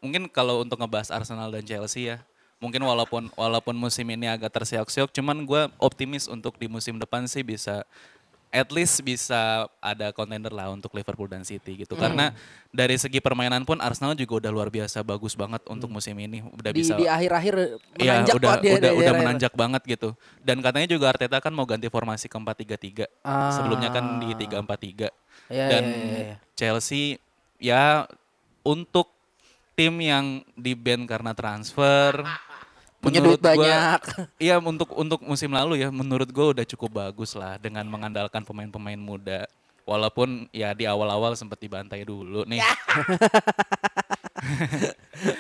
mungkin 0.02 0.26
kalau 0.30 0.66
untuk 0.66 0.82
ngebahas 0.82 1.14
Arsenal 1.14 1.54
dan 1.54 1.62
Chelsea 1.62 2.10
ya, 2.10 2.18
mungkin 2.58 2.82
walaupun 2.82 3.30
walaupun 3.38 3.78
musim 3.78 4.06
ini 4.10 4.26
agak 4.26 4.50
terseok-seok, 4.52 5.14
cuman 5.14 5.46
gue 5.46 5.62
optimis 5.78 6.26
untuk 6.26 6.58
di 6.58 6.66
musim 6.66 6.98
depan 6.98 7.30
sih 7.30 7.46
bisa 7.46 7.86
at 8.56 8.72
least 8.72 9.04
bisa 9.04 9.68
ada 9.84 10.16
contender 10.16 10.56
lah 10.56 10.72
untuk 10.72 10.96
Liverpool 10.96 11.28
dan 11.28 11.44
City 11.44 11.84
gitu. 11.84 12.00
Karena 12.00 12.32
dari 12.72 12.96
segi 12.96 13.20
permainan 13.20 13.68
pun 13.68 13.84
Arsenal 13.84 14.16
juga 14.16 14.48
udah 14.48 14.52
luar 14.56 14.72
biasa 14.72 15.04
bagus 15.04 15.36
banget 15.36 15.60
untuk 15.68 15.92
musim 15.92 16.16
ini. 16.16 16.40
Udah 16.56 16.72
Di 16.72 16.80
bisa 16.80 16.96
di 16.96 17.04
akhir-akhir 17.04 17.56
Iya, 18.00 18.24
menanjak 18.24 18.36
udah 18.40 18.48
kok 18.48 18.62
dia 18.64 18.72
udah 18.72 18.80
dari 18.80 18.80
udah 18.80 18.96
akhir-akhir. 18.96 19.20
menanjak 19.20 19.54
banget 19.60 19.82
gitu. 19.84 20.10
Dan 20.40 20.58
katanya 20.64 20.88
juga 20.88 21.06
Arteta 21.12 21.38
kan 21.44 21.52
mau 21.52 21.68
ganti 21.68 21.92
formasi 21.92 22.32
ke 22.32 22.38
4-3-3. 22.40 23.04
Ah. 23.28 23.52
Sebelumnya 23.52 23.92
kan 23.92 24.24
di 24.24 24.32
3-4-3. 24.32 25.12
Iya, 25.52 25.66
Dan 25.68 25.84
iya, 25.84 26.00
iya, 26.00 26.18
iya. 26.32 26.36
Chelsea 26.56 27.20
ya 27.60 28.08
untuk 28.64 29.12
tim 29.76 30.00
yang 30.00 30.40
di 30.56 30.72
band 30.72 31.04
karena 31.04 31.36
transfer 31.36 32.24
Punya 33.06 33.22
menurut 33.22 33.38
duit 33.38 33.46
gua- 33.46 33.50
banyak. 33.54 34.02
Iya 34.46 34.56
untuk 34.58 34.90
untuk 34.92 35.22
musim 35.22 35.50
lalu 35.50 35.80
ya 35.80 35.90
menurut 35.90 36.26
gue 36.26 36.46
udah 36.52 36.66
cukup 36.66 36.90
bagus 37.00 37.32
lah 37.34 37.56
dengan 37.56 37.86
mengandalkan 37.86 38.42
pemain-pemain 38.42 38.98
muda. 38.98 39.46
Walaupun 39.86 40.50
ya 40.50 40.74
di 40.74 40.84
awal-awal 40.84 41.38
sempat 41.38 41.62
dibantai 41.62 42.02
dulu 42.02 42.42
nih. 42.44 42.58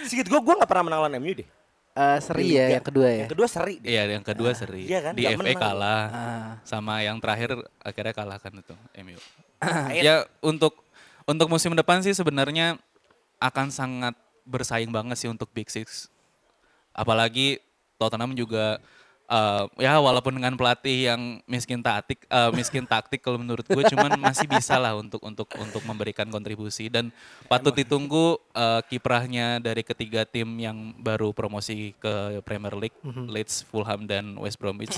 Sedikit 0.05 0.27
gue 0.27 0.39
gue 0.39 0.53
nggak 0.55 0.69
pernah 0.69 0.83
menang 0.85 0.99
lawan 1.01 1.17
MU 1.17 1.33
deh. 1.35 1.47
Eh, 1.95 2.17
seri 2.19 2.51
ya 2.51 2.67
Liga. 2.67 2.75
yang 2.75 2.85
kedua 2.85 3.07
ya. 3.07 3.17
Yang 3.23 3.31
kedua 3.31 3.47
seri 3.47 3.73
deh. 3.79 3.87
Iya 3.87 4.03
yang 4.11 4.25
kedua 4.25 4.51
seri. 4.51 4.81
iya 4.83 4.99
kan, 5.01 5.13
Di 5.15 5.23
FA 5.25 5.39
menang. 5.39 5.55
kalah. 5.57 6.03
Ah. 6.05 6.49
Sama 6.61 6.99
yang 7.01 7.17
terakhir 7.17 7.55
akhirnya 7.79 8.13
kalah 8.13 8.37
kan 8.37 8.51
itu 8.53 8.75
MU. 9.01 9.19
ya 9.95 10.27
untuk 10.39 10.75
untuk 11.23 11.47
musim 11.47 11.71
depan 11.73 12.03
sih 12.03 12.11
sebenarnya 12.11 12.75
akan 13.39 13.71
sangat 13.71 14.13
bersaing 14.43 14.91
banget 14.91 15.17
sih 15.17 15.29
untuk 15.31 15.47
Big 15.49 15.71
Six. 15.71 16.11
Apalagi 16.95 17.59
Tottenham 17.99 18.31
juga 18.31 18.79
eh, 19.27 19.63
ya 19.83 19.99
walaupun 19.99 20.39
dengan 20.39 20.55
pelatih 20.55 21.11
yang 21.11 21.21
miskin 21.45 21.83
taktik 21.83 22.23
eh, 22.25 22.51
miskin 22.55 22.87
taktik 22.87 23.19
kalau 23.19 23.35
menurut 23.35 23.67
gue 23.67 23.83
cuman 23.91 24.15
masih 24.17 24.47
bisa 24.47 24.79
lah 24.79 24.95
untuk 24.95 25.19
untuk 25.21 25.51
untuk 25.59 25.83
memberikan 25.83 26.31
kontribusi. 26.31 26.87
Dan 26.87 27.11
patut 27.51 27.75
ditunggu 27.75 28.39
eh, 28.55 28.81
kiprahnya 28.87 29.59
dari 29.59 29.83
ketiga 29.83 30.23
tim 30.23 30.47
yang 30.55 30.95
baru 30.97 31.35
promosi 31.35 31.91
ke 31.99 32.39
Premier 32.47 32.73
League 32.79 32.97
Leeds, 33.03 33.67
Fulham 33.67 34.07
dan 34.07 34.39
West 34.39 34.57
Bromwich. 34.57 34.95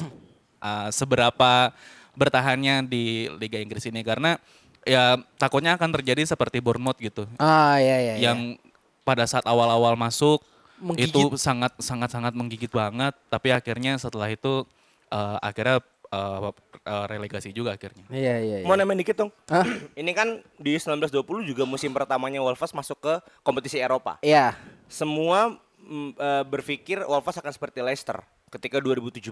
Eh, 0.58 0.90
seberapa 0.90 1.70
bertahannya 2.18 2.90
di 2.90 3.30
Liga 3.38 3.62
Inggris 3.62 3.86
ini? 3.86 4.02
Karena 4.02 4.42
ya 4.82 5.20
takutnya 5.38 5.78
akan 5.78 5.94
terjadi 6.00 6.26
seperti 6.26 6.64
Bournemouth 6.64 6.98
gitu. 6.98 7.30
Ah 7.38 7.78
iya 7.78 7.98
iya. 8.02 8.14
iya. 8.18 8.24
yang 8.32 8.58
pada 9.06 9.24
saat 9.30 9.46
awal-awal 9.46 9.96
masuk 9.96 10.42
Menggigit. 10.78 11.10
itu 11.10 11.22
sangat 11.42 11.74
sangat 11.82 12.14
sangat 12.14 12.34
menggigit 12.38 12.70
banget 12.70 13.18
tapi 13.34 13.50
akhirnya 13.50 13.98
setelah 13.98 14.30
itu 14.30 14.66
eh, 15.10 15.38
akhirnya 15.42 15.82
eh, 16.14 17.06
relegasi 17.12 17.52
juga 17.52 17.76
akhirnya. 17.76 18.08
Iya 18.08 18.36
iya. 18.40 18.58
Mau 18.64 18.78
iya. 18.78 18.86
nambahin 18.86 19.02
dikit 19.04 19.16
dong. 19.20 19.32
Hah? 19.52 19.66
Ini 20.00 20.12
kan 20.16 20.40
di 20.56 20.78
1920 20.80 21.50
juga 21.50 21.64
musim 21.68 21.92
pertamanya 21.92 22.40
Wolves 22.40 22.72
masuk 22.72 22.98
ke 23.04 23.14
kompetisi 23.44 23.82
Eropa. 23.82 24.16
Iya. 24.24 24.56
Semua 24.88 25.52
mm, 25.84 26.48
berpikir 26.48 27.04
Wolves 27.04 27.36
akan 27.36 27.52
seperti 27.52 27.84
Leicester 27.84 28.24
ketika 28.48 28.80
2017. 28.80 29.28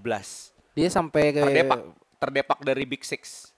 Dia 0.75 0.89
sampai 0.91 1.31
ke 1.31 1.39
Terdepak, 1.39 1.79
terdepak 2.19 2.59
dari 2.67 2.83
Big 2.83 3.07
Six. 3.07 3.54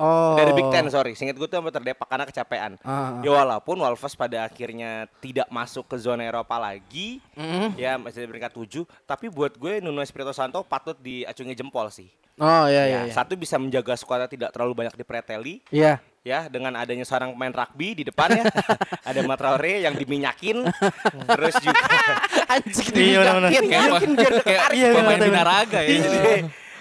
Oh. 0.00 0.32
Dari 0.32 0.56
Big 0.56 0.64
Ten, 0.66 0.88
sorry. 0.88 1.12
Singkat 1.12 1.36
gue 1.36 1.44
tuh 1.44 1.60
sampai 1.60 1.70
terdepak 1.70 2.08
karena 2.08 2.24
kecapean. 2.24 2.72
Ah. 2.80 3.20
Ya 3.20 3.30
walaupun 3.30 3.76
Wolves 3.76 4.16
pada 4.16 4.42
akhirnya 4.42 5.04
tidak 5.20 5.44
masuk 5.46 5.84
ke 5.84 5.96
zona 5.96 6.24
Eropa 6.24 6.56
lagi, 6.56 7.20
Mm. 7.36 7.76
ya 7.76 7.94
masih 7.94 8.24
di 8.24 8.28
peringkat 8.28 8.50
7. 8.50 8.88
Tapi 9.04 9.28
buat 9.28 9.52
gue 9.54 9.78
Nuno 9.78 10.00
Espirito 10.00 10.32
Santo 10.32 10.64
patut 10.64 10.96
diacungi 10.96 11.52
jempol 11.52 11.92
sih. 11.92 12.08
Oh 12.36 12.64
iya 12.64 12.88
iya. 12.88 12.96
ya, 12.96 13.00
iya. 13.04 13.12
satu 13.12 13.36
bisa 13.36 13.60
menjaga 13.60 13.92
skuadnya 13.92 14.24
tidak 14.24 14.48
terlalu 14.50 14.72
banyak 14.74 14.96
dipreteli, 14.96 15.60
Iya. 15.68 16.00
ya 16.24 16.48
dengan 16.48 16.72
adanya 16.72 17.04
seorang 17.04 17.36
pemain 17.36 17.52
rugby 17.52 17.92
di 17.92 18.02
depannya 18.02 18.48
ada 19.04 19.20
Matraore 19.20 19.84
yang 19.84 19.92
diminyakin 19.92 20.64
terus 21.36 21.60
juga 21.60 21.84
Anjing 22.56 22.88
Iya, 22.96 23.20
diminyakin. 23.20 23.64
Kayak, 23.68 23.84
Mungkin 23.92 24.10
biar 24.16 24.32
kayak 24.40 24.62
pemain 24.72 24.88
bener-bener. 25.04 25.26
binaraga 25.28 25.78
ya. 25.80 25.90
Iya. 25.92 26.34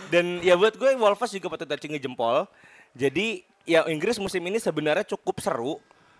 dan 0.07 0.25
ya 0.39 0.55
buat 0.55 0.73
gue 0.73 0.89
Wolves 0.95 1.27
juga 1.29 1.47
patut 1.51 1.67
acungi 1.67 1.99
jempol 1.99 2.47
jadi 2.91 3.41
ya 3.63 3.85
Inggris 3.85 4.17
musim 4.17 4.41
ini 4.41 4.57
sebenarnya 4.57 5.05
cukup 5.07 5.37
seru 5.39 5.77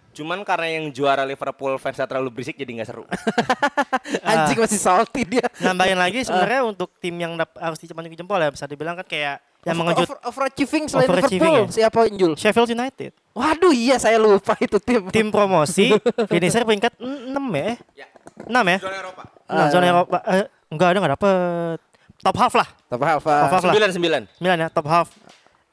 cuman 0.10 0.42
karena 0.42 0.68
yang 0.72 0.90
juara 0.90 1.22
Liverpool 1.22 1.78
fansnya 1.78 2.04
terlalu 2.04 2.30
berisik 2.32 2.54
jadi 2.54 2.70
nggak 2.72 2.88
seru 2.88 3.06
Anjing 4.26 4.58
masih 4.58 4.80
salty 4.80 5.22
dia. 5.24 5.46
Nambahin 5.60 5.94
lagi 5.94 6.24
sebenarnya 6.24 6.66
untuk 6.66 6.90
tim 6.98 7.14
yang 7.14 7.38
dap- 7.38 7.56
harus 7.56 7.78
dicemani 7.78 8.10
jempol 8.12 8.38
ya 8.38 8.50
bisa 8.50 8.66
dibilang 8.66 8.96
kan 8.96 9.06
kayak 9.06 9.38
yang 9.62 9.76
mengejut 9.76 10.08
Over, 10.08 10.18
overachieving 10.26 10.88
selain 10.88 11.06
Overachieving 11.06 11.52
Liverpool. 11.54 11.70
ya? 11.70 11.76
Siapa 11.86 12.00
Injul? 12.08 12.32
Sheffield 12.34 12.70
United. 12.72 13.12
Waduh 13.32 13.70
iya 13.70 13.96
saya 13.98 14.18
lupa 14.18 14.58
itu 14.58 14.80
tim. 14.80 15.06
Tim 15.10 15.28
promosi 15.30 15.94
finisher 16.32 16.64
peringkat 16.64 16.96
6 16.98 17.30
ya. 17.54 17.70
ya 17.96 18.08
6 18.48 18.50
ya? 18.50 18.78
zona 18.80 18.98
Eropa 18.98 19.24
Nah, 19.46 19.66
zona 19.70 19.86
Eropa 19.86 20.18
eh, 20.26 20.46
enggak 20.70 20.88
ada 20.88 20.98
enggak 20.98 21.14
dapet 21.18 21.78
top 22.20 22.36
half 22.36 22.54
lah. 22.56 22.68
Top 22.88 23.02
Alpha. 23.02 23.36
Top 23.40 23.52
half 23.52 23.62
lah. 23.62 23.72
sembilan 23.72 23.90
sembilan 23.92 24.22
Milan 24.38 24.58
ya, 24.58 24.68
top 24.70 24.88
half. 24.88 25.08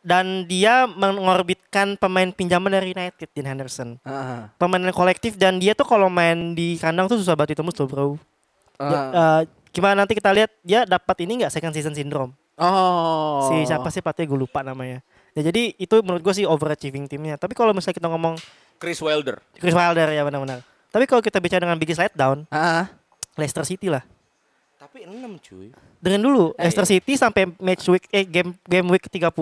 Dan 0.07 0.47
dia 0.47 0.87
mengorbitkan 0.87 1.99
pemain 1.99 2.31
pinjaman 2.31 2.71
dari 2.71 2.95
United, 2.95 3.27
Dean 3.35 3.51
Henderson. 3.51 3.99
Ah, 4.07 4.55
Pemain 4.55 4.79
kolektif 4.95 5.35
dan 5.35 5.59
dia 5.59 5.75
tuh 5.75 5.83
kalau 5.83 6.07
main 6.07 6.55
di 6.55 6.79
kandang 6.79 7.11
tuh 7.11 7.19
susah 7.19 7.35
banget 7.35 7.59
ditembus 7.59 7.75
tuh, 7.75 7.91
Bro. 7.91 8.15
ah. 8.79 8.87
Ya, 8.87 9.01
eh, 9.11 9.41
gimana 9.75 10.07
nanti 10.07 10.15
kita 10.15 10.31
lihat 10.31 10.55
dia 10.63 10.87
dapat 10.87 11.27
ini 11.27 11.43
enggak 11.43 11.51
second 11.51 11.75
season 11.75 11.91
syndrome. 11.91 12.31
Oh. 12.55 13.51
Si 13.51 13.67
siapa 13.67 13.91
sih 13.91 13.99
pelatih 13.99 14.25
gue 14.25 14.39
lupa 14.39 14.63
namanya. 14.63 15.03
Ya 15.35 15.43
jadi 15.45 15.75
itu 15.75 16.01
menurut 16.01 16.23
gue 16.23 16.33
sih 16.33 16.47
overachieving 16.47 17.05
timnya. 17.05 17.35
Tapi 17.37 17.53
kalau 17.53 17.75
misalnya 17.75 17.99
kita 17.99 18.09
ngomong 18.09 18.39
Chris 18.79 19.03
Wilder 19.03 19.43
Chris 19.59 19.75
Wilder 19.75 20.09
ya 20.09 20.23
benar-benar. 20.23 20.63
Tapi 20.89 21.05
kalau 21.05 21.21
kita 21.21 21.43
bicara 21.43 21.61
dengan 21.61 21.77
biggest 21.77 21.99
letdown, 21.99 22.47
Ah, 22.49 22.89
Leicester 23.35 23.67
City 23.67 23.91
lah. 23.91 24.07
tapi 24.77 25.03
enam 25.03 25.35
cuy 25.37 25.75
Dengerin 25.99 26.23
dulu, 26.23 26.45
Eh, 26.55 26.69
Leicester 26.69 26.87
City 26.87 27.19
sampai 27.19 27.49
match 27.59 27.85
week 27.91 28.07
eh 28.09 28.23
game 28.23 28.55
game 28.63 28.87
week 28.87 29.05
30 29.11 29.35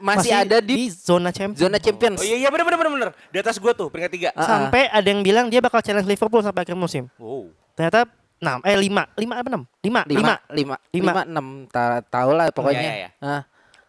Masih 0.00 0.32
ada 0.32 0.58
di 0.58 0.88
zona 0.88 1.28
champion. 1.28 1.60
zona 1.60 1.76
Champions. 1.76 2.18
oh 2.18 2.24
iya 2.24 2.36
iya 2.36 2.48
benar 2.48 2.64
benar 2.64 2.78
benar 2.78 2.92
benar 2.92 3.10
di 3.28 3.36
atas 3.36 3.56
gua 3.56 3.70
tuh 3.70 3.86
peringkat 3.86 4.10
tiga 4.10 4.28
Ah. 4.32 4.42
Sampai 4.42 4.88
ada 4.88 5.04
yang 5.04 5.20
bilang 5.20 5.46
dia 5.46 5.58
bakal 5.58 5.78
challenge 5.78 6.04
Liverpool 6.04 6.40
sampai 6.40 6.62
akhir 6.62 6.74
musim. 6.74 7.06
wow 7.14 7.44
Ternyata 7.72 8.08
6 8.36 8.64
eh 8.64 8.76
5, 8.78 8.88
5 9.14 9.36
apa 9.36 9.48
6? 9.48 9.60
5, 9.84 10.08
5. 10.08 10.08
lima, 10.08 10.34
lima, 10.48 10.76
Lima. 10.90 11.12
lima, 11.12 11.22
enam, 11.22 11.46
ta- 11.66 12.00
tahu 12.02 12.30
lah 12.32 12.48
pokoknya. 12.48 12.80
Iya, 12.80 12.92
iya, 12.98 13.08
iya. 13.10 13.10
Ah, 13.20 13.42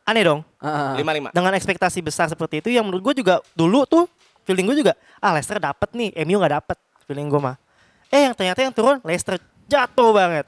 Aneh 0.03 0.21
dong. 0.21 0.43
ah, 0.57 0.67
ah. 0.67 0.91
lima 0.93 1.11
lima 1.11 1.29
Dengan 1.31 1.53
ekspektasi 1.53 1.99
besar 1.99 2.27
seperti 2.27 2.59
itu 2.59 2.67
yang 2.67 2.83
menurut 2.83 2.99
gue 3.01 3.23
juga 3.23 3.39
dulu 3.53 3.83
tuh 3.85 4.11
feeling 4.43 4.65
gue 4.65 4.77
juga 4.77 4.93
ah 5.17 5.31
Leicester 5.31 5.55
dapet 5.55 5.87
nih, 5.93 6.11
MU 6.21 6.35
nggak 6.35 6.53
dapet 6.57 6.77
feeling 7.05 7.27
gue 7.27 7.39
mah. 7.39 7.55
Eh 8.07 8.25
yang 8.25 8.35
ternyata 8.35 8.59
yang 8.59 8.71
turun 8.71 8.99
Leicester 9.01 9.39
jatuh 9.65 10.11
banget. 10.11 10.43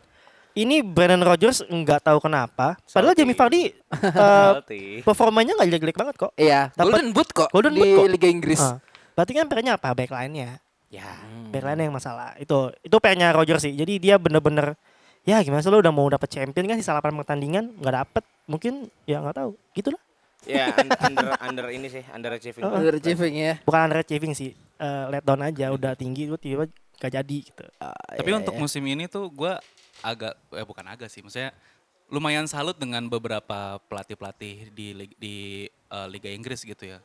Ini 0.53 0.81
Brendan 0.81 1.21
Rodgers 1.21 1.61
nggak 1.63 2.01
tahu 2.03 2.19
kenapa. 2.19 2.77
Padahal 2.79 3.11
Salty. 3.11 3.19
Jamie 3.19 3.33
Vardy 3.33 3.61
Salty. 4.13 4.83
performanya 5.01 5.57
nggak 5.57 5.67
jelek-jelek 5.67 5.97
banget 5.97 6.15
kok. 6.15 6.31
Iya, 6.35 6.69
Dapat- 6.69 6.83
Golden 6.83 7.07
Boot 7.09 7.29
kok 7.31 7.49
Golden 7.49 7.73
di 7.73 7.81
Boot 7.81 7.97
kok. 7.97 8.05
Liga 8.11 8.27
Inggris. 8.27 8.61
Ah. 8.61 8.77
Berarti 9.13 9.31
kan 9.31 9.45
PR-nya 9.45 9.73
apa? 9.75 9.89
Backline-nya. 9.91 10.61
ya 10.87 11.09
Backline 11.49 11.81
yang 11.83 11.91
masalah. 11.91 12.37
Itu 12.37 12.69
itu 12.79 12.93
PR-nya 12.93 13.29
Rodgers 13.29 13.61
sih. 13.61 13.73
Jadi 13.73 13.97
dia 13.99 14.15
bener-bener 14.15 14.77
ya 15.23 15.39
gimana 15.39 15.59
sih 15.59 15.69
lo 15.69 15.79
udah 15.79 15.89
mau 15.89 16.05
dapet 16.05 16.29
champion 16.29 16.65
kan 16.65 16.77
sisa 16.77 16.93
8 16.93 17.09
pertandingan 17.15 17.73
nggak 17.75 17.95
dapet. 17.95 18.23
Mungkin 18.45 18.73
ya 19.03 19.19
nggak 19.19 19.35
tahu. 19.35 19.51
Gitu 19.71 19.89
lah. 19.89 20.01
ya 20.43 20.69
un- 20.69 20.91
under 21.07 21.27
under 21.47 21.65
ini 21.71 21.87
sih 21.87 22.03
under 22.09 22.29
achieving 22.29 22.61
Underachieving 22.61 23.33
ya. 23.33 23.53
Bukan 23.61 23.79
underachieving 23.83 24.33
sih. 24.33 24.53
Eh 24.75 25.03
let 25.07 25.23
down 25.23 25.39
aja 25.39 25.71
udah 25.71 25.95
tinggi 25.95 26.25
lu 26.25 26.35
tiba-tiba 26.35 26.69
gak 26.93 27.09
jadi 27.11 27.37
gitu. 27.41 27.63
Tapi 27.79 28.27
Iya, 28.27 28.37
untuk 28.37 28.53
iya. 28.53 28.59
musim 28.59 28.83
ini 28.83 29.07
tuh 29.07 29.27
gue 29.27 29.53
agak, 30.03 30.35
eh 30.51 30.65
bukan 30.67 30.85
agak 30.85 31.07
sih, 31.07 31.23
maksudnya 31.23 31.55
lumayan 32.11 32.45
salut 32.45 32.75
dengan 32.77 33.07
beberapa 33.09 33.79
pelatih-pelatih 33.89 34.69
di 34.75 34.87
di 35.17 35.35
eh, 35.71 36.07
Liga 36.11 36.29
Inggris 36.29 36.61
gitu 36.61 36.83
ya. 36.83 36.99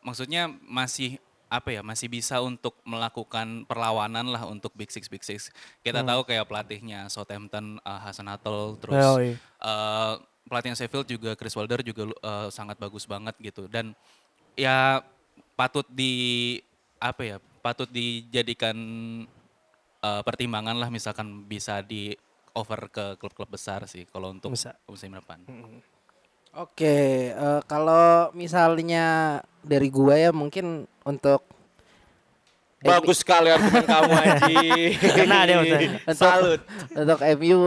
Maksudnya 0.00 0.48
masih 0.64 1.20
apa 1.50 1.74
ya 1.74 1.82
masih 1.82 2.06
bisa 2.06 2.38
untuk 2.38 2.78
melakukan 2.86 3.66
perlawanan 3.66 4.22
lah 4.30 4.46
untuk 4.46 4.70
Big 4.78 4.86
Six 4.94 5.10
Big 5.10 5.26
Six. 5.26 5.50
Kita 5.82 6.06
tahu 6.06 6.22
kayak 6.22 6.46
pelatihnya 6.46 7.10
Southampton 7.10 7.82
uh, 7.82 8.00
Hasan 8.06 8.30
Hatel 8.30 8.78
terus 8.78 8.94
Oh, 9.02 9.18
iya. 9.18 9.34
eh, 9.58 10.14
pelatihnya 10.46 10.78
Sheffield 10.78 11.10
juga 11.10 11.34
Chris 11.34 11.58
Wilder 11.58 11.82
juga 11.82 12.06
eh, 12.06 12.48
sangat 12.54 12.78
bagus 12.78 13.02
banget 13.02 13.34
gitu 13.42 13.66
dan 13.66 13.98
ya 14.54 15.02
patut 15.58 15.84
di 15.90 16.56
apa 17.02 17.22
ya 17.26 17.36
patut 17.66 17.90
dijadikan 17.90 18.78
eh, 20.02 20.22
pertimbangan 20.24 20.76
lah 20.76 20.88
misalkan 20.88 21.44
bisa 21.46 21.80
di 21.84 22.16
over 22.54 22.90
ke 22.90 23.14
klub-klub 23.16 23.46
besar 23.46 23.86
sih 23.86 24.04
kalau 24.10 24.34
untuk 24.34 24.52
Bisa. 24.52 24.74
musim 24.90 25.14
depan. 25.14 25.38
Oke, 26.50 27.30
eh, 27.30 27.60
kalau 27.70 28.34
misalnya 28.34 29.38
dari 29.62 29.86
gua 29.86 30.18
ya 30.18 30.30
mungkin 30.34 30.88
untuk 31.06 31.46
bagus 32.80 33.20
sekali 33.20 33.52
argumen 33.52 33.84
kamu 33.84 34.12
Aji 34.24 34.68
ada 35.28 35.50
yang 35.52 35.60
maksudnya. 35.60 36.00
salut 36.16 36.60
untuk 36.96 37.20
MU 37.36 37.60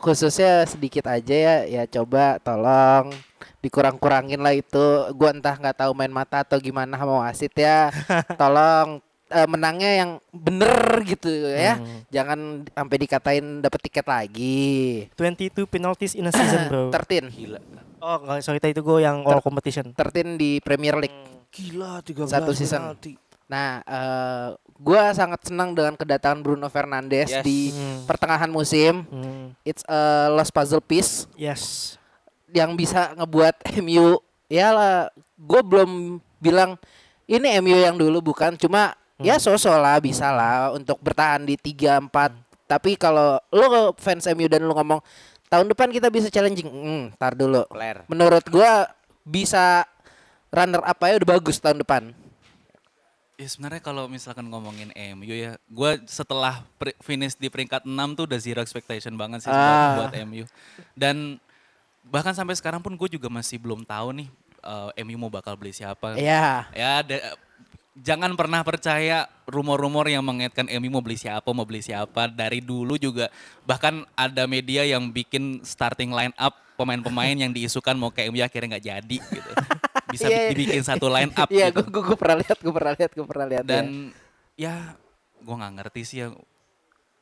khususnya 0.00 0.64
sedikit 0.64 1.04
aja 1.04 1.36
ya 1.36 1.56
ya 1.68 1.82
coba 1.84 2.40
tolong 2.40 3.12
dikurang-kurangin 3.60 4.40
lah 4.40 4.56
itu 4.56 5.12
gua 5.14 5.36
entah 5.36 5.54
nggak 5.54 5.84
tahu 5.84 5.92
main 5.92 6.10
mata 6.10 6.42
atau 6.42 6.56
gimana 6.58 6.96
sama 6.96 7.28
wasit 7.28 7.52
ya 7.54 7.92
tolong 8.40 9.04
eh, 9.32 9.48
menangnya 9.48 9.90
yang 9.96 10.10
bener 10.30 10.76
gitu 11.02 11.28
ya 11.48 11.80
jangan 12.08 12.68
sampai 12.68 12.96
dikatain 13.00 13.46
dapat 13.58 13.80
tiket 13.82 14.06
lagi 14.06 15.08
22 15.16 15.64
penalties 15.66 16.12
in 16.12 16.28
a 16.28 16.32
season 16.32 16.68
bro. 16.68 16.92
tertin 16.92 17.26
gila 17.26 17.58
oh 17.98 18.16
nggak, 18.20 18.44
sorry 18.44 18.60
itu 18.60 18.82
gue 18.82 18.98
yang 19.00 19.24
all 19.24 19.40
competition. 19.40 19.90
tertin 19.94 20.36
di 20.36 20.60
Premier 20.60 20.98
League 20.98 21.16
gila 21.48 22.00
13 22.00 22.28
Satu 22.28 22.52
season. 22.52 22.80
penalti. 22.80 23.12
Nah, 23.46 23.84
eh 23.84 24.48
gua 24.80 25.12
sangat 25.12 25.44
senang 25.44 25.76
dengan 25.76 25.92
kedatangan 25.92 26.40
Bruno 26.40 26.72
Fernandes 26.72 27.28
Yes. 27.28 27.44
di 27.44 27.68
Hmm. 27.68 28.08
pertengahan 28.08 28.48
musim. 28.48 29.04
Hmm. 29.04 29.52
It's 29.60 29.84
a 29.84 30.32
lost 30.32 30.50
puzzle 30.50 30.80
piece 30.80 31.28
Yes. 31.36 31.94
yang 32.48 32.72
bisa 32.72 33.12
ngebuat 33.12 33.68
MU 33.78 34.16
ya 34.48 34.72
lah. 34.72 34.96
Gue 35.36 35.60
belum 35.60 36.16
bilang 36.40 36.80
ini 37.28 37.60
MU 37.60 37.76
yang 37.76 37.94
dulu 37.94 38.24
bukan, 38.24 38.56
cuma 38.56 38.96
ya 39.22 39.38
sosok 39.38 39.74
lah 39.74 39.96
bisa 39.98 40.28
lah 40.28 40.70
untuk 40.70 40.98
bertahan 40.98 41.42
di 41.42 41.54
3 41.54 41.98
4. 42.02 42.34
Tapi 42.66 42.96
kalau 42.96 43.36
lo 43.48 43.92
fans 43.96 44.24
MU 44.28 44.46
dan 44.46 44.62
lo 44.62 44.72
ngomong 44.72 45.00
tahun 45.46 45.68
depan 45.68 45.88
kita 45.88 46.08
bisa 46.08 46.26
challenging, 46.26 46.66
hmm, 46.66 47.04
tar 47.16 47.32
dulu. 47.32 47.64
Claire. 47.68 48.04
Menurut 48.06 48.44
gua 48.48 48.88
bisa 49.22 49.84
runner 50.48 50.80
up 50.80 50.98
aja 50.98 51.16
udah 51.16 51.30
bagus 51.30 51.56
tahun 51.56 51.80
depan. 51.80 52.12
Ya 53.34 53.48
sebenarnya 53.48 53.80
kalau 53.80 54.06
misalkan 54.06 54.46
ngomongin 54.46 54.92
MU 55.16 55.32
ya, 55.32 55.58
gue 55.58 55.90
setelah 56.06 56.62
finish 57.00 57.34
di 57.34 57.48
peringkat 57.48 57.82
6 57.82 57.90
tuh 58.14 58.24
udah 58.28 58.38
zero 58.38 58.60
expectation 58.60 59.16
banget 59.16 59.42
sih 59.42 59.50
Ah. 59.50 59.98
buat 59.98 60.14
MU. 60.22 60.44
Dan 60.94 61.40
bahkan 62.04 62.30
sampai 62.32 62.54
sekarang 62.54 62.78
pun 62.78 62.94
gue 62.94 63.08
juga 63.10 63.26
masih 63.26 63.58
belum 63.58 63.82
tahu 63.82 64.14
nih 64.14 64.28
eh, 64.62 65.02
MU 65.02 65.16
mau 65.18 65.32
bakal 65.32 65.58
beli 65.58 65.74
siapa. 65.74 66.14
Iya. 66.14 66.70
Ya 66.70 67.02
da- 67.02 67.34
jangan 67.92 68.32
pernah 68.32 68.64
percaya 68.64 69.28
rumor-rumor 69.44 70.08
yang 70.08 70.24
mengaitkan 70.24 70.64
MU 70.80 70.88
mau 70.88 71.04
beli 71.04 71.20
siapa, 71.20 71.44
mau 71.52 71.68
beli 71.68 71.84
siapa. 71.84 72.26
Dari 72.26 72.64
dulu 72.64 72.96
juga 72.96 73.28
bahkan 73.62 74.08
ada 74.16 74.48
media 74.48 74.82
yang 74.82 75.12
bikin 75.12 75.60
starting 75.60 76.08
line 76.08 76.32
up 76.40 76.56
pemain-pemain 76.74 77.36
yang 77.36 77.52
diisukan 77.52 77.92
mau 77.94 78.08
ke 78.08 78.26
MU 78.32 78.40
akhirnya 78.40 78.76
nggak 78.76 78.86
jadi 78.86 79.16
gitu. 79.20 79.50
Bisa 80.08 80.26
Iya. 80.28 80.52
dibikin 80.52 80.82
satu 80.84 81.08
line 81.08 81.32
up 81.36 81.48
Iya, 81.48 81.68
gitu. 81.68 81.84
gue 81.88 82.02
gue 82.12 82.16
pernah 82.16 82.36
lihat, 82.40 82.58
gue 82.58 82.72
pernah 82.72 82.92
lihat, 82.96 83.10
gue 83.12 83.26
pernah 83.28 83.46
lihat. 83.48 83.64
ya. 83.64 83.68
Dan 83.68 83.86
ya 84.56 84.74
gue 85.38 85.54
nggak 85.54 85.72
ngerti 85.80 86.00
sih 86.04 86.18
ya 86.24 86.28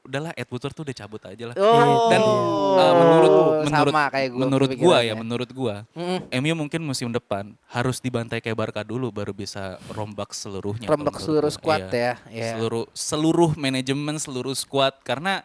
udahlah 0.01 0.33
Ed 0.33 0.49
Woodward 0.49 0.73
tuh 0.73 0.83
udah 0.83 0.97
cabut 0.97 1.23
aja 1.23 1.45
lah. 1.49 1.55
Oh, 1.57 2.09
Dan 2.09 2.21
uh, 2.21 2.93
menurut 2.97 3.31
menurut 3.69 3.93
sama 3.93 4.05
kayak 4.09 4.29
gua 4.31 4.43
menurut 4.45 4.71
gua 4.73 4.97
ya, 5.01 5.13
pemikirannya. 5.13 5.15
menurut 5.21 5.51
gua, 5.53 5.75
Mm-mm. 5.93 6.19
MU 6.41 6.55
mungkin 6.57 6.81
musim 6.83 7.09
depan 7.09 7.53
harus 7.67 8.01
dibantai 8.01 8.41
kayak 8.41 8.57
Barca 8.57 8.83
dulu 8.83 9.09
baru 9.09 9.31
bisa 9.31 9.77
rombak 9.91 10.33
seluruhnya. 10.33 10.89
Rombak 10.89 11.21
seluruh 11.21 11.49
squad 11.49 11.87
Iya. 11.87 11.93
ya, 11.93 12.15
iya. 12.29 12.51
Seluruh 12.57 12.85
seluruh 12.91 13.51
manajemen 13.55 14.17
seluruh 14.17 14.53
squad 14.53 14.97
karena 15.01 15.45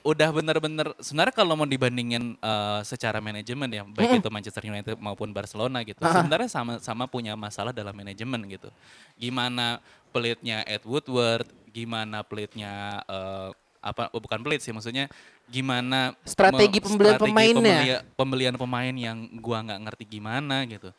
udah 0.00 0.30
bener-bener 0.30 0.94
sebenarnya 1.02 1.34
kalau 1.34 1.52
mau 1.52 1.68
dibandingin 1.68 2.38
uh, 2.38 2.80
secara 2.80 3.18
manajemen 3.20 3.68
ya 3.68 3.82
baik 3.84 4.22
itu 4.22 4.30
Manchester 4.30 4.64
United 4.64 4.96
maupun 4.96 5.34
Barcelona 5.34 5.84
gitu 5.84 6.00
sebenarnya 6.00 6.48
sama 6.48 6.72
sama 6.80 7.04
punya 7.04 7.36
masalah 7.36 7.74
dalam 7.74 7.92
manajemen 7.92 8.40
gitu 8.48 8.70
gimana 9.18 9.82
pelitnya 10.08 10.64
Ed 10.64 10.86
Woodward 10.88 11.44
gimana 11.68 12.24
pelitnya 12.24 13.04
uh, 13.04 13.50
apa 13.88 14.08
oh, 14.10 14.18
bukan 14.18 14.38
pelit 14.38 14.58
sih 14.58 14.70
maksudnya 14.70 15.08
gimana 15.44 16.12
Strategi 16.22 16.78
pembelian 16.78 17.16
strategi 17.16 17.30
pemainnya. 17.30 17.56
pembelia- 17.56 18.02
pembelian 18.14 18.54
pemain 18.54 18.94
yang 18.94 19.18
gua 19.36 19.58
nggak 19.62 19.80
ngerti 19.82 20.04
gimana 20.10 20.62
gitu 20.64 20.90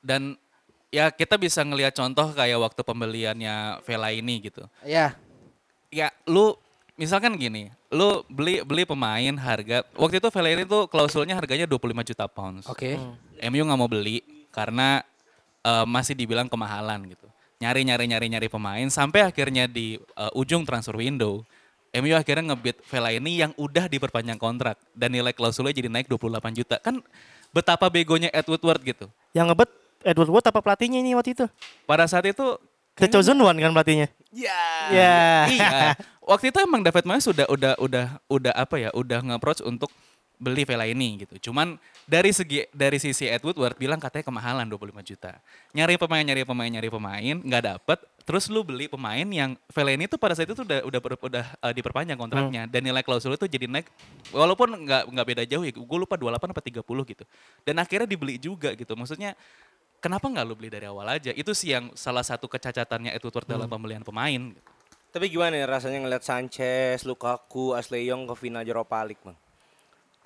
dan 0.00 0.34
ya 0.88 1.10
kita 1.10 1.34
bisa 1.34 1.60
ngelihat 1.60 1.92
contoh 1.92 2.30
kayak 2.30 2.56
waktu 2.56 2.80
pembeliannya 2.80 3.82
Vela 3.82 4.10
ini 4.10 4.40
gitu 4.42 4.64
Ya, 4.82 5.18
ya 5.88 6.08
lu 6.24 6.54
misalkan 6.94 7.36
gini, 7.36 7.68
lu 7.88 8.24
beli 8.26 8.62
beli 8.62 8.82
pemain 8.82 9.34
harga 9.36 9.84
waktu 9.92 10.16
itu 10.16 10.28
Vela 10.30 10.48
ini 10.50 10.64
tuh 10.64 10.86
klausulnya 10.86 11.34
harganya 11.34 11.66
25 11.66 11.76
juta 12.04 12.24
pounds. 12.26 12.64
oke. 12.64 12.96
MU 13.42 13.62
nggak 13.62 13.76
mau 13.76 13.84
beli 13.86 14.24
karena 14.48 15.04
eh, 15.60 15.84
masih 15.84 16.14
dibilang 16.14 16.46
kemahalan 16.46 17.04
gitu. 17.06 17.26
Nyari 17.56 17.84
nyari 17.84 18.04
nyari 18.06 18.26
nyari 18.30 18.48
pemain 18.48 18.86
sampai 18.86 19.20
akhirnya 19.22 19.66
di 19.66 19.96
eh, 19.98 20.32
ujung 20.34 20.62
transfer 20.62 20.94
window 20.94 21.42
MU 22.02 22.12
akhirnya 22.12 22.52
ngebit 22.52 22.80
Vela 22.86 23.10
ini 23.14 23.40
yang 23.40 23.52
udah 23.56 23.88
diperpanjang 23.88 24.36
kontrak 24.36 24.76
dan 24.92 25.12
nilai 25.12 25.32
klausulnya 25.32 25.72
jadi 25.72 25.88
naik 25.88 26.08
28 26.10 26.58
juta. 26.58 26.76
Kan 26.80 27.00
betapa 27.54 27.88
begonya 27.88 28.28
Ed 28.30 28.46
Woodward 28.46 28.82
gitu. 28.84 29.06
Yang 29.32 29.46
ngebet 29.52 29.70
Edward 30.06 30.30
Wood 30.30 30.44
apa 30.46 30.60
pelatihnya 30.62 31.00
ini 31.02 31.16
waktu 31.16 31.34
itu? 31.34 31.46
Pada 31.88 32.06
saat 32.06 32.28
itu 32.28 32.60
The 32.96 33.08
Chosen 33.12 33.36
One 33.36 33.58
kan 33.60 33.72
pelatihnya? 33.76 34.08
Ya. 34.32 34.60
Ya. 34.92 35.26
iya. 35.52 35.78
Waktu 36.26 36.50
itu 36.50 36.58
emang 36.58 36.82
David 36.82 37.04
Moyes 37.06 37.24
sudah 37.24 37.46
udah 37.46 37.72
udah 37.78 38.06
udah 38.26 38.52
apa 38.56 38.76
ya, 38.82 38.90
udah 38.96 39.22
nge-approach 39.22 39.62
untuk 39.62 39.92
beli 40.36 40.68
Vela 40.68 40.84
ini 40.84 41.24
gitu. 41.24 41.50
Cuman 41.50 41.80
dari 42.04 42.30
segi 42.30 42.68
dari 42.70 43.00
sisi 43.00 43.24
Ed 43.24 43.40
Woodward 43.40 43.76
bilang 43.80 43.96
katanya 43.96 44.28
kemahalan 44.28 44.68
25 44.68 45.00
juta. 45.02 45.40
Nyari 45.72 45.96
pemain, 45.96 46.24
nyari 46.24 46.42
pemain, 46.44 46.70
nyari 46.70 46.88
pemain, 46.92 47.36
nggak 47.40 47.64
dapet. 47.64 47.98
Terus 48.26 48.50
lu 48.50 48.66
beli 48.66 48.90
pemain 48.90 49.22
yang 49.22 49.54
Vela 49.70 49.94
ini 49.94 50.10
tuh 50.10 50.18
pada 50.18 50.34
saat 50.34 50.50
itu 50.50 50.58
udah 50.58 50.82
udah 50.82 51.00
udah 51.00 51.44
uh, 51.62 51.72
diperpanjang 51.72 52.18
kontraknya 52.18 52.66
dan 52.66 52.82
nilai 52.82 53.06
klausul 53.06 53.38
itu 53.38 53.46
jadi 53.46 53.70
naik 53.70 53.86
walaupun 54.34 54.82
nggak 54.82 55.02
nggak 55.14 55.26
beda 55.26 55.42
jauh 55.46 55.62
ya. 55.62 55.72
Gue 55.72 55.98
lupa 55.98 56.18
28 56.18 56.52
apa 56.52 56.62
30 56.62 56.82
gitu. 56.84 57.24
Dan 57.62 57.74
akhirnya 57.78 58.08
dibeli 58.10 58.36
juga 58.36 58.74
gitu. 58.74 58.92
Maksudnya 58.98 59.38
kenapa 60.02 60.26
nggak 60.26 60.44
lu 60.44 60.54
beli 60.58 60.68
dari 60.74 60.90
awal 60.90 61.06
aja? 61.06 61.30
Itu 61.32 61.54
sih 61.54 61.72
yang 61.72 61.94
salah 61.94 62.26
satu 62.26 62.50
kecacatannya 62.50 63.14
Ed 63.14 63.22
Woodward 63.22 63.46
dalam 63.46 63.70
pembelian 63.70 64.02
pemain. 64.02 64.52
Gitu. 64.52 64.62
Tapi 65.16 65.32
gimana 65.32 65.56
ya 65.56 65.64
rasanya 65.64 66.04
ngeliat 66.04 66.28
Sanchez, 66.28 67.08
Lukaku, 67.08 67.72
Ashley 67.72 68.04
Young 68.04 68.28
ke 68.28 68.36
final 68.36 68.60
Europa 68.60 69.00
League, 69.00 69.22
Bang? 69.24 69.32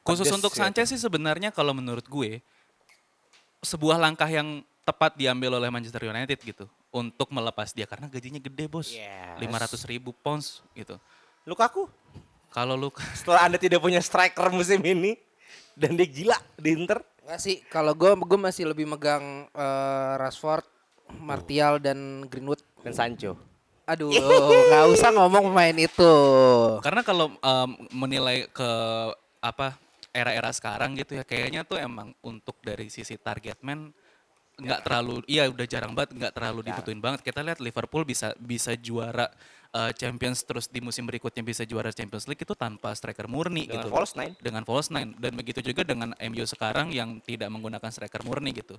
Khusus 0.00 0.26
Pedes 0.26 0.36
untuk 0.36 0.52
ya 0.52 0.64
Sanchez 0.64 0.88
sih 0.88 0.98
sebenarnya 0.98 1.50
kalau 1.50 1.70
menurut 1.70 2.04
gue 2.04 2.40
sebuah 3.60 3.96
langkah 3.96 4.26
yang 4.26 4.60
tepat 4.82 5.14
diambil 5.14 5.54
oleh 5.54 5.68
Manchester 5.68 6.04
United 6.04 6.34
gitu 6.36 6.64
untuk 6.90 7.28
melepas 7.30 7.70
dia 7.70 7.84
karena 7.84 8.08
gajinya 8.08 8.40
gede 8.40 8.66
bos, 8.66 8.90
Yes. 8.90 9.38
500 9.38 9.84
ribu 9.86 10.10
pounds 10.16 10.64
gitu. 10.72 10.96
Lukaku, 11.44 11.86
Kalau 12.50 12.74
lu 12.74 12.90
setelah 13.14 13.46
Anda 13.46 13.56
tidak 13.56 13.78
punya 13.78 14.02
striker 14.02 14.50
musim 14.50 14.82
ini 14.82 15.14
dan 15.72 15.94
dia 15.94 16.04
gila 16.04 16.34
di 16.56 16.74
Inter, 16.74 16.98
Enggak 17.22 17.38
sih, 17.38 17.62
kalau 17.64 17.94
gue 17.94 18.10
gue 18.10 18.40
masih 18.40 18.66
lebih 18.66 18.90
megang 18.90 19.22
eh, 19.46 20.12
Rashford, 20.18 20.66
Martial 21.14 21.78
dan 21.78 22.26
Greenwood. 22.26 22.58
dan 22.80 22.90
Sancho. 22.90 23.38
Aduh, 23.86 24.10
nggak 24.10 24.86
usah 24.88 25.10
ngomong 25.10 25.46
pemain 25.46 25.76
itu. 25.76 26.12
karena 26.80 27.02
kalau 27.02 27.30
em, 27.34 27.70
menilai 27.92 28.46
ke 28.48 28.70
apa 29.38 29.78
era-era 30.10 30.50
sekarang 30.50 30.98
gitu 30.98 31.18
ya 31.18 31.24
kayaknya 31.24 31.62
tuh 31.62 31.78
emang 31.78 32.10
untuk 32.26 32.58
dari 32.62 32.90
sisi 32.90 33.14
target 33.14 33.62
man 33.62 33.94
nggak 34.60 34.80
terlalu 34.84 35.24
iya 35.24 35.48
udah 35.48 35.66
jarang 35.66 35.96
banget 35.96 36.12
nggak 36.14 36.32
terlalu 36.36 36.60
dibutuhin 36.68 37.00
banget. 37.00 37.20
Kita 37.24 37.40
lihat 37.40 37.58
Liverpool 37.64 38.04
bisa 38.04 38.36
bisa 38.36 38.76
juara 38.76 39.32
eh, 39.72 39.92
Champions 39.96 40.44
terus 40.44 40.68
di 40.68 40.84
musim 40.84 41.08
berikutnya 41.08 41.40
bisa 41.40 41.64
juara 41.64 41.88
Champions 41.90 42.28
League 42.28 42.44
itu 42.44 42.52
tanpa 42.52 42.92
striker 42.92 43.24
murni 43.26 43.64
Dengan 43.64 43.74
gitu 43.80 43.88
false 43.88 44.14
nine. 44.14 44.34
dengan 44.38 44.62
false 44.68 44.92
nine. 44.92 45.16
Dan 45.16 45.32
begitu 45.34 45.64
juga 45.64 45.82
dengan 45.82 46.12
MU 46.12 46.44
sekarang 46.44 46.92
yang 46.92 47.18
tidak 47.24 47.48
menggunakan 47.48 47.88
striker 47.88 48.20
murni 48.22 48.52
gitu. 48.52 48.76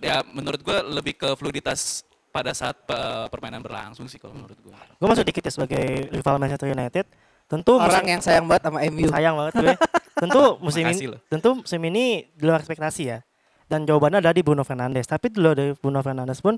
Ya 0.00 0.22
menurut 0.32 0.62
gue 0.62 0.78
lebih 0.86 1.18
ke 1.18 1.28
fluiditas 1.36 2.06
pada 2.30 2.54
saat 2.54 2.78
eh, 2.86 3.26
permainan 3.28 3.60
berlangsung 3.60 4.06
sih 4.06 4.22
kalau 4.22 4.38
menurut 4.38 4.56
gue 4.62 4.72
Gue 4.72 5.08
masuk 5.10 5.26
dikit 5.26 5.42
ya 5.42 5.52
sebagai 5.52 6.06
rival 6.14 6.38
Manchester 6.38 6.70
United. 6.70 7.06
Tentu 7.50 7.74
Orang 7.74 7.90
musim- 7.98 8.06
yang 8.08 8.22
sayang 8.22 8.46
banget 8.46 8.62
sama 8.64 8.78
MU. 8.86 9.06
sayang 9.10 9.34
banget 9.34 9.52
gue. 9.56 9.74
tentu 10.16 10.40
musim 10.64 10.84
ini 10.84 10.96
tentu 11.26 11.48
musim 11.58 11.80
ini 11.82 12.04
di 12.30 12.42
luar 12.42 12.60
ekspektasi 12.60 13.02
ya. 13.04 13.18
Dan 13.66 13.82
jawabannya 13.82 14.18
ada 14.18 14.30
di 14.30 14.40
Bruno 14.40 14.62
Fernandes. 14.62 15.04
Tapi 15.04 15.28
di 15.28 15.38
luar 15.38 15.54
dari 15.54 15.72
Bruno 15.72 15.98
Fernandes 15.98 16.38
pun 16.38 16.54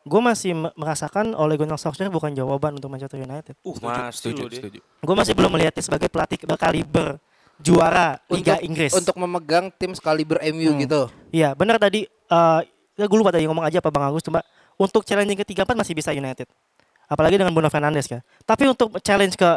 gue 0.00 0.20
masih 0.22 0.52
me- 0.54 0.72
merasakan 0.74 1.32
Ole 1.34 1.54
Gunnar 1.54 1.76
Solskjaer 1.76 2.08
bukan 2.08 2.32
jawaban 2.32 2.72
untuk 2.74 2.88
Manchester 2.88 3.16
United. 3.18 3.52
Uh, 3.58 3.76
setuju 3.76 3.84
masih 3.84 4.16
setuju 4.16 4.42
setuju 4.50 4.78
Gue 4.80 5.14
masih 5.14 5.32
belum 5.34 5.50
melihatnya 5.50 5.82
sebagai 5.82 6.08
pelatih 6.08 6.40
berkaliber 6.40 7.20
juara 7.58 8.16
Liga 8.26 8.56
untuk, 8.56 8.64
Inggris. 8.64 8.92
Untuk 8.92 9.14
memegang 9.14 9.68
tim 9.70 9.92
sekaliber 9.92 10.40
MU 10.46 10.72
Hmm. 10.72 10.80
gitu. 10.80 11.00
Iya, 11.30 11.52
benar 11.52 11.76
tadi 11.76 12.08
eh 12.08 12.60
ya 12.96 13.04
gue 13.04 13.18
lupa 13.18 13.28
tadi 13.30 13.44
ngomong 13.44 13.60
aja 13.62 13.76
apa 13.76 13.88
Bang 13.88 14.04
Agus 14.06 14.20
cuma 14.20 14.40
untuk 14.76 15.02
challenge 15.02 15.36
ketiga 15.38 15.62
empat 15.62 15.76
masih 15.76 15.92
bisa 15.92 16.08
United. 16.10 16.48
Apalagi 17.06 17.36
dengan 17.36 17.50
Bruno 17.50 17.68
Fernandes 17.68 18.04
kan. 18.04 18.20
Tapi 18.42 18.64
untuk 18.66 18.96
challenge 19.00 19.34
ke 19.34 19.50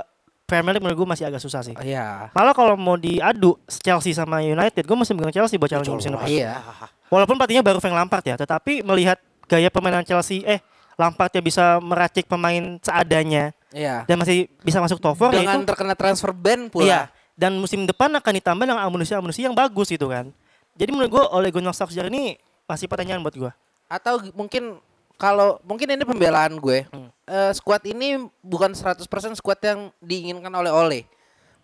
Premier 0.43 0.75
League 0.75 0.83
menurut 0.83 0.99
gue 0.99 1.09
masih 1.15 1.25
agak 1.25 1.39
susah 1.39 1.63
sih. 1.63 1.75
Iya. 1.79 2.27
Malah 2.35 2.51
kalau 2.51 2.75
mau 2.75 2.99
diadu 2.99 3.55
Chelsea 3.67 4.11
sama 4.11 4.43
United, 4.43 4.83
gue 4.83 4.97
masih 4.97 5.15
megang 5.15 5.31
Chelsea 5.31 5.55
buat 5.55 5.71
challenge 5.71 5.89
musim 5.89 6.11
depan. 6.13 6.27
Iya. 6.27 6.59
Walaupun 7.07 7.39
pelatihnya 7.39 7.63
baru 7.63 7.79
Frank 7.79 7.95
Lampard 7.95 8.25
ya, 8.27 8.35
tetapi 8.35 8.83
melihat 8.83 9.17
gaya 9.47 9.71
permainan 9.71 10.03
Chelsea, 10.03 10.43
eh 10.43 10.59
Lampard 10.99 11.31
ya 11.33 11.41
bisa 11.41 11.79
meracik 11.81 12.29
pemain 12.29 12.77
seadanya 12.83 13.49
Iya. 13.73 14.05
dan 14.05 14.21
masih 14.21 14.45
bisa 14.61 14.77
masuk 14.77 15.01
top 15.01 15.17
4 15.17 15.33
Dengan 15.33 15.57
itu 15.57 15.65
terkena 15.65 15.95
transfer 15.97 16.29
ban 16.35 16.69
pula. 16.69 16.85
Iya. 16.85 17.01
Dan 17.33 17.57
musim 17.57 17.89
depan 17.89 18.13
akan 18.13 18.33
ditambah 18.37 18.63
dengan 18.69 18.83
amunisi-amunisi 18.85 19.41
yang 19.49 19.57
bagus 19.57 19.89
gitu 19.89 20.05
kan. 20.11 20.29
Jadi 20.77 20.89
menurut 20.93 21.09
gue 21.09 21.23
oleh 21.33 21.49
Gunnar 21.49 21.73
Solskjaer 21.73 22.13
ini 22.13 22.37
masih 22.69 22.85
pertanyaan 22.85 23.25
buat 23.25 23.33
gue. 23.33 23.49
Atau 23.89 24.21
mungkin 24.37 24.77
kalau 25.17 25.61
mungkin 25.63 25.87
ini 25.93 26.03
pembelaan 26.03 26.57
gue. 26.59 26.85
Eh, 27.23 27.51
squad 27.55 27.83
ini 27.87 28.19
bukan 28.43 28.75
100% 28.75 28.99
squad 29.39 29.59
yang 29.63 29.89
diinginkan 30.03 30.51
oleh 30.51 30.71
Ole. 30.73 31.01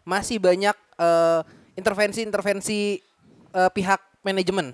Masih 0.07 0.39
banyak 0.39 0.75
eh, 0.95 1.41
intervensi-intervensi 1.75 2.99
eh, 3.53 3.69
pihak 3.73 3.99
manajemen. 4.23 4.71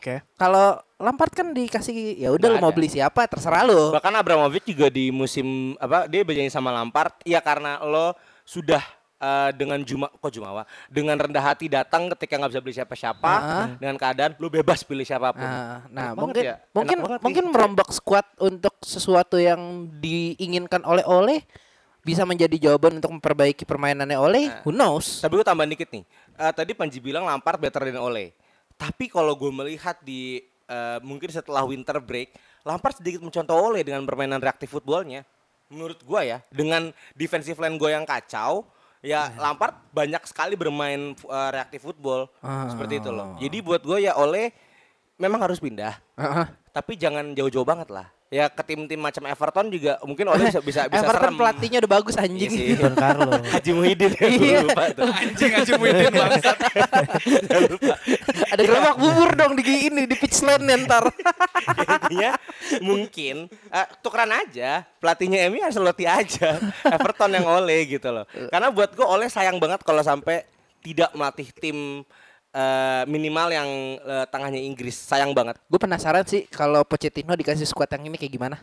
Oke. 0.00 0.24
Kalau 0.38 0.80
Lampard 1.00 1.32
kan 1.32 1.52
dikasih 1.52 2.20
ya 2.20 2.28
udah 2.32 2.48
lu 2.52 2.58
mau 2.60 2.72
ada. 2.72 2.76
beli 2.76 2.88
siapa 2.92 3.24
terserah 3.24 3.64
lu. 3.64 3.92
Bahkan 3.92 4.14
Abramovich 4.16 4.68
juga 4.68 4.92
di 4.92 5.08
musim 5.08 5.76
apa 5.80 6.04
dia 6.08 6.24
berjanji 6.24 6.52
sama 6.52 6.72
Lampard, 6.72 7.16
ya 7.24 7.40
karena 7.40 7.80
lo 7.84 8.12
sudah 8.44 8.84
eh, 9.20 9.50
dengan 9.52 9.78
Juma 9.84 10.08
kok 10.08 10.32
Jumawa 10.32 10.64
dengan 10.88 11.20
rendah 11.20 11.44
hati 11.44 11.68
datang 11.68 12.08
ketika 12.16 12.40
nggak 12.40 12.50
bisa 12.50 12.60
beli 12.64 12.74
siapa-siapa 12.74 13.32
Ah. 13.36 13.66
dengan 13.76 14.00
keadaan 14.00 14.32
lu 14.40 14.48
bebas 14.48 14.80
pilih 14.80 15.04
siapa 15.04 15.36
pun. 15.36 15.44
Nah, 15.44 15.84
nah 15.92 16.08
Enak 16.10 16.18
mungkin 16.18 16.42
ya. 16.42 16.56
Enak 16.56 16.72
mungkin 16.72 16.98
banget 16.98 17.18
nih. 17.20 17.24
mungkin 17.28 17.44
merombak 17.52 17.88
squad 17.92 18.26
untuk 18.40 18.74
sesuatu 18.80 19.36
yang 19.36 19.60
diinginkan 20.00 20.80
oleh 20.82 21.04
Ole 21.04 21.44
bisa 22.00 22.24
menjadi 22.24 22.56
jawaban 22.56 22.96
untuk 22.96 23.12
memperbaiki 23.12 23.68
permainannya 23.68 24.16
Ole. 24.16 24.48
Nah. 24.48 24.64
Who 24.64 24.72
knows? 24.72 25.20
Tapi 25.20 25.36
gue 25.36 25.44
tambahin 25.44 25.76
dikit 25.76 25.92
nih. 25.92 26.04
Eh, 26.40 26.52
tadi 26.56 26.72
Panji 26.72 26.96
bilang 26.96 27.28
Lampard 27.28 27.60
better 27.60 27.84
than 27.84 28.00
Ole. 28.00 28.32
Tapi 28.74 29.12
kalau 29.12 29.36
gue 29.36 29.52
melihat 29.52 30.00
di 30.00 30.40
eh, 30.64 30.98
mungkin 31.04 31.28
setelah 31.28 31.60
winter 31.66 32.00
break, 32.00 32.32
Lampard 32.64 32.96
sedikit 32.96 33.20
mencontoh 33.20 33.52
Ole 33.52 33.84
dengan 33.84 34.00
permainan 34.08 34.40
reaktif 34.40 34.72
footballnya. 34.72 35.28
Menurut 35.68 36.00
gue 36.00 36.20
ya, 36.24 36.38
dengan 36.48 36.88
defensive 37.12 37.60
line 37.60 37.76
gue 37.76 37.90
yang 37.92 38.02
kacau, 38.02 38.64
ya 39.00 39.32
Lampard 39.40 39.76
banyak 39.92 40.22
sekali 40.28 40.54
bermain 40.56 41.16
eh, 41.16 41.50
reaktif 41.52 41.84
football 41.84 42.28
seperti 42.68 43.00
itu 43.00 43.10
loh. 43.12 43.36
Jadi 43.40 43.58
buat 43.64 43.80
gue 43.84 44.04
ya 44.04 44.16
Ole 44.16 44.52
memang 45.20 45.40
harus 45.44 45.60
pindah, 45.60 46.00
Heeh. 46.16 46.46
tapi 46.72 46.96
jangan 46.96 47.36
jauh-jauh 47.36 47.64
banget 47.64 47.92
lah. 47.92 48.08
Ya 48.30 48.46
ke 48.46 48.62
tim-tim 48.62 48.94
macam 48.94 49.26
Everton 49.26 49.66
juga 49.68 49.98
mungkin 50.06 50.22
Ole 50.30 50.46
bisa 50.46 50.62
bisa 50.62 50.80
bisa 50.86 51.02
Everton 51.02 51.34
serem. 51.34 51.36
pelatihnya 51.36 51.78
udah 51.82 51.92
bagus 51.92 52.14
Iya 52.14 52.24
anjing. 52.30 52.50
sih. 52.50 52.78
Don 52.78 52.94
Carlo. 52.94 53.32
Haji 53.52 53.70
Muhyiddin 53.74 54.12
ya, 54.14 54.26
Iya. 54.30 54.58
lupa 54.62 54.84
tuh. 54.94 55.10
Anjing 55.10 55.52
aja 55.52 55.72
Muhyiddin 55.74 56.12
bangsat. 56.14 56.56
Ada 58.50 58.62
gerobak 58.62 58.96
bubur 58.96 59.30
dong 59.34 59.52
di 59.54 59.62
ini 59.66 60.06
di 60.06 60.14
pitch 60.14 60.42
lane 60.42 60.62
ntar. 60.80 61.10
Intinya 62.06 62.30
mungkin 62.78 63.36
eh, 63.50 63.86
tukeran 63.98 64.30
aja 64.30 64.86
pelatihnya 64.98 65.50
Emi 65.50 65.58
Ancelotti 65.60 66.06
aja 66.06 66.54
Everton 66.86 67.34
yang 67.34 67.46
Ole 67.46 67.82
gitu 67.88 68.10
loh 68.10 68.24
karena 68.30 68.70
buat 68.70 68.94
gue 68.94 69.02
Ole 69.02 69.26
sayang 69.26 69.58
banget 69.58 69.82
kalau 69.82 70.00
sampai 70.00 70.46
tidak 70.80 71.10
melatih 71.12 71.50
tim 71.52 72.06
eh, 72.50 73.02
minimal 73.04 73.48
yang 73.48 73.68
eh, 73.96 74.26
tengahnya 74.26 74.58
Inggris 74.58 74.94
sayang 74.94 75.30
banget 75.30 75.56
Gue 75.64 75.78
penasaran 75.78 76.22
sih 76.22 76.44
kalau 76.46 76.82
Pochettino 76.82 77.32
dikasih 77.32 77.64
squad 77.64 77.90
yang 77.90 78.04
ini 78.04 78.16
kayak 78.16 78.32
gimana. 78.32 78.56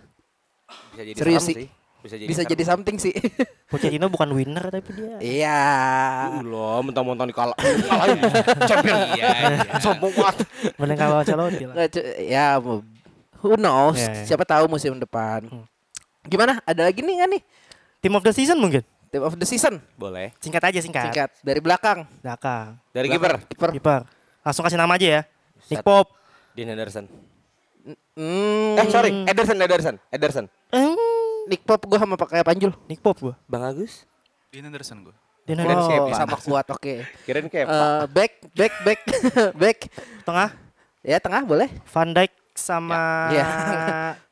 bisa 0.92 1.02
jadi 1.02 1.16
Serius 1.16 1.44
sih. 1.44 1.56
bisa 1.98 2.14
jadi 2.14 2.28
Bisa 2.28 2.42
jadi 2.44 2.64
something 2.64 2.98
sih. 2.98 3.16
Pochettino 3.72 4.08
bukan 4.08 4.30
winner 4.30 4.68
tapi 4.68 4.90
dia. 4.92 5.16
Iya. 5.20 5.60
Uh, 6.34 6.44
loh 6.44 6.80
mentang-mentang 6.82 7.28
dikalah 7.28 7.56
kalahin 7.58 8.20
champion 8.64 8.98
Iya, 9.14 9.28
sombong 9.80 10.12
banget 10.12 10.44
Mending 10.76 10.98
kalau 10.98 11.16
Ancelotti 11.18 11.64
lah. 11.64 11.74
Nggak, 11.74 11.88
cu- 11.90 12.08
ya 12.22 12.46
who 13.38 13.54
knows 13.56 13.96
Ya, 13.96 14.12
ya. 14.14 14.24
siapa 14.26 14.44
tahu 14.44 14.68
musim 14.68 14.96
depan 14.96 15.46
gimana 16.24 16.60
ada 16.64 16.84
lagi 16.84 17.00
nih 17.00 17.14
nggak 17.16 17.30
nih 17.32 17.42
Team 17.98 18.14
of 18.14 18.22
the 18.22 18.30
season 18.30 18.58
mungkin. 18.58 18.86
Team 19.08 19.22
of 19.22 19.34
the 19.34 19.48
season. 19.48 19.80
Boleh. 19.94 20.32
Singkat 20.38 20.64
aja 20.68 20.80
singkat. 20.80 21.04
singkat. 21.10 21.30
Dari 21.40 21.60
belakang. 21.60 22.04
Belakang. 22.20 22.78
dari 22.90 23.08
kiper. 23.08 23.42
Kiper. 23.46 23.70
Kiper. 23.74 24.02
Langsung 24.42 24.64
kasih 24.64 24.76
nama 24.76 24.94
aja 24.94 25.08
ya. 25.08 25.22
Nick. 25.68 25.82
Pope. 25.82 26.12
Dean 26.54 26.68
Henderson. 26.68 27.06
Hmm, 28.18 28.76
eh 28.76 28.88
sorry. 28.90 29.12
Ederson 29.24 29.58
Ederson. 29.58 29.96
Ederson. 30.10 30.46
Eh, 30.74 30.96
Nick 31.48 31.64
Pop 31.64 31.80
gue 31.80 31.96
sama 31.96 32.18
pakai 32.18 32.44
Panjul. 32.44 32.74
Nick 32.86 33.00
Pope 33.00 33.20
gua. 33.22 33.36
Bang 33.46 33.64
Agus? 33.64 34.04
Dean 34.52 34.68
Anderson 34.68 35.06
gue. 35.06 35.16
Nanya- 35.48 35.80
siapa? 35.80 36.04
oh, 36.04 36.12
sama 36.12 36.36
kuat 36.36 36.68
oke. 36.68 36.94
Kirain 37.24 37.48
kayak 37.48 37.68
Eh, 37.72 38.04
back 38.12 38.32
back 38.52 38.74
back. 38.84 39.00
Back. 39.62 39.78
Tengah? 40.24 40.50
Ya 41.00 41.24
tengah 41.24 41.48
boleh. 41.48 41.72
Van 41.88 42.12
Dijk 42.12 42.34
sama 42.52 43.32
Ya. 43.32 43.46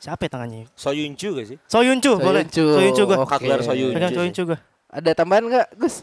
Siapa 0.00 0.24
ya 0.24 0.30
tangannya? 0.32 0.64
Soyuncu 0.72 1.28
gak 1.36 1.46
sih 1.46 1.58
Soyuncu, 1.68 2.16
boleh. 2.16 2.48
Soyuncu. 2.48 3.04
Oke. 3.04 3.28
Kaklar 3.28 3.60
Soyuncu 3.60 3.92
Pegang. 3.92 4.12
Soyuncu 4.16 4.42
gua. 4.48 4.58
ada 4.88 5.10
tambahan 5.12 5.44
nggak 5.46 5.68
Gus 5.76 6.02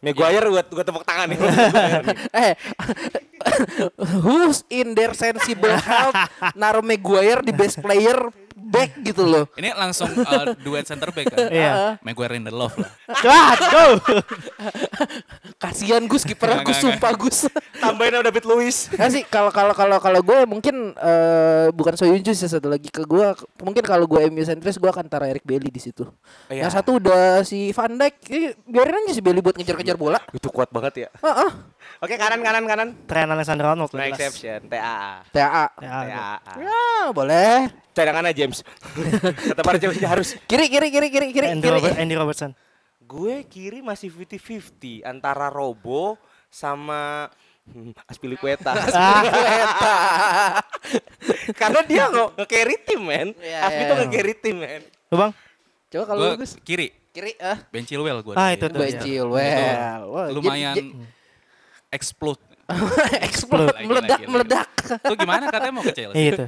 Maguire 0.00 0.46
gua, 0.48 0.62
gua 0.64 0.84
tepuk 0.86 1.04
tangan 1.04 1.26
nih 1.28 1.38
eh 2.48 2.52
who's 4.24 4.64
in 4.72 4.96
their 4.96 5.12
sensible 5.12 5.74
health 5.74 6.16
naruh 6.54 6.80
Maguire 6.80 7.44
di 7.44 7.52
best 7.52 7.82
player 7.82 8.16
back 8.56 8.98
gitu 9.02 9.26
loh 9.26 9.44
Ini 9.54 9.74
langsung 9.74 10.10
uh, 10.10 10.54
duet 10.60 10.86
center 10.86 11.10
back 11.10 11.30
kan? 11.30 11.38
Iya. 11.60 11.98
Maguire 12.06 12.38
in 12.38 12.46
the 12.46 12.54
love 12.54 12.72
lah. 12.78 12.90
Waduh. 13.10 13.98
kasihan 15.62 16.02
Gus 16.08 16.24
Nggak, 16.24 16.64
Gus 16.64 16.78
sumpah 16.80 17.12
Gus 17.16 17.38
tambahin 17.82 18.16
sama 18.16 18.24
David 18.28 18.44
Luiz 18.48 18.88
sih 18.88 19.22
kalau 19.28 19.52
kalau 19.52 19.74
kalau 19.76 19.98
kalau 20.00 20.20
gue 20.24 20.38
mungkin 20.48 20.96
eh, 20.96 21.68
bukan 21.74 21.94
Soyuncu 21.98 22.32
sih 22.32 22.48
satu 22.48 22.70
lagi 22.72 22.88
ke 22.88 23.04
gue 23.04 23.26
mungkin 23.60 23.84
kalau 23.84 24.08
gue 24.08 24.30
MU 24.32 24.40
sentris 24.40 24.80
gue 24.80 24.88
akan 24.88 25.04
taruh 25.10 25.28
Eric 25.28 25.44
Bailly 25.44 25.68
di 25.68 25.80
situ. 25.82 26.08
Iya. 26.48 26.66
Yang 26.68 26.72
satu 26.80 26.90
udah 26.96 27.44
si 27.44 27.74
Van 27.76 27.92
Dijk, 27.92 28.14
eh, 28.32 28.52
biarin 28.64 29.04
aja 29.04 29.12
si 29.12 29.20
Bailey 29.20 29.42
buat 29.44 29.56
ngejar-ngejar 29.58 29.96
bola. 30.00 30.18
itu 30.30 30.48
kuat 30.48 30.70
banget 30.70 31.06
ya 31.06 31.08
Heeh. 31.20 31.50
oke 32.00 32.14
kanan 32.14 32.40
kanan 32.40 32.64
kanan 32.64 32.88
Trent 33.04 33.28
Alexander-Arnold. 33.28 33.90
no 33.90 33.98
jelas. 33.98 34.14
exception 34.16 34.60
TAA 34.70 35.26
TAA. 35.34 35.64
Ya, 35.82 35.96
TAA 36.06 36.34
Ya 36.60 36.84
boleh. 37.12 37.56
Cadangannya 38.00 38.32
James 38.32 38.58
kata 39.50 39.60
para 39.60 39.76
James 39.76 39.94
harus 40.00 40.28
Kiri 40.42 40.66
kiri 40.66 40.88
kiri 40.88 41.08
kiri 41.08 41.26
kiri 41.30 41.46
Andy, 41.48 41.62
kiri. 41.62 41.72
Robert- 41.76 41.96
Andy 41.96 42.14
Robertson. 42.14 42.50
gue 43.02 43.42
kiri 43.44 43.80
masih 43.80 44.08
50-50 44.08 45.02
antara 45.02 45.46
Robo 45.46 46.14
sama 46.46 47.26
hmm, 47.66 47.90
Aspilicueta 48.06 48.70
karena 51.56 51.80
dia 51.82 52.04
nge- 52.06 52.32
nge-carry 52.36 52.76
tim 52.80 53.00
men 53.00 53.28
Iya, 53.36 53.58
Aspi 53.62 53.76
iya, 53.76 53.84
tuh 53.84 53.92
iya. 53.92 54.00
nge-carry 54.04 54.34
tim 54.36 54.56
men 54.56 54.82
Lu 55.06 55.16
Bang? 55.16 55.32
Coba 55.88 56.04
kalau 56.06 56.20
Gue 56.22 56.30
bagus 56.38 56.52
kiri. 56.60 56.88
kiri 57.10 57.32
ah. 57.36 57.58
Ben 57.66 57.82
Chilwell 57.82 58.22
gue. 58.22 58.32
Ah, 58.32 58.54
itu 58.54 58.64
tuh. 58.64 58.78
Ben 58.78 58.94
Chilwell. 58.94 60.06
Wah, 60.06 60.30
Lumayan 60.30 60.72
jadi- 60.72 60.94
explode. 61.90 62.38
explode 63.26 63.74
meledak 63.84 64.18
lagi, 64.20 64.30
meledak. 64.30 64.66
Tuh 65.02 65.16
gimana 65.16 65.44
katanya 65.50 65.72
mau 65.74 65.84
ke 65.84 65.94
Chelsea? 65.94 66.16
Iya 66.16 66.30
itu. 66.34 66.44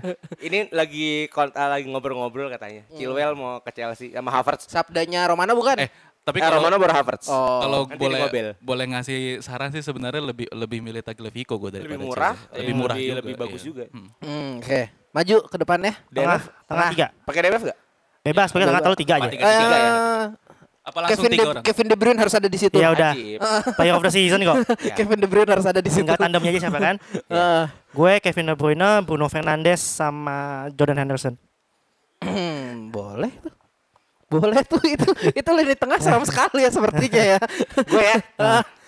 ini 0.47 0.59
lagi 0.73 1.29
ah, 1.55 1.69
lagi 1.79 1.87
ngobrol-ngobrol 1.87 2.49
katanya 2.51 2.83
Chilwell 2.95 3.35
mau 3.35 3.61
ke 3.63 3.71
Chelsea 3.75 4.15
sama 4.15 4.31
Havertz 4.31 4.67
Sabdanya 4.71 5.27
Romano 5.29 5.53
bukan? 5.55 5.77
Eh, 5.83 5.91
tapi 6.23 6.39
eh, 6.39 6.43
kalau 6.47 6.63
Romano 6.63 6.77
baru 6.79 6.95
Havertz 6.95 7.27
oh. 7.27 7.61
kalau 7.63 7.81
boleh 7.91 8.19
mobil. 8.23 8.47
boleh 8.63 8.87
ngasih 8.95 9.43
saran 9.43 9.75
sih 9.75 9.83
sebenarnya 9.83 10.23
lebih 10.23 10.47
lebih 10.55 10.79
milih 10.79 11.03
Tagliafico 11.03 11.59
gue 11.59 11.71
daripada 11.79 11.99
lebih 11.99 12.07
murah 12.07 12.35
Chelsea. 12.35 12.55
eh, 12.55 12.59
lebih 12.63 12.75
murah 12.79 12.97
lebih, 12.97 13.09
juga, 13.09 13.19
lebih 13.21 13.35
bagus 13.39 13.61
iya. 13.63 13.69
juga 13.69 13.85
Hmm. 13.93 14.09
Hmm, 14.23 14.51
oke. 14.63 14.83
Maju 15.13 15.37
ke 15.45 15.57
depannya. 15.61 15.93
Tengah, 16.09 16.41
DNF 16.41 16.45
tengah 16.65 16.89
tiga. 16.97 17.07
pakai 17.29 17.41
DNF 17.45 17.63
gak? 17.69 17.79
Bebas, 18.23 18.49
pakai 18.55 18.67
tengah 18.71 18.83
tahu 18.87 18.95
tiga 18.95 19.15
aja. 19.19 19.29
Tiga, 19.29 19.45
tiga, 19.45 19.61
tiga 19.61 19.77
ya. 19.77 19.93
Eh, 20.83 20.91
Apa 20.91 20.99
langsung 21.01 21.23
Kevin 21.23 21.31
tiga 21.31 21.39
De, 21.39 21.49
orang? 21.49 21.63
Kevin 21.63 21.87
De 21.87 21.95
Bruyne 21.95 22.19
harus 22.19 22.35
ada 22.35 22.49
di 22.49 22.59
situ. 22.59 22.75
Ya 22.75 22.91
udah. 22.91 23.13
Player 23.79 23.95
of 23.95 24.03
the 24.03 24.11
season 24.11 24.41
kok. 24.41 24.57
Ya. 24.83 24.95
Kevin 24.95 25.15
De 25.17 25.27
Bruyne 25.27 25.47
harus 25.49 25.63
ada 25.63 25.79
di 25.79 25.87
situ. 25.87 26.03
Tinggal 26.03 26.19
tandemnya 26.19 26.51
aja 26.51 26.61
siapa 26.61 26.79
kan? 26.79 26.95
Eh, 27.31 27.65
Gue 27.93 28.13
Kevin 28.19 28.47
De 28.47 28.55
Bruyne, 28.55 28.89
Bruno 29.01 29.27
Fernandes 29.27 29.79
sama 29.79 30.37
Jordan 30.71 30.99
Henderson. 30.99 31.35
hmm, 32.19 32.91
boleh 32.91 33.31
tuh. 33.37 33.55
Boleh 34.29 34.65
tuh 34.65 34.81
itu 34.83 35.07
itu 35.31 35.51
lini 35.53 35.75
tengah 35.75 35.99
seram 35.99 36.25
sekali 36.25 36.63
ya 36.63 36.71
sepertinya 36.71 37.23
ya. 37.29 37.39
gue 37.77 38.03
ya 38.03 38.17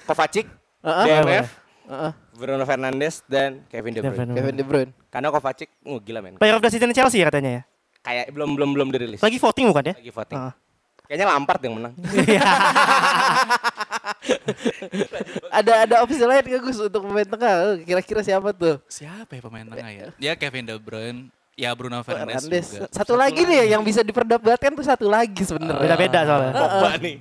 Kovacic 0.03 0.49
Heeh. 0.81 1.05
DNF 1.05 1.47
Heeh. 1.85 2.13
Bruno 2.33 2.65
Fernandes 2.65 3.21
dan 3.25 3.61
Kevin 3.69 3.93
De 3.93 4.01
Bruyne 4.01 4.17
Kevin- 4.17 4.35
Kevin 4.35 4.55
De 4.57 4.65
Bruyne. 4.65 4.91
karena 5.09 5.29
Kovacic 5.29 5.69
oh, 5.85 6.01
gila 6.01 6.19
men 6.19 6.41
Player 6.41 6.57
of 6.57 6.65
the 6.65 6.71
season 6.71 6.89
Chelsea 6.91 7.21
ya 7.21 7.29
katanya 7.29 7.51
ya. 7.53 7.63
kayak 8.01 8.33
belum 8.33 8.57
belum 8.57 8.71
belum 8.73 8.89
dirilis 8.89 9.21
Lagi 9.21 9.37
voting 9.37 9.69
bukan 9.69 9.85
ya? 9.85 9.95
lagi 9.95 10.09
voting 10.11 10.39
Heeh. 10.39 10.53
Kayaknya 11.05 11.27
Lampard 11.29 11.61
yang 11.63 11.75
menang 11.77 11.95
Ada 15.53 15.73
ada 15.87 15.95
opsi 16.03 16.19
lain 16.21 16.43
gak 16.43 16.63
Gus 16.65 16.79
untuk 16.81 17.05
pemain 17.05 17.29
tengah? 17.29 17.79
Kira-kira 17.85 18.21
siapa 18.25 18.51
tuh? 18.57 18.81
Siapa 18.89 19.37
ya 19.37 19.43
pemain 19.45 19.67
tengah 19.69 19.91
ya? 19.93 20.07
Ya 20.19 20.33
Kevin 20.35 20.65
De 20.67 20.75
Bruyne, 20.81 21.29
ya 21.55 21.71
Bruno 21.77 22.01
Fernandes 22.03 22.45
Fernandes. 22.49 22.67
juga. 22.73 22.87
Satu 22.91 23.15
lagi 23.15 23.45
nih 23.45 23.71
yang 23.71 23.85
bisa 23.85 24.01
diperdebatkan 24.03 24.75
tuh 24.75 24.87
satu 24.87 25.07
lagi 25.07 25.45
sebenarnya. 25.45 25.95
Beda-beda 25.95 26.21
soalnya. 26.27 26.53
Pogba 26.57 26.91
nih 26.99 27.17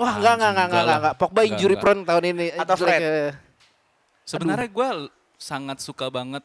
Wah, 0.00 0.16
enggak 0.16 0.34
enggak 0.40 0.50
enggak 0.50 0.66
enggak 0.66 0.96
Enggak. 0.96 1.14
Pogba 1.20 1.40
injury 1.44 1.76
prone 1.76 2.02
tahun 2.08 2.24
ini. 2.32 2.46
Atau 2.56 2.76
Fred. 2.80 3.00
Sebenarnya 4.24 4.68
gue 4.72 4.88
sangat 5.36 5.78
suka 5.84 6.08
banget 6.08 6.44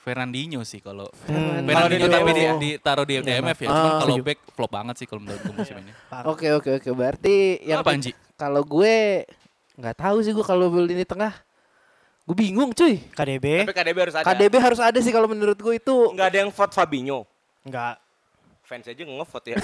Fernandinho 0.00 0.60
sih 0.62 0.78
kalau 0.78 1.06
Hmm. 1.24 1.62
Fernandinho 1.62 2.06
Kalau 2.06 2.16
tapi 2.18 2.32
di 2.32 2.44
ditaruh 2.58 3.04
di 3.04 3.14
DMF 3.18 3.58
ya. 3.58 3.68
Ah, 3.68 3.74
Cuman 3.74 3.92
kalau 3.98 4.14
setuju. 4.14 4.22
back 4.24 4.38
flop 4.50 4.70
banget 4.70 4.94
sih 4.96 5.06
kalau 5.06 5.20
menurut 5.20 5.40
gue 5.40 5.54
musim 5.54 5.76
ini. 5.76 5.92
Oke 6.24 6.46
oke 6.50 6.70
oke. 6.74 6.88
Berarti 6.90 7.36
yang 7.62 7.80
Apa, 7.80 7.92
Anji? 7.92 8.10
kalau 8.34 8.62
gue 8.62 9.24
nggak 9.76 9.96
tahu 9.96 10.16
sih 10.20 10.32
gue 10.32 10.42
kalau 10.42 10.66
beli 10.68 10.92
lini 10.92 11.04
tengah. 11.04 11.32
Gue 12.22 12.36
bingung 12.38 12.70
cuy. 12.70 13.00
KDB 13.10 13.64
tapi 13.64 13.74
KDB 13.74 13.96
harus 14.00 14.14
ada 14.14 14.26
KDB 14.26 14.54
harus 14.56 14.80
ada 14.80 14.98
sih 14.98 15.10
kalau 15.10 15.26
menurut 15.26 15.56
gue 15.56 15.74
itu. 15.74 15.96
nggak 16.10 16.26
ada 16.26 16.38
yang 16.38 16.50
vote 16.50 16.72
Fabinho 16.72 17.24
enggak. 17.60 18.00
Fans 18.70 18.86
aja 18.86 19.02
nge-vote 19.02 19.48
ya 19.50 19.56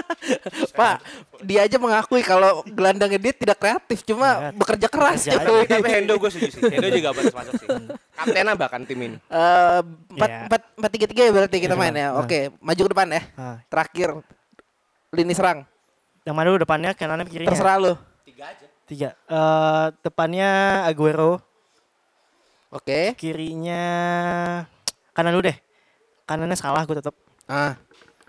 Pak, 0.72 0.96
dia 1.42 1.60
aja 1.62 1.76
mengakui 1.76 2.22
kalau 2.22 2.64
gelandangnya 2.64 3.20
dia 3.20 3.32
tidak 3.34 3.58
kreatif, 3.58 4.00
cuma 4.02 4.28
Ya, 4.40 4.50
bekerja 4.50 4.88
keras. 4.88 5.20
bekerja 5.22 5.44
cuy. 5.44 5.64
tapi 5.66 5.88
Hendo 5.90 6.14
gue 6.16 6.30
setuju 6.30 6.48
sih 6.50 6.62
Hendo 6.64 6.88
juga 6.90 7.12
bagus 7.12 7.30
masuk 7.30 7.52
sih 7.54 7.68
kaptennya 8.16 8.54
bahkan 8.54 8.80
tim 8.82 8.96
ini 8.98 9.16
Eh, 9.22 9.80
empat 10.10 10.24
Iya. 10.26 10.40
empat 10.48 10.60
empat 10.74 10.90
tiga 10.90 11.06
tiga 11.06 11.22
ya 11.22 11.32
berarti 11.34 11.56
kita 11.58 11.74
Iya, 11.74 11.78
main 11.78 11.92
ya. 11.92 12.08
nah. 12.08 12.20
Oke, 12.20 12.38
maju 12.56 12.80
ke 12.80 12.90
depan 12.90 13.08
ya. 13.10 13.22
Nah, 13.34 13.56
Terakhir 13.66 14.08
lini 15.10 15.34
serang. 15.34 15.58
yang 16.22 16.32
mana 16.32 16.48
dulu 16.48 16.60
depannya, 16.60 16.90
kanannya 16.92 17.24
kirinya? 17.26 17.48
Terserah 17.50 17.76
lo. 17.76 17.92
Tiga. 18.86 19.12
Eh, 19.14 19.86
depannya 20.00 20.50
Aguero, 20.82 21.38
Oke. 22.68 23.14
kirinya 23.14 23.82
kanan 25.10 25.30
dulu 25.30 25.46
deh. 25.46 25.56
Kanannya 26.22 26.54
salah 26.54 26.82
gue 26.82 26.94
tetap. 26.94 27.14
Ah, 27.44 27.74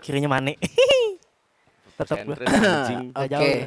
Kirinya 0.02 0.28
Mane. 0.28 0.58
tetap 1.98 2.18
gue. 2.20 2.34
Oke. 3.14 3.28
jauh. 3.28 3.62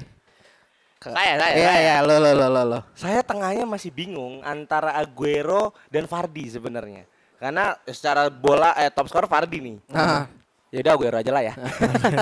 saya 1.05 1.37
saya 1.37 1.53
Iya 1.53 1.69
saya. 1.69 1.79
ya, 1.79 1.95
lo 2.01 2.15
lo 2.17 2.31
lo 2.33 2.47
lo 2.49 2.61
lo. 2.65 2.79
saya 2.91 3.21
tengahnya 3.21 3.63
masih 3.63 3.89
bingung 3.89 4.41
antara 4.41 4.91
Aguero 4.93 5.69
dan 5.87 6.03
Fardi 6.03 6.49
sebenarnya 6.49 7.05
karena 7.37 7.77
secara 7.85 8.25
bola 8.27 8.73
eh 8.75 8.89
top 8.89 9.05
skor 9.05 9.25
Fardi 9.25 9.61
nih 9.61 9.75
Ah. 9.91 10.25
ya 10.67 10.81
udah 10.81 10.93
Aguero 10.93 11.15
aja 11.15 11.29
lah 11.29 11.43
ya 11.43 11.53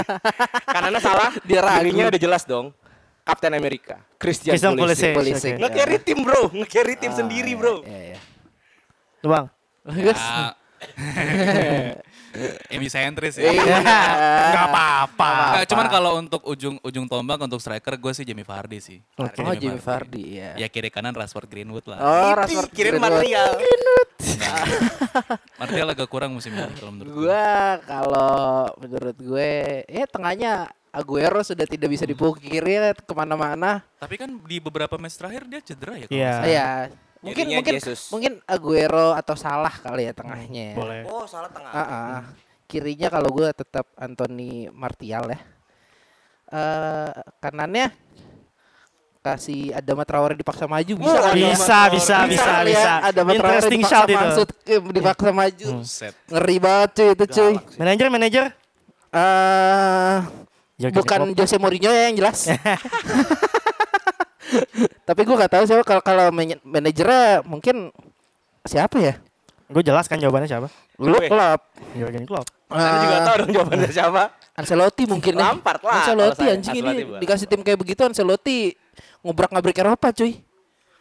kanannya 0.76 0.99
salah 0.99 1.32
Dia 1.41 1.64
ragu. 1.64 1.80
kirinya 1.82 2.11
udah 2.11 2.22
jelas 2.22 2.43
dong 2.43 2.76
Kapten 3.24 3.55
Amerika 3.55 4.03
Christian, 4.18 4.51
Christian 4.51 4.76
Pulisic. 4.76 5.16
Pulisic. 5.16 5.53
Oke. 5.53 5.61
nge-carry 5.64 5.97
tim 5.97 6.20
bro 6.20 6.41
nge-carry 6.51 6.93
tim 6.93 7.09
Ah, 7.09 7.16
sendiri 7.16 7.55
bro 7.55 7.80
Iya, 7.82 7.99
iya. 8.11 8.20
Lu 9.24 9.32
Bang. 9.32 9.45
Ya, 9.88 10.11
MU 12.74 12.90
sentris 12.90 13.38
ya. 13.38 13.54
Iya. 13.54 13.78
Nggak 14.54 14.66
apa-apa. 14.74 15.32
Nggak, 15.54 15.66
cuman 15.70 15.88
kalau 15.88 16.12
untuk 16.18 16.42
ujung 16.50 16.76
ujung 16.82 17.06
tombak 17.06 17.38
untuk 17.42 17.62
striker 17.62 17.96
gue 17.98 18.12
sih 18.14 18.26
Jamie 18.26 18.46
Vardy 18.46 18.80
sih. 18.82 19.00
Oh, 19.22 19.30
Jamie 19.30 19.82
Vardy 19.82 20.24
ya. 20.42 20.52
Ya 20.58 20.68
kiri 20.68 20.90
kanan 20.90 21.14
Rashford 21.14 21.46
Greenwood 21.48 21.86
lah. 21.86 22.00
Oh, 22.02 22.34
Iti, 22.34 22.58
Rashford 22.58 22.72
kirim 22.74 22.98
Greenwood. 22.98 23.14
material. 23.22 23.50
Nah, 24.34 24.66
Martial 25.62 25.88
agak 25.94 26.10
kurang 26.10 26.32
musim 26.34 26.52
ini 26.58 26.74
kalau 26.82 26.92
menurut 26.92 27.12
gue. 27.14 27.22
Gua 27.30 27.54
kalau 27.86 28.34
menurut 28.82 29.18
gue 29.18 29.52
ya 29.88 30.06
tengahnya 30.10 30.54
Aguero 30.94 31.42
sudah 31.42 31.66
tidak 31.66 31.90
bisa 31.90 32.06
dipungkiri 32.06 32.78
ya, 32.78 32.94
ke 32.94 33.14
mana-mana. 33.18 33.82
Tapi 33.98 34.14
kan 34.14 34.30
di 34.46 34.62
beberapa 34.62 34.94
match 35.02 35.18
terakhir 35.18 35.50
dia 35.50 35.62
cedera 35.66 35.98
ya. 35.98 36.06
kalau 36.06 36.14
Iya. 36.14 36.34
Ya, 36.46 36.70
mungkin 37.24 37.46
Jadinya 37.48 37.58
mungkin 37.64 37.74
Jesus. 37.80 38.12
mungkin 38.12 38.44
Aguero 38.44 39.16
atau 39.16 39.34
Salah 39.34 39.72
kali 39.72 40.06
ya 40.06 40.14
tengahnya. 40.14 40.64
ya. 40.72 40.76
Boleh. 40.76 41.02
Oh, 41.08 41.24
salah 41.24 41.48
tengah. 41.50 41.72
Ah, 41.72 41.82
ah. 41.88 42.20
Kirinya 42.68 43.08
kalau 43.08 43.32
gue 43.32 43.48
tetap 43.56 43.88
Anthony 43.96 44.68
Martial 44.70 45.32
ya. 45.32 45.40
Eh 46.52 47.12
kanannya 47.40 47.90
kasih 49.24 49.72
Adama 49.72 50.04
Traore 50.04 50.36
dipaksa 50.36 50.68
maju 50.68 50.94
bisa 51.00 51.16
Oh? 51.16 51.32
Bisa, 51.32 51.88
bisa, 51.88 52.18
bisa, 52.28 52.52
ya, 52.60 52.68
bisa. 52.68 52.92
Adama 53.08 53.32
Traore 53.32 53.56
Interesting 53.64 53.80
dipaksa 53.80 54.04
itu. 54.04 54.16
masuk, 54.20 54.48
eh, 54.68 54.80
dipaksa 54.92 55.30
maju. 55.32 55.68
Buset. 55.80 56.14
Ngeri 56.28 56.58
banget 56.60 56.90
cuy 56.92 57.08
itu 57.16 57.26
cuy. 57.32 57.54
Manajer, 57.80 58.08
manajer. 58.12 58.44
Eh 59.16 60.18
Jurgen 60.76 60.98
bukan. 61.00 61.20
Jose 61.40 61.56
Mourinho 61.56 61.88
ya 61.88 62.12
yang 62.12 62.18
jelas. 62.20 62.52
Tapi 65.04 65.22
gue 65.22 65.36
gak 65.36 65.51
tahu 65.51 65.64
siapa 65.64 65.84
kalau 65.84 66.01
kalau 66.01 66.26
man- 66.30 66.62
manajernya 66.62 67.43
mungkin 67.43 67.91
siapa 68.64 68.95
ya? 68.97 69.14
Gue 69.66 69.82
jelas 69.82 70.06
kan 70.06 70.16
jawabannya 70.16 70.47
siapa? 70.47 70.68
Lu 70.97 71.18
klub. 71.18 71.60
Jurgen 71.93 72.24
Klopp. 72.24 72.47
Anda 72.68 72.97
juga 72.99 73.18
tahu 73.22 73.36
dong 73.38 73.51
jawabannya 73.54 73.89
siapa? 73.89 74.24
Ancelotti 74.54 75.04
mungkin 75.06 75.34
ya. 75.34 75.49
Lampard 75.49 75.82
lah 75.82 75.93
Ancelotti 75.99 76.45
anjing 76.45 76.74
Ancelotti 76.74 76.93
ini 76.93 77.04
bukan. 77.04 77.20
dikasih 77.20 77.47
tim 77.47 77.62
kayak 77.62 77.80
begitu 77.80 78.01
Ancelotti 78.01 78.58
ngobrak-ngabrik 79.22 79.76
Eropa 79.76 80.08
cuy. 80.10 80.39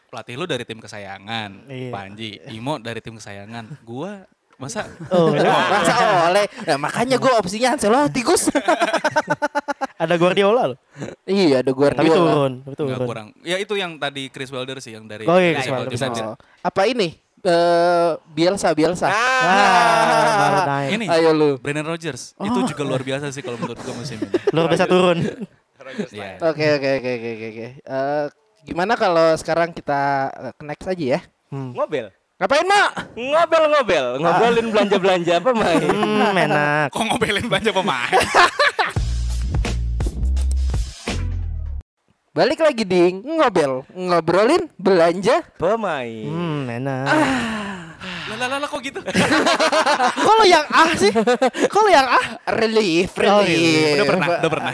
Pelatih 0.09 0.35
lu 0.35 0.45
dari 0.45 0.63
tim 0.63 0.77
kesayangan, 0.77 1.51
Iya. 1.67 1.89
Panji. 1.89 2.31
Imo 2.49 2.77
dari 2.77 2.99
tim 2.99 3.15
kesayangan. 3.15 3.81
Gua 3.81 4.25
masa 4.57 4.85
Oh, 5.09 5.33
Masa 5.33 5.95
oleh. 6.29 6.45
Nah, 6.63 6.77
makanya 6.79 7.17
gue 7.17 7.33
opsinya 7.33 7.75
Ancelotti 7.75 8.21
Gus. 8.21 8.49
ada 10.03 10.15
Guardiola 10.17 10.75
loh. 10.75 10.79
iya 11.25 11.63
ada 11.63 11.71
Tapi 11.71 11.79
Guardiola. 11.79 12.11
turun, 12.13 12.53
tapi 12.61 12.75
nggak 12.75 12.99
turun. 12.99 13.09
kurang. 13.09 13.29
Ya 13.41 13.57
itu 13.57 13.75
yang 13.75 13.97
tadi 13.97 14.27
Chris 14.29 14.51
Wilder 14.51 14.79
sih 14.79 14.93
yang 14.93 15.07
dari 15.07 15.25
Oh 15.25 15.39
iya, 15.39 15.55
Chris 15.55 15.71
Wilder. 15.71 16.25
Oh. 16.27 16.37
Apa 16.61 16.85
ini? 16.85 17.15
Eh 17.43 18.11
Bielsa 18.29 18.71
Bielsa. 18.71 19.07
Ah, 19.07 19.19
Ah. 20.63 20.87
Ini 20.87 21.07
Ayo 21.09 21.31
lu. 21.33 21.51
Brendan 21.57 21.83
Rodgers. 21.85 22.35
Itu 22.37 22.63
juga 22.65 22.83
luar 22.83 23.03
biasa 23.03 23.31
sih 23.31 23.41
kalau 23.41 23.59
menurut 23.59 23.79
gua 23.79 23.95
musim 23.95 24.15
ini. 24.17 24.31
Luar 24.55 24.67
biasa 24.67 24.87
turun. 24.87 25.19
Oke 26.39 26.67
oke 26.73 26.89
oke 26.99 27.11
oke 27.13 27.31
oke. 27.45 27.67
Eh, 27.83 28.25
gimana 28.63 28.95
kalau 28.95 29.35
sekarang 29.35 29.71
kita 29.71 30.03
eh, 30.31 30.53
ke 30.55 30.63
next 30.63 30.87
aja 30.87 31.05
ya? 31.19 31.21
Hmm. 31.51 31.75
ngobel. 31.75 32.15
Ngapain 32.39 32.63
mak? 32.65 32.91
Ngobel 33.13 33.63
ngobel, 33.69 34.07
ngobrolin 34.19 34.67
belanja-belanja 34.71 35.33
apa 35.39 35.51
main. 35.53 35.83
Hmm, 35.85 36.35
enak. 36.37 36.87
Kok 36.91 37.03
ngobelin 37.05 37.47
banyak 37.47 37.71
pemain? 37.73 38.19
Balik 42.33 42.65
lagi 42.65 42.89
di 42.89 43.13
ngobel, 43.13 43.85
ngobrolin 43.93 44.65
belanja. 44.81 45.45
Pemain. 45.61 46.25
Hmm, 46.25 46.65
enak. 46.65 47.05
lah 48.33 48.49
lah 48.49 48.57
lah 48.57 48.69
kok 48.73 48.81
gitu? 48.81 49.05
Kok 50.25 50.35
lo 50.41 50.45
yang 50.49 50.65
ah 50.73 50.97
sih? 50.97 51.13
Kok 51.69 51.81
lo 51.85 51.91
yang 51.93 52.09
ah? 52.09 52.41
Relief, 52.57 53.13
Oh, 53.21 53.45
relief. 53.45 54.01
Udah 54.01 54.07
pernah, 54.09 54.27
udah 54.41 54.51
pernah. 54.51 54.73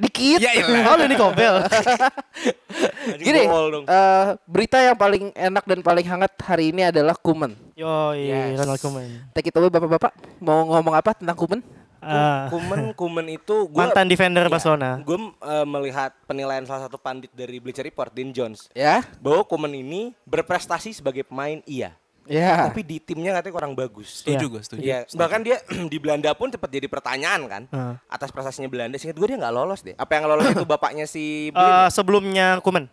Dikit. 0.00 0.40
Ya 0.40 0.56
iyalah. 0.56 0.80
Oh, 0.80 0.94
lo 0.96 1.02
ini 1.04 1.16
kobel. 1.20 1.54
Anjing 1.60 3.20
Gini, 3.20 3.42
eh, 3.84 4.24
berita 4.48 4.80
yang 4.80 4.96
paling 4.96 5.28
enak 5.36 5.64
dan 5.68 5.84
paling 5.84 6.06
hangat 6.08 6.32
hari 6.40 6.72
ini 6.72 6.88
adalah 6.88 7.12
Kuman. 7.12 7.52
Yo, 7.76 8.16
Yes. 8.16 8.56
Ronald 8.56 8.80
Koeman. 8.80 9.28
Take 9.36 9.52
it 9.52 9.56
away 9.60 9.68
bapak-bapak. 9.68 10.16
Mau 10.40 10.64
ngomong 10.72 10.96
apa 10.96 11.12
tentang 11.12 11.36
Kuman? 11.36 11.60
Ah, 12.06 12.46
Kumen 12.46 12.92
Kumen 12.92 13.26
itu 13.30 13.66
gua 13.66 13.86
mantan 13.86 14.04
defender 14.04 14.42
Iya. 14.42 14.50
Barcelona. 14.50 14.90
gue 14.98 15.18
melihat 15.64 16.12
penilaian 16.22 16.62
salah 16.62 16.84
satu 16.84 16.96
pandit 16.96 17.30
dari 17.30 17.56
Bleacher 17.56 17.82
Report, 17.82 18.10
Dean 18.10 18.30
Jones, 18.30 18.68
Ya, 18.70 19.00
bahwa 19.18 19.42
Kumen 19.42 19.72
ini 19.72 20.12
berprestasi 20.24 20.92
sebagai 20.92 21.22
pemain 21.22 21.64
iya, 21.64 21.96
ya. 22.22 22.64
tapi 22.64 22.80
di 22.80 22.98
timnya 22.98 23.32
katanya 23.32 23.54
kurang 23.54 23.72
bagus. 23.72 24.20
Setuju 24.20 24.44
gue, 24.50 24.62
setuju. 24.62 24.80
Iya, 24.80 24.98
bahkan 25.12 25.40
dia 25.40 25.58
di 25.92 25.96
Belanda 25.96 26.32
pun 26.32 26.48
sempat 26.48 26.68
jadi 26.68 26.84
pertanyaan 26.84 27.40
kan 27.44 27.62
Ah. 27.70 27.96
atas 28.06 28.28
prestasinya 28.28 28.66
Belanda. 28.66 28.94
Singkat 28.94 29.14
gue 29.14 29.26
dia 29.26 29.38
nggak 29.38 29.54
lolos 29.54 29.80
deh. 29.80 29.92
Apa 29.94 30.12
yang 30.14 30.24
lolos 30.26 30.46
itu 30.46 30.64
bapaknya 30.64 31.04
si 31.04 31.48
Eh, 31.48 31.50
Blin? 31.50 31.64
ya? 31.64 31.88
sebelumnya 31.88 32.46
Koeman. 32.60 32.86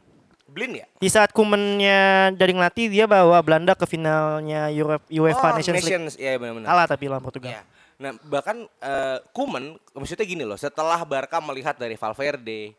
Blin 0.45 0.75
ya? 0.75 0.87
Di 0.93 1.07
saat 1.07 1.31
Koemannya 1.31 1.99
jadi 2.33 2.51
ngelatih 2.51 2.87
dia 2.87 3.05
bawa 3.05 3.39
Belanda 3.39 3.71
ke 3.71 3.85
finalnya 3.85 4.67
Euro- 4.69 4.99
UEFA 5.09 5.47
oh, 5.47 5.55
Nations 5.55 5.79
League. 5.79 5.87
Nations, 5.87 6.13
iya 6.15 6.35
benar-benar. 6.35 6.67
Kalah 6.67 6.85
tapi 6.85 7.07
lawan 7.07 7.19
Portugal. 7.21 7.51
Iya. 7.51 7.63
Nah, 8.01 8.17
bahkan 8.25 8.65
eh, 8.81 9.17
Kuman 9.29 9.77
maksudnya 9.93 10.25
gini 10.25 10.41
loh, 10.41 10.57
setelah 10.57 11.05
Barca 11.05 11.37
melihat 11.37 11.77
dari 11.77 11.93
Valverde 11.93 12.73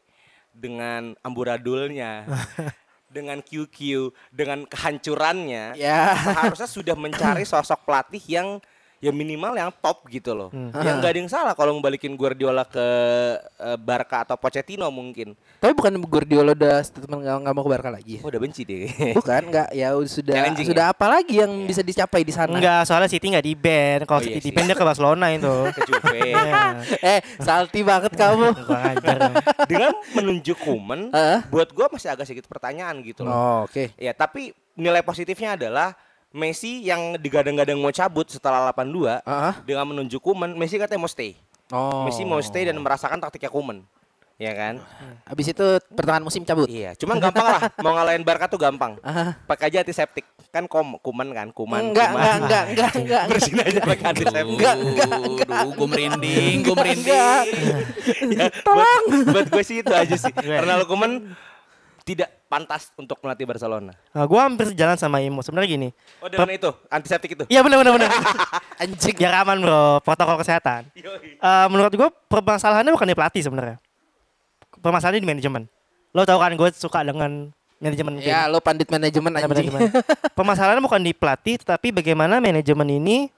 dengan 0.51 1.15
amburadulnya, 1.23 2.27
dengan 3.17 3.39
QQ, 3.39 4.11
dengan 4.35 4.67
kehancurannya, 4.67 5.79
Ya. 5.79 6.19
seharusnya 6.19 6.67
sudah 6.69 6.97
mencari 6.99 7.47
sosok 7.47 7.87
pelatih 7.87 8.25
yang 8.27 8.59
ya 9.03 9.11
minimal 9.11 9.51
yang 9.53 9.75
top 9.75 10.07
gitu 10.07 10.31
loh. 10.31 10.49
Yang 10.55 10.95
nggak 10.97 11.11
ada 11.11 11.19
yang 11.19 11.27
salah 11.27 11.53
kalau 11.53 11.75
membalikin 11.75 12.15
Guardiola 12.15 12.63
ke 12.63 12.87
eh, 13.59 13.75
Barca 13.75 14.23
atau 14.23 14.39
Pochettino 14.39 14.87
mungkin. 14.89 15.35
Tapi 15.59 15.75
bukan 15.75 15.99
Guardiola 16.01 16.55
udah 16.55 16.79
statement 16.81 17.19
nggak 17.19 17.37
nggak 17.43 17.53
mau 17.53 17.65
ke 17.67 17.71
Barca 17.75 17.91
lagi. 17.91 18.13
ya? 18.17 18.21
Oh, 18.23 18.31
udah 18.31 18.39
benci 18.39 18.63
deh. 18.63 18.87
Bukan, 19.19 19.43
nggak 19.51 19.69
ya 19.75 19.91
sudah 20.07 20.35
Challenging 20.39 20.69
sudah 20.71 20.85
apa 20.95 21.07
lagi 21.11 21.43
yang 21.43 21.51
bisa 21.67 21.83
dicapai 21.83 22.23
di 22.23 22.31
sana? 22.31 22.55
Enggak, 22.55 22.87
soalnya 22.87 23.11
City 23.11 23.27
enggak 23.27 23.43
di 23.43 23.55
ban. 23.59 23.99
Kalau 24.07 24.19
Oh, 24.19 24.23
iya 24.23 24.39
City 24.39 24.39
di 24.39 24.49
sih. 24.49 24.55
ban 24.55 24.71
dia 24.71 24.79
ke 24.79 24.87
Barcelona 24.87 25.27
itu. 25.35 25.51
Ke 25.75 25.81
Juve. 25.83 26.19
Iya. 26.23 26.63
Eh, 27.13 27.21
salty 27.37 27.83
banget 27.83 28.15
kamu. 28.15 28.55
Dengan 29.67 29.93
menunjuk 30.15 30.59
Kuman, 30.63 31.11
Heeh. 31.11 31.41
buat 31.51 31.75
gua 31.75 31.91
masih 31.91 32.07
agak 32.07 32.23
sedikit 32.23 32.47
pertanyaan 32.47 33.03
gitu 33.03 33.27
loh. 33.27 33.33
Oh, 33.33 33.59
oke. 33.67 33.91
Ya, 33.99 34.15
tapi 34.15 34.55
nilai 34.79 35.03
positifnya 35.03 35.59
adalah 35.59 35.99
Messi 36.33 36.81
yang 36.81 37.17
digadang-gadang 37.17 37.77
mau 37.77 37.93
cabut 37.93 38.25
setelah 38.27 38.73
82 38.73 39.21
Ah. 39.23 39.61
dengan 39.63 39.85
menunjuk 39.87 40.19
Kuman, 40.19 40.57
Messi 40.57 40.77
katanya 40.77 41.05
mau 41.05 41.11
stay. 41.11 41.37
Oh. 41.69 42.05
Messi 42.05 42.25
mau 42.25 42.41
stay 42.41 42.65
dan 42.65 42.77
merasakan 42.77 43.21
taktiknya 43.21 43.49
Kuman. 43.49 43.85
Ya 44.41 44.51
kan? 44.53 44.81
Habis 45.23 45.53
itu 45.53 45.67
pertengahan 45.93 46.25
musim 46.25 46.43
cabut. 46.43 46.67
Iya, 46.67 46.99
cuman 46.99 47.21
gampang 47.21 47.47
lah. 47.47 47.63
Mau 47.85 47.95
ngalahin 47.95 48.27
Barca 48.27 48.51
tuh 48.51 48.59
gampang. 48.59 48.99
Ah. 48.99 49.39
Pakai 49.47 49.71
aja 49.71 49.87
antiseptik. 49.87 50.27
Kan 50.51 50.67
kom 50.67 50.99
Kuman 50.99 51.31
kan, 51.31 51.55
Kuman. 51.55 51.93
Enggak, 51.95 52.11
Kuman. 52.11 52.19
enggak, 52.19 52.35
enggak, 52.43 52.65
enggak, 52.67 52.91
enggak. 53.07 53.23
Bersihin 53.31 53.61
aja 53.63 53.81
pakai 53.87 54.07
antiseptik. 54.11 54.51
Enggak, 54.51 54.75
enggak, 54.83 55.11
enggak. 55.15 55.63
gue 55.71 55.87
merinding, 55.87 56.55
gue 56.59 56.75
merinding. 56.75 57.07
Enggak. 57.07 57.43
Ya, 58.35 58.47
Buat, 58.67 59.03
buat 59.31 59.47
gue 59.47 59.63
sih 59.63 59.79
itu 59.79 59.93
aja 59.95 60.17
sih. 60.17 60.33
Ronald 60.35 60.91
Kuman 60.91 61.39
tidak 62.03 62.42
pantas 62.53 62.93
untuk 63.01 63.17
melatih 63.25 63.49
Barcelona. 63.49 63.97
Nah, 64.13 64.25
gua 64.29 64.45
hampir 64.45 64.69
sejalan 64.69 65.01
sama 65.01 65.25
Imo. 65.25 65.41
Sebenarnya 65.41 65.73
gini. 65.73 65.89
Oh, 66.21 66.29
dengan 66.29 66.53
itu, 66.53 66.69
antiseptik 66.93 67.33
itu. 67.33 67.45
Iya 67.49 67.65
benar 67.65 67.81
benar 67.81 67.93
benar. 67.97 68.11
Anjing. 68.85 69.17
Biar 69.17 69.41
aman 69.41 69.57
bro, 69.57 70.05
protokol 70.05 70.37
kesehatan. 70.45 70.85
Yoi. 70.93 71.41
Eh, 71.41 71.67
menurut 71.73 71.93
gue 71.97 72.09
permasalahannya 72.29 72.93
bukan 72.93 73.09
di 73.09 73.17
pelatih 73.17 73.41
sebenarnya. 73.49 73.81
Permasalahannya 74.85 75.25
di 75.25 75.31
manajemen. 75.33 75.63
Lo 76.13 76.29
tau 76.29 76.37
kan 76.37 76.53
gue 76.53 76.69
suka 76.77 77.01
dengan 77.01 77.49
manajemen. 77.81 78.21
Ya, 78.21 78.45
lo 78.53 78.61
pandit 78.61 78.93
manajemen 78.93 79.33
Ya, 79.33 79.49
anjing. 79.49 79.73
manajemen. 79.73 79.81
Permasalahannya 80.37 80.85
bukan 80.85 81.01
di 81.01 81.17
pelatih, 81.17 81.57
tetapi 81.65 81.89
bagaimana 81.89 82.37
manajemen 82.37 83.01
ini 83.01 83.33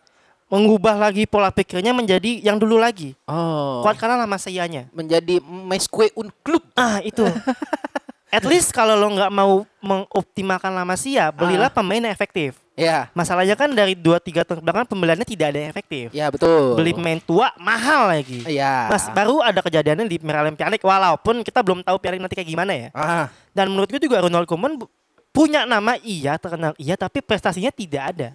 mengubah 0.50 0.98
lagi 0.98 1.24
pola 1.24 1.54
pikirnya 1.54 1.94
menjadi 1.94 2.42
yang 2.42 2.58
dulu 2.58 2.82
lagi. 2.82 3.14
Oh. 3.30 3.80
Kuatkanlah 3.86 4.26
lama 4.26 4.36
sayanya. 4.36 4.90
Menjadi 4.90 5.38
meskue 5.40 6.10
un 6.18 6.34
klub. 6.42 6.66
Ah 6.74 6.98
itu. 7.00 7.22
At 8.34 8.44
least 8.50 8.74
kalau 8.74 8.98
lo 8.98 9.06
nggak 9.14 9.30
mau 9.30 9.62
mengoptimalkan 9.78 10.74
lama 10.74 10.98
sia, 10.98 11.30
belilah 11.30 11.70
pemain 11.70 12.02
yang 12.02 12.10
efektif. 12.10 12.58
Ya. 12.74 13.06
Masalahnya 13.14 13.54
kan 13.54 13.70
dari 13.70 13.94
2-3 13.94 14.42
tahun 14.42 14.58
belakang 14.58 14.90
pembeliannya 14.90 15.22
tidak 15.22 15.54
ada 15.54 15.58
yang 15.62 15.70
efektif. 15.70 16.10
Ya, 16.10 16.26
betul. 16.26 16.74
Beli 16.74 16.90
pemain 16.90 17.22
tua 17.22 17.54
mahal 17.54 18.10
lagi. 18.10 18.42
Iya. 18.42 18.90
Mas, 18.90 19.06
baru 19.14 19.38
ada 19.38 19.62
kejadiannya 19.62 20.10
di 20.10 20.18
Miralem 20.18 20.58
Pjanic 20.58 20.82
walaupun 20.82 21.46
kita 21.46 21.62
belum 21.62 21.86
tahu 21.86 21.96
Pjanic 22.02 22.26
nanti 22.26 22.34
kayak 22.34 22.50
gimana 22.50 22.72
ya. 22.74 22.88
Ah. 22.90 23.30
Dan 23.54 23.70
menurut 23.70 23.86
gue 23.86 24.02
juga 24.02 24.26
Ronald 24.26 24.50
Koeman 24.50 24.82
punya 25.30 25.62
nama 25.62 25.94
iya, 26.02 26.34
terkenal 26.34 26.74
iya, 26.74 26.98
tapi 26.98 27.22
prestasinya 27.22 27.70
tidak 27.70 28.02
ada. 28.10 28.28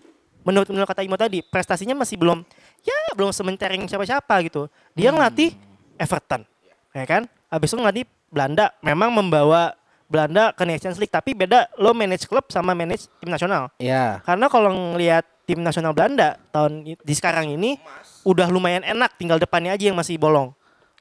Menurut 0.47 0.71
menurut 0.71 0.87
kata 0.87 1.03
Imo 1.03 1.19
tadi, 1.19 1.43
prestasinya 1.43 1.99
masih 1.99 2.15
belum 2.15 2.39
ya 2.79 2.95
belum 3.11 3.35
sementereng 3.35 3.83
siapa-siapa 3.91 4.39
gitu. 4.47 4.71
Dia 4.95 5.11
ngelatih 5.11 5.51
Everton. 5.99 6.47
Ya 6.95 7.03
kan? 7.03 7.27
Habis 7.51 7.75
itu 7.75 7.77
ngelatih 7.79 8.05
Belanda 8.31 8.71
memang 8.79 9.11
membawa 9.11 9.75
Belanda 10.09 10.51
ke 10.57 10.65
Nations 10.65 10.97
League 10.97 11.13
tapi 11.13 11.37
beda 11.37 11.69
lo 11.77 11.93
manage 11.93 12.25
klub 12.25 12.49
sama 12.49 12.73
manage 12.73 13.05
tim 13.21 13.29
nasional. 13.29 13.69
Ya. 13.77 14.19
Karena 14.25 14.49
kalau 14.49 14.73
ngelihat 14.97 15.23
tim 15.45 15.61
nasional 15.61 15.93
Belanda 15.93 16.41
tahun 16.49 16.97
di 16.97 17.13
sekarang 17.13 17.53
ini 17.53 17.77
udah 18.25 18.49
lumayan 18.49 18.81
enak, 18.81 19.15
tinggal 19.21 19.37
depannya 19.37 19.77
aja 19.77 19.93
yang 19.93 19.97
masih 19.97 20.17
bolong. 20.17 20.53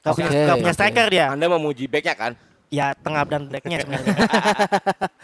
Gak 0.05 0.15
punya, 0.15 0.29
gak 0.31 0.57
punya 0.61 0.73
oke. 0.73 0.79
striker 0.79 1.07
dia. 1.11 1.25
Anda 1.33 1.45
memuji 1.51 1.85
backnya 1.89 2.15
kan? 2.15 2.31
Ya 2.69 2.93
tengah 2.93 3.25
dan 3.25 3.49
backnya 3.49 3.83
sebenarnya. 3.83 4.15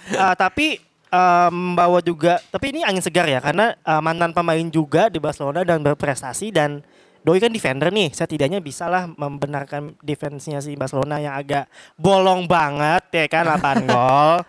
Eh, 0.06 0.36
tapi 0.38 0.78
eh, 1.10 1.50
membawa 1.50 1.98
juga, 1.98 2.38
tapi 2.54 2.70
ini 2.70 2.86
angin 2.86 3.02
segar 3.02 3.26
ya 3.26 3.42
karena 3.42 3.74
eh, 3.74 4.02
mantan 4.02 4.34
pemain 4.38 4.68
juga 4.70 5.10
di 5.10 5.18
Barcelona 5.18 5.66
dan 5.66 5.82
berprestasi 5.82 6.54
dan 6.54 6.86
Doi 7.26 7.42
kan 7.42 7.50
defender 7.50 7.90
nih, 7.90 8.14
setidaknya 8.14 8.62
bisa 8.62 8.86
lah 8.86 9.10
membenarkan 9.10 9.98
defense-nya 10.06 10.62
si 10.62 10.78
Barcelona 10.78 11.18
yang 11.18 11.34
agak 11.34 11.66
bolong 11.98 12.46
banget 12.46 13.02
ya 13.10 13.26
kan 13.26 13.50
8 13.50 13.82
gol. 13.90 14.46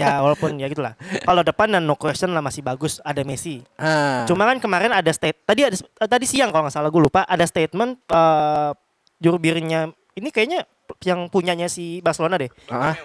ya 0.00 0.24
walaupun 0.24 0.56
ya 0.56 0.72
gitulah. 0.72 0.96
Kalau 1.20 1.44
depan 1.44 1.68
dan 1.68 1.84
no 1.84 2.00
question 2.00 2.32
lah 2.32 2.40
masih 2.40 2.64
bagus 2.64 3.04
ada 3.04 3.20
Messi. 3.20 3.60
Ah. 3.76 4.24
Cuma 4.24 4.48
kan 4.48 4.56
kemarin 4.56 4.96
ada 4.96 5.12
state 5.12 5.44
tadi 5.44 5.68
ada 5.68 5.76
tadi 6.08 6.24
siang 6.24 6.48
kalau 6.48 6.64
nggak 6.64 6.80
salah 6.80 6.88
gue 6.88 7.02
lupa 7.04 7.28
ada 7.28 7.44
statement 7.44 8.00
eh 8.08 8.72
juru 9.20 9.36
birnya 9.36 9.92
ini 10.16 10.32
kayaknya 10.32 10.64
yang 11.04 11.28
punyanya 11.28 11.68
si 11.68 12.00
Barcelona 12.00 12.40
deh. 12.40 12.48
Ah. 12.72 12.96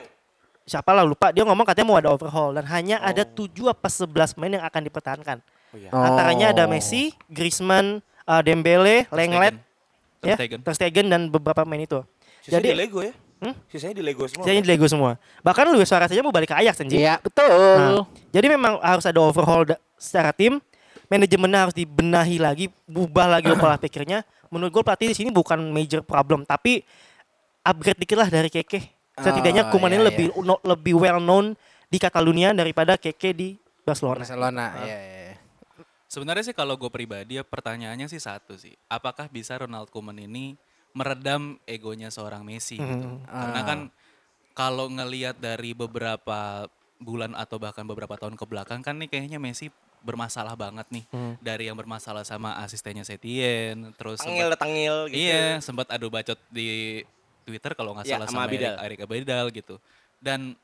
Siapa 0.64 0.96
lah 0.96 1.04
lupa 1.04 1.36
dia 1.36 1.44
ngomong 1.44 1.68
katanya 1.68 1.88
mau 1.92 2.00
ada 2.00 2.16
overhaul 2.16 2.56
dan 2.56 2.64
hanya 2.72 3.04
ada 3.04 3.28
7 3.28 3.52
apa 3.68 3.92
11 3.92 4.40
main 4.40 4.56
yang 4.56 4.64
akan 4.64 4.82
dipertahankan. 4.88 5.38
Oh. 5.92 6.00
Antaranya 6.00 6.56
ada 6.56 6.64
Messi, 6.72 7.12
Griezmann, 7.28 8.00
eh, 8.26 8.42
Dembele, 8.42 9.06
Lenglet, 9.10 9.56
Ter 10.20 10.28
ya, 10.28 10.36
Stegen. 10.36 10.60
Ter 10.62 10.74
Stegen 10.74 11.06
dan 11.08 11.22
beberapa 11.30 11.62
main 11.64 11.84
itu. 11.84 12.02
Sisanya 12.42 12.62
Jadi 12.62 12.68
di 12.70 12.78
Lego 12.78 13.00
ya? 13.02 13.14
Hmm? 13.36 13.54
Sisanya 13.68 13.96
di 13.98 14.04
Lego 14.04 14.24
semua. 14.26 14.44
Sisanya 14.46 14.62
di 14.62 14.70
Lego 14.70 14.86
semua. 14.88 15.12
Bahkan 15.42 15.66
Luis 15.70 15.86
Suarez 15.86 16.10
saja 16.10 16.22
mau 16.24 16.34
balik 16.34 16.50
ke 16.50 16.58
Ajax 16.58 16.82
anjing. 16.82 17.02
Iya, 17.02 17.20
betul. 17.20 17.50
Nah, 17.52 18.06
jadi 18.32 18.48
memang 18.48 18.80
harus 18.80 19.06
ada 19.06 19.20
overhaul 19.22 19.66
secara 19.98 20.32
tim. 20.32 20.58
Manajemennya 21.06 21.70
harus 21.70 21.76
dibenahi 21.78 22.42
lagi, 22.42 22.66
ubah 22.90 23.38
lagi 23.38 23.54
pola 23.62 23.78
pikirnya. 23.78 24.26
Menurut 24.50 24.72
gue 24.72 24.84
pelatih 24.86 25.08
di 25.12 25.18
sini 25.18 25.30
bukan 25.30 25.62
major 25.70 26.02
problem, 26.02 26.42
tapi 26.42 26.82
upgrade 27.62 28.00
dikit 28.00 28.18
lah 28.18 28.30
dari 28.30 28.50
Keke. 28.50 28.82
Setidaknya 29.16 29.70
Oh, 29.70 29.72
Kuman 29.72 29.90
ini 29.90 30.02
iya, 30.02 30.08
lebih 30.12 30.28
no- 30.44 30.62
lebih 30.62 30.94
well 30.98 31.20
known 31.20 31.54
di 31.88 31.98
Catalunya 31.98 32.52
daripada 32.52 32.98
Keke 32.98 33.32
di 33.32 33.56
Barcelona. 33.82 34.22
Barcelona. 34.22 34.66
Iya, 34.82 34.86
iya. 34.86 34.98
iya. 34.98 35.25
Sebenarnya 36.16 36.48
sih 36.48 36.56
kalau 36.56 36.80
gue 36.80 36.88
pribadi 36.88 37.36
ya 37.36 37.44
pertanyaannya 37.44 38.08
sih 38.08 38.24
satu 38.24 38.56
sih. 38.56 38.72
Apakah 38.88 39.28
bisa 39.28 39.60
Ronald 39.60 39.92
Koeman 39.92 40.16
ini 40.16 40.56
meredam 40.96 41.60
egonya 41.68 42.08
seorang 42.08 42.48
Messi 42.48 42.80
gitu? 42.80 43.20
Karena 43.28 43.62
kan 43.68 43.80
kalau 44.56 44.88
ngelihat 44.88 45.36
dari 45.36 45.76
beberapa 45.76 46.72
bulan 47.04 47.36
atau 47.36 47.60
bahkan 47.60 47.84
beberapa 47.84 48.16
tahun 48.16 48.40
ke 48.40 48.46
belakang 48.48 48.80
kan 48.80 48.96
nih 48.96 49.12
kayaknya 49.12 49.44
Messi 49.44 49.68
bermasalah 50.08 50.56
banget 50.56 50.88
nih. 50.88 51.04
Dari 51.44 51.68
yang 51.68 51.76
bermasalah 51.76 52.24
sama 52.24 52.56
asistennya 52.64 53.04
Setien, 53.04 53.92
terus 54.00 54.24
Tangil 54.24 54.48
sempat- 54.48 54.62
tangil 54.64 54.96
gitu. 55.12 55.20
Iya, 55.20 55.60
sempat 55.60 55.92
adu 55.92 56.08
bacot 56.08 56.40
di 56.48 57.04
Twitter 57.44 57.76
kalau 57.76 57.92
nggak 57.92 58.08
Iya, 58.08 58.24
salah 58.24 58.28
sama 58.32 58.40
sama 58.40 58.48
Abidal. 58.48 58.76
Erik, 58.80 58.86
Erik 58.88 59.00
Abidal 59.04 59.46
gitu. 59.52 59.76
Dan 60.24 60.56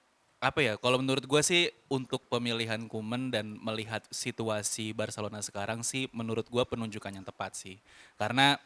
apa 0.41 0.59
ya, 0.65 0.73
kalau 0.81 0.97
menurut 0.97 1.21
gue 1.21 1.41
sih 1.45 1.69
untuk 1.85 2.25
pemilihan 2.25 2.81
Kuman 2.89 3.29
dan 3.29 3.61
melihat 3.61 4.01
situasi 4.09 4.89
Barcelona 4.89 5.37
sekarang 5.37 5.85
sih 5.85 6.09
menurut 6.09 6.49
gue 6.49 6.63
penunjukan 6.65 7.13
yang 7.13 7.21
tepat 7.21 7.53
sih. 7.53 7.77
Karena 8.17 8.57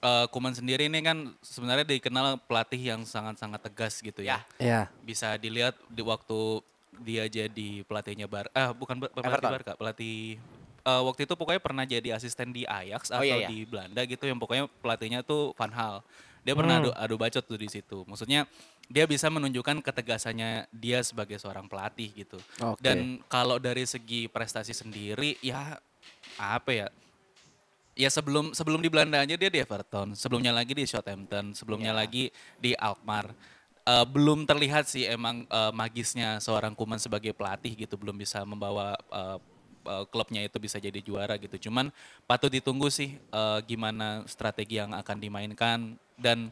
eh, 0.00 0.26
Koeman 0.32 0.56
sendiri 0.56 0.88
ini 0.88 1.04
kan 1.04 1.28
sebenarnya 1.44 1.84
dikenal 1.84 2.40
pelatih 2.48 2.80
yang 2.80 3.04
sangat-sangat 3.04 3.60
tegas 3.68 4.00
gitu 4.00 4.24
ya. 4.24 4.40
Iya. 4.56 4.88
Bisa 5.04 5.36
dilihat 5.36 5.76
di 5.92 6.00
waktu 6.00 6.64
dia 7.04 7.28
jadi 7.28 7.84
pelatihnya 7.84 8.24
Bar 8.24 8.48
ah 8.56 8.72
bukan 8.72 8.96
pelatih 9.00 9.28
Everton. 9.28 9.52
Barca, 9.52 9.72
pelatih 9.76 10.40
eh, 10.88 11.02
waktu 11.04 11.28
itu 11.28 11.34
pokoknya 11.36 11.60
pernah 11.60 11.84
jadi 11.84 12.16
asisten 12.16 12.48
di 12.48 12.64
Ajax 12.64 13.12
Oh, 13.12 13.20
atau 13.20 13.28
iya, 13.28 13.44
iya. 13.44 13.48
di 13.52 13.68
Belanda 13.68 14.00
gitu 14.08 14.24
yang 14.24 14.40
pokoknya 14.40 14.72
pelatihnya 14.80 15.20
tuh 15.20 15.52
Van 15.52 15.72
Hal. 15.76 16.00
Dia 16.40 16.56
pernah 16.56 16.80
adu, 16.80 16.90
adu 16.96 17.20
bacot 17.20 17.44
tuh 17.44 17.60
di 17.60 17.68
situ. 17.68 18.00
Maksudnya 18.08 18.48
dia 18.90 19.06
bisa 19.06 19.30
menunjukkan 19.30 19.86
ketegasannya 19.86 20.66
dia 20.74 20.98
sebagai 21.06 21.38
seorang 21.38 21.70
pelatih 21.70 22.10
gitu. 22.10 22.42
Oke. 22.58 22.82
Dan 22.82 23.22
kalau 23.30 23.62
dari 23.62 23.86
segi 23.86 24.26
prestasi 24.26 24.74
sendiri 24.74 25.38
ya 25.38 25.78
apa 26.34 26.70
ya? 26.74 26.88
Ya 27.94 28.10
sebelum 28.10 28.50
sebelum 28.50 28.82
di 28.82 28.90
Belanda 28.90 29.22
aja 29.22 29.38
dia 29.38 29.50
di 29.50 29.62
Everton, 29.62 30.18
sebelumnya 30.18 30.50
lagi 30.50 30.74
di 30.74 30.82
Southampton, 30.90 31.54
sebelumnya 31.54 31.94
lagi 31.94 32.34
di 32.58 32.74
Alkmaar. 32.74 33.30
Eh, 33.86 34.06
belum 34.10 34.42
terlihat 34.42 34.90
sih 34.90 35.06
emang 35.06 35.46
eh, 35.46 35.72
magisnya 35.72 36.42
seorang 36.42 36.74
Kuman 36.74 36.98
sebagai 36.98 37.30
pelatih 37.30 37.78
gitu, 37.78 37.94
belum 37.94 38.18
bisa 38.18 38.42
membawa 38.42 38.98
eh, 38.98 39.38
eh, 39.86 40.04
klubnya 40.10 40.42
itu 40.42 40.58
bisa 40.58 40.82
jadi 40.82 40.98
juara 40.98 41.38
gitu. 41.38 41.70
Cuman 41.70 41.94
patut 42.26 42.50
ditunggu 42.50 42.90
sih 42.90 43.14
eh, 43.14 43.58
gimana 43.70 44.26
strategi 44.26 44.82
yang 44.82 44.90
akan 44.98 45.16
dimainkan 45.22 45.78
dan 46.18 46.50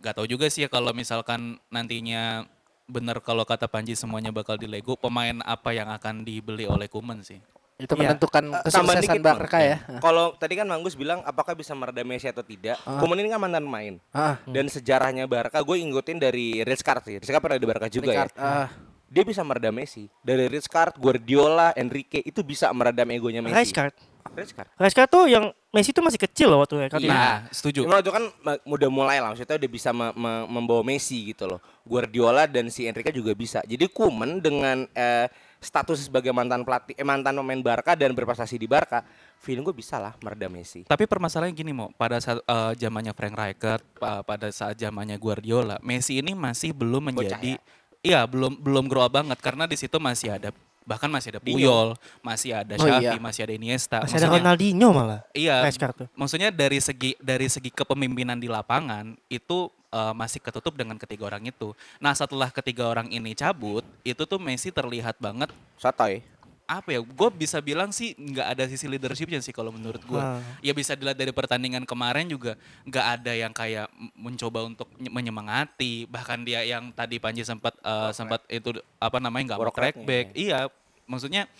gak 0.00 0.16
tahu 0.16 0.26
juga 0.26 0.48
sih 0.48 0.64
ya 0.64 0.68
kalau 0.68 0.90
misalkan 0.90 1.60
nantinya 1.68 2.48
bener 2.84 3.22
kalau 3.22 3.46
kata 3.46 3.70
Panji 3.70 3.94
semuanya 3.94 4.34
bakal 4.34 4.58
di 4.58 4.66
Lego, 4.66 4.98
pemain 4.98 5.38
apa 5.46 5.70
yang 5.70 5.86
akan 5.88 6.26
dibeli 6.26 6.66
oleh 6.66 6.90
Kuman 6.90 7.22
sih? 7.22 7.38
Itu 7.80 7.96
Iya. 7.96 8.12
menentukan 8.12 8.44
Eh, 8.60 8.68
tambahan 8.68 9.00
kesuksesan. 9.00 9.24
Barca 9.24 9.58
ya. 9.62 9.76
Kalau 10.02 10.36
tadi 10.36 10.52
kan 10.52 10.68
Manggus 10.68 10.92
bilang 10.92 11.24
apakah 11.24 11.56
bisa 11.56 11.72
meredam 11.72 12.04
Messi 12.04 12.28
atau 12.28 12.44
tidak. 12.44 12.76
Kuman 12.82 13.16
ini 13.16 13.30
kan 13.30 13.40
mantan 13.40 13.64
main. 13.64 13.96
Ah. 14.10 14.36
Dan 14.44 14.68
sejarahnya 14.68 15.24
Barca 15.24 15.62
gue 15.62 15.76
ngikutin 15.80 16.18
dari 16.18 16.60
Rizkart 16.60 17.08
sih. 17.08 17.16
Rizkart 17.16 17.40
pernah 17.40 17.56
di 17.56 17.64
Barca 17.64 17.86
juga 17.88 18.10
Ricard, 18.12 18.32
ya. 18.34 18.42
ah. 18.42 18.68
Dia 19.06 19.24
bisa 19.24 19.40
meredam 19.42 19.72
Messi. 19.72 20.10
Dari 20.20 20.44
Rizkart, 20.46 21.00
Guardiola, 21.00 21.72
Enrique 21.72 22.20
itu 22.20 22.42
bisa 22.42 22.68
meredam 22.70 23.08
egonya 23.08 23.40
Messi. 23.40 23.72
Rijkaard. 23.72 23.94
Rizkart. 24.30 24.70
Rijkaard 24.76 25.10
tuh 25.10 25.24
yang 25.26 25.50
Messi 25.70 25.94
tuh 25.94 26.02
masih 26.02 26.18
kecil 26.18 26.50
loh 26.50 26.62
waktu 26.62 26.86
Rijkaard. 26.86 27.02
Iya, 27.02 27.46
setuju. 27.54 27.86
Cuma 27.86 28.02
itu 28.02 28.10
kan 28.10 28.24
udah 28.64 28.90
mulai 28.90 29.22
lah, 29.22 29.30
maksudnya 29.30 29.54
udah 29.54 29.70
bisa 29.70 29.90
me- 29.90 30.14
me- 30.14 30.46
membawa 30.50 30.82
Messi 30.82 31.30
gitu 31.30 31.46
loh. 31.46 31.62
Guardiola 31.86 32.50
dan 32.50 32.66
si 32.68 32.90
Enrique 32.90 33.10
juga 33.10 33.30
bisa. 33.32 33.62
Jadi 33.62 33.86
Kuman 33.86 34.42
dengan 34.42 34.82
eh, 34.90 35.30
status 35.60 36.10
sebagai 36.10 36.32
mantan 36.32 36.66
pelatih, 36.66 36.98
eh, 36.98 37.06
mantan 37.06 37.38
pemain 37.38 37.62
Barca 37.62 37.94
dan 37.94 38.10
berprestasi 38.10 38.56
di 38.56 38.66
Barca, 38.66 39.06
feeling 39.38 39.62
gue 39.62 39.76
bisa 39.76 40.00
lah 40.00 40.18
meredam 40.18 40.50
Messi. 40.50 40.82
Tapi 40.82 41.06
permasalahannya 41.06 41.54
gini 41.54 41.70
mau 41.70 41.88
pada 41.94 42.18
saat 42.18 42.42
eh, 42.42 42.72
zamannya 42.76 43.14
Frank 43.14 43.34
Rijkaard, 43.34 43.84
pa- 43.94 44.22
pada 44.22 44.50
saat 44.50 44.74
zamannya 44.74 45.14
Guardiola, 45.16 45.78
Messi 45.80 46.18
ini 46.18 46.34
masih 46.34 46.74
belum 46.74 47.10
Bocah 47.10 47.38
menjadi 47.38 47.52
iya 48.00 48.24
belum 48.24 48.56
belum 48.56 48.88
grow 48.88 49.04
up 49.04 49.12
banget 49.12 49.36
karena 49.38 49.68
di 49.68 49.76
situ 49.76 50.00
masih 50.00 50.32
ada 50.32 50.50
bahkan 50.84 51.08
masih 51.08 51.36
ada 51.36 51.40
Dino. 51.40 51.56
Puyol, 51.56 51.88
masih 52.20 52.50
ada 52.56 52.74
Oh, 52.76 52.84
Xavi, 52.84 53.04
iya. 53.04 53.12
masih 53.16 53.40
ada 53.46 53.52
Iniesta. 53.54 53.98
Masih 54.02 54.16
ada 54.16 54.26
Maksudnya- 54.26 54.42
Ronaldinho 54.42 54.88
malah. 54.90 55.20
Iya, 55.32 55.54
tuh. 55.94 56.06
maksudnya 56.16 56.48
dari 56.50 56.78
segi 56.80 57.14
dari 57.20 57.46
segi 57.46 57.70
kepemimpinan 57.70 58.38
di 58.38 58.48
lapangan 58.48 59.14
itu 59.28 59.68
eh, 59.90 60.14
masih 60.14 60.38
ketutup 60.38 60.78
dengan 60.78 60.94
ketiga 60.94 61.26
orang 61.26 61.42
itu. 61.50 61.74
Nah 61.98 62.14
setelah 62.14 62.46
ketiga 62.54 62.86
orang 62.86 63.10
ini 63.10 63.34
cabut, 63.34 63.82
itu 64.06 64.22
tuh 64.22 64.38
Messi 64.38 64.70
terlihat 64.70 65.18
banget 65.18 65.50
Sotoy. 65.74 66.22
Apa 66.70 66.94
ya? 66.94 67.00
Gue 67.02 67.28
bisa 67.34 67.58
bilang 67.58 67.90
sih 67.90 68.14
nggak 68.14 68.46
ada 68.46 68.64
sisi 68.70 68.86
leadershipnya 68.86 69.42
sih 69.42 69.50
kalau 69.50 69.74
menurut 69.74 69.98
gue. 70.06 70.22
Ah. 70.22 70.38
Ya 70.62 70.70
bisa 70.70 70.94
dilihat 70.94 71.18
dari 71.18 71.34
pertandingan 71.34 71.82
kemarin 71.82 72.30
juga 72.30 72.54
nggak 72.86 73.06
ada 73.18 73.32
yang 73.34 73.50
kayak 73.50 73.90
mencoba 74.14 74.62
untuk 74.62 74.86
nye- 75.02 75.10
menyemangati. 75.10 76.06
Bahkan 76.06 76.46
dia 76.46 76.62
yang 76.62 76.94
tadi 76.94 77.18
Panji 77.18 77.42
sempat 77.42 77.74
eh, 77.82 78.10
sempat 78.14 78.46
itu 78.46 78.78
apa 79.02 79.18
namanya 79.18 79.54
nggak 79.54 79.60
mau 79.60 79.74
back. 80.06 80.28
Iya, 80.38 80.70
maksudnya 81.10 81.50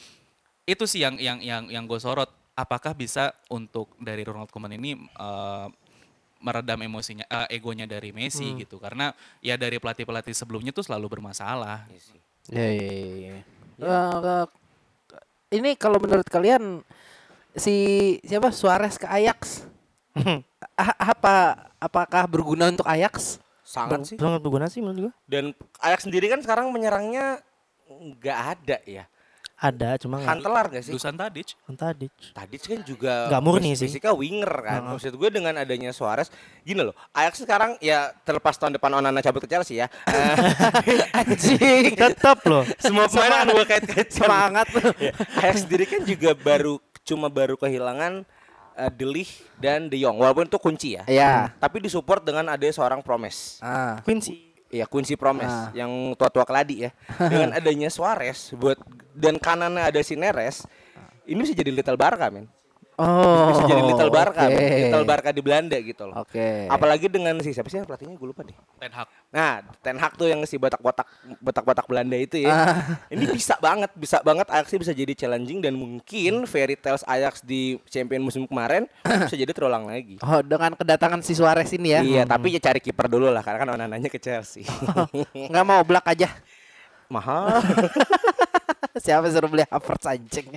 itu 0.62 0.86
sih 0.86 1.02
yang 1.02 1.18
yang 1.18 1.42
yang 1.42 1.66
yang 1.66 1.84
gue 1.90 1.98
sorot. 1.98 2.30
Apakah 2.54 2.94
bisa 2.94 3.34
untuk 3.50 3.90
dari 3.98 4.22
Ronald 4.22 4.54
Koeman 4.54 4.78
ini 4.78 4.94
eh, 4.94 5.66
meredam 6.40 6.80
emosinya, 6.80 7.26
eh, 7.26 7.58
egonya 7.58 7.84
dari 7.84 8.14
Messi 8.14 8.46
Hmm. 8.46 8.62
gitu? 8.62 8.78
Karena 8.78 9.10
ya 9.42 9.58
dari 9.58 9.82
pelatih 9.82 10.06
pelatih 10.06 10.32
sebelumnya 10.32 10.70
tuh 10.70 10.86
selalu 10.86 11.18
bermasalah. 11.18 11.84
Ya, 12.48 12.66
ya, 12.68 12.88
ya, 12.94 13.06
ya. 13.16 13.36
Eh, 13.80 14.16
eh, 14.20 14.46
ini 15.50 15.74
kalau 15.74 15.98
menurut 15.98 16.26
kalian 16.26 16.82
si 17.52 17.74
siapa 18.22 18.54
Suarez 18.54 18.94
ke 18.94 19.06
Ajax 19.06 19.66
A- 20.78 20.98
apa 21.14 21.34
apakah 21.78 22.26
berguna 22.26 22.70
untuk 22.70 22.86
Ajax? 22.86 23.38
Sangat 23.62 24.02
sih. 24.02 24.16
Sangat 24.18 24.42
berguna 24.42 24.66
sih 24.66 24.82
menurut 24.82 25.10
gua. 25.10 25.12
Dan 25.30 25.54
Ajax 25.78 26.06
sendiri 26.06 26.26
kan 26.26 26.42
sekarang 26.42 26.74
menyerangnya 26.74 27.38
nggak 27.86 28.38
ada 28.58 28.78
ya. 28.82 29.04
Ada 29.60 30.00
cuma 30.00 30.16
nggak 30.16 30.30
Hantelar 30.32 30.64
gak 30.72 30.80
sih? 30.80 30.92
Dusan 30.96 31.14
Tadic, 31.14 31.52
tadi. 31.76 32.08
Tadic 32.32 32.62
kan 32.64 32.80
juga 32.80 33.28
Nggak 33.28 33.42
murni 33.44 33.76
sih. 33.76 33.92
basicnya 33.92 34.16
winger 34.16 34.48
kan. 34.64 34.80
Maksud 34.88 35.12
gue 35.12 35.28
dengan 35.28 35.52
adanya 35.54 35.92
Suarez, 35.92 36.32
gini 36.64 36.80
loh. 36.80 36.96
Ajax 37.12 37.44
sekarang 37.44 37.76
ya 37.76 38.08
terlepas 38.24 38.56
tahun 38.56 38.80
depan 38.80 38.88
Onana 38.96 39.20
cabut 39.20 39.44
ke 39.44 39.48
Chelsea 39.48 39.76
ya. 39.76 39.92
eh, 40.08 41.12
Anjing. 41.12 41.92
Tetap 41.92 42.40
loh. 42.44 42.64
semua 42.80 43.04
pemain 43.04 43.44
gue 43.46 43.64
kait-kaitkan. 43.64 44.08
Semangat. 44.08 44.66
Ya, 44.96 45.12
Ajax 45.44 45.68
sendiri 45.68 45.84
kan 45.84 46.02
juga 46.02 46.32
baru 46.32 46.80
cuma 47.04 47.28
baru 47.28 47.54
kehilangan 47.54 48.24
eh, 48.76 48.90
De 48.90 49.04
Ligt 49.04 49.44
dan 49.56 49.92
De 49.92 50.00
Jong 50.00 50.16
walaupun 50.16 50.48
itu 50.48 50.56
kunci 50.56 50.96
ya. 50.96 51.04
Ya. 51.04 51.52
Tapi 51.56 51.84
disupport 51.84 52.24
dengan 52.24 52.48
ada 52.48 52.64
seorang 52.64 53.04
promes. 53.04 53.60
Ah. 53.60 54.00
Quincy. 54.00 54.48
Iya 54.70 54.86
Quincy 54.86 55.18
Promes 55.18 55.50
Ah. 55.50 55.74
yang 55.74 55.90
tua-tua 56.14 56.46
keladi 56.46 56.86
ya. 56.86 56.90
Dengan 57.26 57.50
adanya 57.50 57.90
Suarez 57.90 58.54
buat 58.54 58.78
dan 59.20 59.36
kanannya 59.36 59.84
ada 59.84 60.00
si 60.00 60.16
Neres, 60.16 60.64
ini 61.28 61.38
bisa 61.44 61.52
jadi 61.52 61.70
Little 61.70 62.00
Barca 62.00 62.32
men. 62.32 62.48
Oh. 63.00 63.48
Bisa 63.48 63.64
jadi 63.64 63.80
Little 63.80 64.12
Barca, 64.12 64.44
men. 64.44 64.60
oke. 64.60 64.76
Little 64.84 65.06
Barca 65.08 65.30
di 65.32 65.40
Belanda 65.40 65.76
gitu 65.80 66.04
loh. 66.04 66.20
Oke. 66.20 66.68
Apalagi 66.68 67.08
dengan 67.08 67.40
si 67.40 67.56
siapa 67.56 67.72
sih 67.72 67.80
yang 67.80 67.88
pelatihnya 67.88 68.12
gue 68.20 68.28
lupa 68.28 68.44
deh. 68.44 68.52
Ten 68.76 68.92
Hag. 68.92 69.08
Nah, 69.32 69.64
Ten 69.80 69.96
Hag 69.96 70.12
tuh 70.20 70.28
yang 70.28 70.44
si 70.44 70.60
botak-botak 70.60 71.08
botak-botak 71.40 71.88
Belanda 71.88 72.12
itu 72.20 72.44
ya. 72.44 72.52
Ah. 72.52 72.76
Ini 73.08 73.24
bisa 73.32 73.56
banget, 73.56 73.88
bisa 73.96 74.20
banget 74.20 74.44
Ajax 74.52 74.76
bisa 74.76 74.92
jadi 74.92 75.16
challenging 75.16 75.64
dan 75.64 75.80
mungkin 75.80 76.44
fairy 76.44 76.76
tales 76.76 77.00
Ajax 77.08 77.40
di 77.40 77.80
champion 77.88 78.20
musim 78.20 78.44
kemarin 78.44 78.84
bisa 79.24 79.36
jadi 79.36 79.52
terulang 79.56 79.88
lagi. 79.88 80.20
Oh, 80.20 80.44
dengan 80.44 80.76
kedatangan 80.76 81.24
si 81.24 81.32
Suarez 81.32 81.72
ini 81.72 81.96
ya. 81.96 82.00
Iya, 82.04 82.22
tapi 82.28 82.52
ya 82.52 82.60
cari 82.60 82.84
kiper 82.84 83.08
dulu 83.08 83.32
lah 83.32 83.40
karena 83.40 83.64
kan 83.64 83.68
Onananya 83.80 84.12
ke 84.12 84.20
Chelsea. 84.20 84.68
Nggak 85.50 85.64
mau 85.64 85.80
black 85.88 86.04
aja. 86.04 86.28
Mahal. 87.08 87.58
Siapa 89.04 89.26
suruh 89.30 89.50
beli 89.50 89.64
Havertz 89.68 90.06
anjing. 90.06 90.48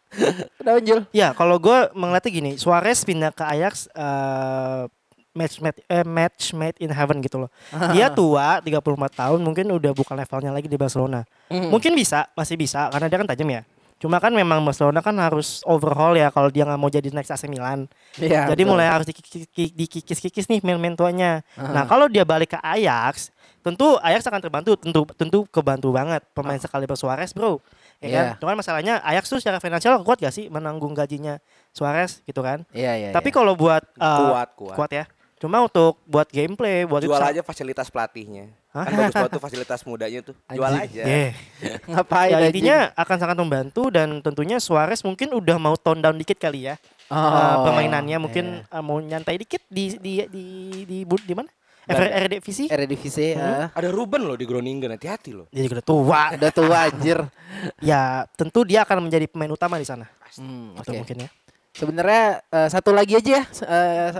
Udah 0.60 0.82
Jul. 0.82 1.06
Ya, 1.14 1.30
kalau 1.32 1.56
gue 1.56 1.78
melihatnya 1.94 2.30
gini, 2.30 2.50
Suarez 2.58 3.06
pindah 3.06 3.30
ke 3.30 3.46
Ajax 3.46 3.86
eh, 3.94 4.90
match 5.30 5.62
made 5.62 5.78
eh, 5.86 6.02
match 6.02 6.50
made 6.52 6.76
in 6.82 6.90
heaven 6.90 7.22
gitu 7.22 7.46
loh. 7.46 7.50
Dia 7.94 8.10
tua, 8.10 8.58
34 8.58 8.82
tahun, 9.14 9.38
mungkin 9.40 9.70
udah 9.70 9.92
bukan 9.94 10.18
levelnya 10.18 10.50
lagi 10.50 10.66
di 10.66 10.74
Barcelona. 10.74 11.22
Mungkin 11.50 11.94
bisa, 11.94 12.26
masih 12.34 12.58
bisa 12.58 12.90
karena 12.90 13.06
dia 13.10 13.18
kan 13.18 13.28
tajam 13.30 13.48
ya. 13.50 13.62
Cuma 14.00 14.16
kan 14.16 14.32
memang 14.32 14.64
Barcelona 14.64 15.04
kan 15.04 15.12
harus 15.20 15.60
overhaul 15.68 16.16
ya 16.16 16.32
kalau 16.32 16.48
dia 16.48 16.64
nggak 16.64 16.80
mau 16.80 16.88
jadi 16.88 17.12
next 17.12 17.36
AC 17.36 17.44
Milan. 17.52 17.84
Iya. 18.16 18.48
Jadi 18.48 18.62
betul. 18.64 18.72
mulai 18.72 18.88
harus 18.88 19.04
dikikis- 19.04 19.52
dikikis-kikis 19.52 20.48
nih 20.48 20.64
main-main 20.64 20.96
tuanya. 20.96 21.44
Nah 21.54 21.84
kalau 21.84 22.08
dia 22.08 22.24
balik 22.24 22.56
ke 22.56 22.58
Ajax, 22.64 23.28
tentu 23.60 23.96
Ajax 24.00 24.26
akan 24.26 24.40
terbantu, 24.40 24.72
tentu 24.80 25.00
tentu 25.16 25.38
kebantu 25.48 25.88
banget 25.92 26.24
pemain 26.32 26.58
sekali 26.58 26.88
Suarez 26.96 27.30
bro. 27.36 27.60
Ya 28.00 28.08
kan? 28.08 28.26
Iya. 28.32 28.40
Cuman 28.40 28.56
masalahnya 28.56 28.94
Ajax 29.04 29.28
tuh 29.28 29.38
secara 29.38 29.60
finansial 29.60 30.00
kuat 30.00 30.18
gak 30.20 30.32
sih 30.32 30.48
menanggung 30.48 30.96
gajinya 30.96 31.36
Suarez 31.76 32.24
gitu 32.24 32.40
kan? 32.40 32.64
Iya, 32.72 32.96
iya. 32.96 33.10
Tapi 33.12 33.28
iya. 33.28 33.36
kalau 33.36 33.52
buat 33.52 33.84
uh, 34.00 34.48
Kuat, 34.56 34.76
kuat. 34.76 34.90
ya. 34.90 35.04
Cuma 35.40 35.64
untuk 35.64 35.96
buat 36.04 36.28
gameplay, 36.28 36.84
buat 36.84 37.00
Jual 37.00 37.16
itu 37.16 37.40
aja 37.40 37.42
fasilitas 37.44 37.88
pelatihnya. 37.88 38.52
Hah? 38.76 38.84
Kan 38.84 38.92
bagus 38.92 39.14
banget 39.16 39.32
tuh 39.32 39.42
fasilitas 39.42 39.80
mudanya 39.88 40.20
tuh. 40.20 40.36
Jual 40.52 40.72
aja. 40.76 41.02
Yeah. 41.02 41.32
ngapain 41.96 42.36
Ya 42.36 42.38
intinya 42.44 42.78
akan 42.92 43.16
sangat 43.16 43.36
membantu 43.40 43.88
dan 43.88 44.20
tentunya 44.20 44.60
Suarez 44.60 45.00
mungkin 45.00 45.32
udah 45.32 45.56
mau 45.56 45.80
tone 45.80 46.04
down 46.04 46.20
dikit 46.20 46.36
kali 46.36 46.68
ya. 46.68 46.76
Oh, 47.10 47.16
Uh, 47.18 47.66
permainannya 47.66 48.22
mungkin 48.22 48.62
iya. 48.62 48.78
uh, 48.78 48.84
mau 48.86 49.02
nyantai 49.02 49.34
dikit 49.34 49.66
di 49.66 49.98
di 49.98 50.22
di 50.30 50.44
di, 50.86 50.98
di, 51.02 51.16
di 51.26 51.34
mana? 51.34 51.50
Eredivisie. 51.90 52.66
Eredivisie 52.66 53.30
Hmm. 53.32 53.42
ah. 53.42 53.66
Ada 53.72 53.88
Ruben 53.88 54.22
loh 54.22 54.34
di 54.34 54.44
Groningen, 54.44 54.90
hati-hati 54.90 55.30
loh. 55.32 55.46
Dia 55.48 55.62
juga 55.62 55.78
udah 55.78 55.86
tua. 55.86 56.22
Udah 56.34 56.50
tua 56.50 56.76
anjir. 56.86 57.18
ya 57.78 58.00
tentu 58.32 58.62
dia 58.62 58.82
akan 58.82 59.04
menjadi 59.04 59.26
pemain 59.26 59.50
utama 59.50 59.74
di 59.74 59.84
sana. 59.84 60.06
Hmm, 60.34 60.74
Atau 60.74 60.92
oke. 60.92 60.98
mungkin 60.98 61.16
ya. 61.24 61.28
Sebenarnya 61.72 62.24
eh, 62.44 62.68
satu 62.68 62.90
lagi 62.90 63.14
aja 63.14 63.30
ya 63.30 63.42
eh, 63.44 64.10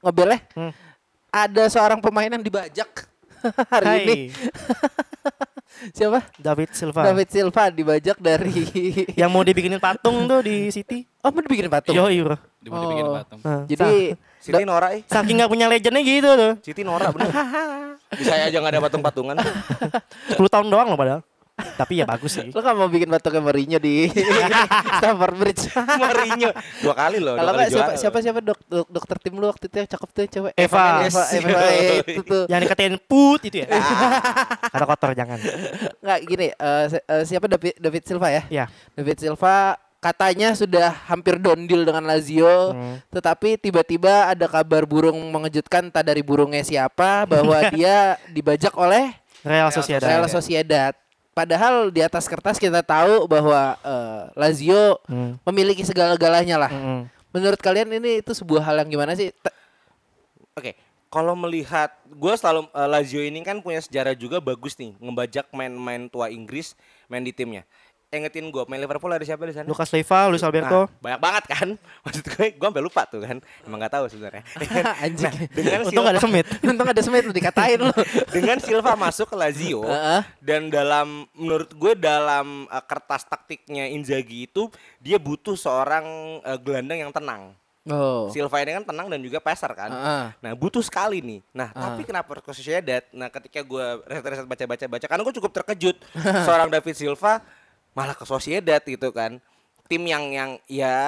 ngobelnya. 0.00 0.40
Hmm. 0.52 0.72
Ada 1.28 1.68
seorang 1.68 2.00
pemain 2.00 2.26
yang 2.28 2.42
dibajak 2.42 3.06
hari 3.72 3.86
Hai, 3.86 4.00
ini. 4.02 4.18
Siapa? 5.90 6.20
David 6.36 6.70
Silva. 6.72 7.00
David 7.02 7.28
Silva 7.30 7.62
dibajak 7.70 8.16
dari 8.18 8.52
Yang 9.14 9.30
mau 9.30 9.40
dibikinin 9.40 9.78
patung 9.78 10.26
tuh 10.26 10.40
di 10.40 10.68
City. 10.68 11.08
Oh, 11.20 11.32
mau 11.32 11.40
dibikin 11.40 11.68
patung. 11.68 11.94
Yo, 11.94 12.04
bro. 12.20 12.36
Di 12.60 12.68
mau 12.68 12.84
Oh. 12.84 13.16
patung. 13.16 13.40
Nah, 13.40 13.64
Jadi 13.64 14.12
Siti 14.40 14.64
Nora 14.64 14.96
eh. 14.96 15.04
sa- 15.04 15.20
saking 15.20 15.36
nggak 15.36 15.50
punya 15.50 15.66
legendnya 15.68 16.00
gitu 16.00 16.28
tuh. 16.32 16.52
Siti 16.64 16.80
Nora 16.80 17.12
bener. 17.12 17.28
Bisa 18.18 18.32
aja 18.34 18.56
nggak 18.56 18.72
ada 18.72 18.80
patung-patungan. 18.82 19.36
10 19.36 20.40
tahun 20.40 20.66
doang 20.66 20.88
loh 20.88 20.96
padahal. 20.96 21.20
Tapi 21.60 22.00
ya 22.00 22.08
bagus 22.08 22.40
sih. 22.40 22.48
lo 22.48 22.64
kan 22.64 22.72
mau 22.72 22.88
bikin 22.88 23.12
patungnya 23.12 23.44
Mourinho 23.44 23.76
di 23.76 24.08
Stamford 24.96 25.36
Bridge. 25.36 25.68
Mourinho 25.76 26.56
dua 26.80 26.94
kali 26.96 27.20
loh. 27.20 27.36
Kalau 27.36 27.52
nggak 27.52 27.68
siapa 27.68 27.92
siapa 28.00 28.18
siapa 28.24 28.40
dok, 28.40 28.56
dok- 28.64 28.88
dokter 28.88 29.16
tim 29.20 29.36
lu 29.36 29.44
waktu 29.44 29.68
itu 29.68 29.76
yang 29.76 29.84
cakep 29.84 30.08
tuh 30.08 30.24
cewek. 30.24 30.52
Eva. 30.56 31.04
Eva, 31.04 31.22
Eva, 31.28 31.48
Eva, 31.52 31.94
itu 32.00 32.22
tuh. 32.24 32.44
Yang 32.48 32.60
dikatain 32.64 32.96
put 32.96 33.40
itu 33.44 33.60
ya. 33.60 33.68
Kata 34.72 34.84
kotor 34.88 35.12
jangan. 35.12 35.36
Nggak 36.00 36.18
gini, 36.24 36.46
si- 36.88 37.04
eh, 37.04 37.22
siapa 37.28 37.44
David 37.44 37.76
David 37.76 38.02
Silva 38.08 38.28
ya? 38.32 38.42
Ya. 38.48 38.64
David 38.96 39.20
Silva 39.20 39.76
katanya 40.00 40.56
sudah 40.56 40.96
hampir 41.06 41.36
down 41.36 41.68
deal 41.68 41.84
dengan 41.84 42.02
Lazio, 42.02 42.72
Hmm. 42.72 42.96
tetapi 43.08 43.54
tiba-tiba 43.54 44.32
ada 44.32 44.48
kabar 44.48 44.82
burung 44.82 45.16
mengejutkan 45.30 45.92
tak 45.92 46.08
dari 46.08 46.24
burungnya 46.24 46.64
siapa 46.64 47.28
bahwa 47.28 47.52
dia 47.76 48.16
dibajak 48.26 48.72
oleh 48.74 49.12
Real 49.40 49.68
Sociedad. 49.68 50.08
Real 50.08 50.26
Sociedad. 50.26 50.92
Padahal 51.30 51.88
di 51.88 52.00
atas 52.00 52.26
kertas 52.26 52.56
kita 52.56 52.80
tahu 52.80 53.24
bahwa 53.24 53.76
eh, 53.78 54.22
Lazio 54.34 54.98
Hmm. 55.04 55.36
memiliki 55.44 55.84
segala-galanya 55.84 56.56
lah. 56.58 56.72
Mm-mm. 56.72 57.00
Menurut 57.30 57.60
kalian 57.60 57.86
ini 57.94 58.18
itu 58.18 58.34
sebuah 58.34 58.66
hal 58.66 58.82
yang 58.82 58.90
gimana 58.90 59.14
sih? 59.14 59.30
Oke, 60.52 60.74
kalau 61.06 61.38
melihat 61.38 61.94
gue 62.04 62.34
selalu 62.34 62.66
eh, 62.68 62.88
Lazio 62.88 63.22
ini 63.22 63.40
kan 63.40 63.60
punya 63.60 63.78
sejarah 63.78 64.12
juga 64.12 64.40
bagus 64.40 64.74
nih, 64.74 64.96
ngebajak 64.98 65.46
main-main 65.50 66.08
tua 66.08 66.28
Inggris 66.28 66.74
main 67.06 67.22
di 67.22 67.30
timnya. 67.30 67.62
Ingetin 68.10 68.50
gue, 68.50 68.66
main 68.66 68.82
Liverpool 68.82 69.06
ada 69.06 69.22
siapa 69.22 69.46
di 69.46 69.54
sana? 69.54 69.70
Lucas 69.70 69.86
Leiva, 69.94 70.26
Luis 70.26 70.42
Alberto. 70.42 70.90
Nah, 70.90 70.98
banyak 70.98 71.20
banget 71.22 71.44
kan. 71.46 71.68
Maksud 72.04 72.24
gue, 72.26 72.46
gue 72.58 72.66
sampai 72.66 72.82
lupa 72.82 73.06
tuh 73.06 73.22
kan. 73.22 73.38
Emang 73.62 73.78
nggak 73.78 73.94
tahu 73.94 74.04
sebenarnya. 74.10 74.42
Anjing. 75.06 75.30
Nah, 75.30 75.46
dengan 75.54 75.78
Untung 75.86 76.02
gak 76.02 76.10
ada 76.10 76.18
Silva, 76.18 76.26
semit. 76.26 76.46
Untung 76.74 76.88
ada 76.90 77.02
semit 77.06 77.22
lu 77.22 77.30
dikatain 77.30 77.78
lu. 77.78 77.94
dengan 78.34 78.58
Silva 78.58 78.98
masuk 78.98 79.30
ke 79.30 79.36
Lazio 79.38 79.86
Heeh. 79.86 80.26
dan 80.42 80.66
dalam 80.66 81.22
menurut 81.38 81.70
gue 81.70 81.92
dalam 81.94 82.66
eh, 82.66 82.82
kertas 82.82 83.22
taktiknya 83.30 83.86
Inzaghi 83.86 84.50
itu 84.50 84.66
dia 84.98 85.14
butuh 85.14 85.54
seorang 85.54 86.02
eh, 86.42 86.58
gelandang 86.58 87.06
yang 87.06 87.14
tenang. 87.14 87.54
Oh. 87.86 88.26
Silva 88.28 88.60
ini 88.60 88.74
kan 88.74 88.84
tenang 88.84 89.06
dan 89.06 89.22
juga 89.22 89.38
peser 89.38 89.70
kan. 89.70 89.86
Heeh. 89.88 90.24
Nah 90.34 90.52
butuh 90.58 90.82
sekali 90.82 91.22
nih. 91.22 91.40
Nah 91.54 91.70
Ah. 91.70 91.94
tapi 91.94 92.02
kenapa 92.02 92.34
ke 92.36 92.50
Sociedad? 92.50 93.06
Nah 93.14 93.30
ketika 93.30 93.62
gue 93.62 93.86
riset-riset 94.02 94.44
baca-baca 94.44 94.84
baca, 94.90 95.06
karena 95.06 95.22
gue 95.22 95.34
cukup 95.38 95.52
terkejut 95.54 95.96
seorang 96.42 96.66
David 96.66 96.98
Silva 96.98 97.38
malah 97.92 98.14
ke 98.14 98.24
Sociedad 98.24 98.80
gitu 98.80 99.10
kan. 99.10 99.38
Tim 99.86 100.06
yang 100.06 100.24
yang 100.30 100.50
ya 100.64 100.98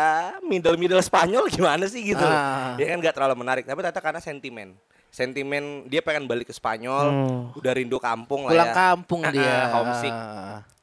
middle 0.42 0.74
middle 0.74 0.98
Spanyol 0.98 1.46
gimana 1.48 1.86
sih 1.86 2.02
gitu. 2.02 2.22
Ah. 2.22 2.74
Ya 2.74 2.90
kan 2.90 2.98
nggak 2.98 3.14
terlalu 3.14 3.34
menarik. 3.38 3.62
Tapi 3.62 3.78
ternyata 3.78 4.02
karena 4.02 4.18
sentimen. 4.18 4.74
Sentimen 5.08 5.86
dia 5.86 6.00
pengen 6.00 6.24
balik 6.24 6.48
ke 6.48 6.54
Spanyol, 6.56 7.06
Hmm. 7.06 7.42
udah 7.52 7.72
rindu 7.76 8.00
kampung 8.00 8.48
lah 8.48 8.52
Pulang 8.56 8.68
ya. 8.68 8.74
kampung 8.74 9.20
Ah, 9.22 9.30
dia. 9.30 9.44
ah, 9.44 9.66
homesick. 9.76 10.14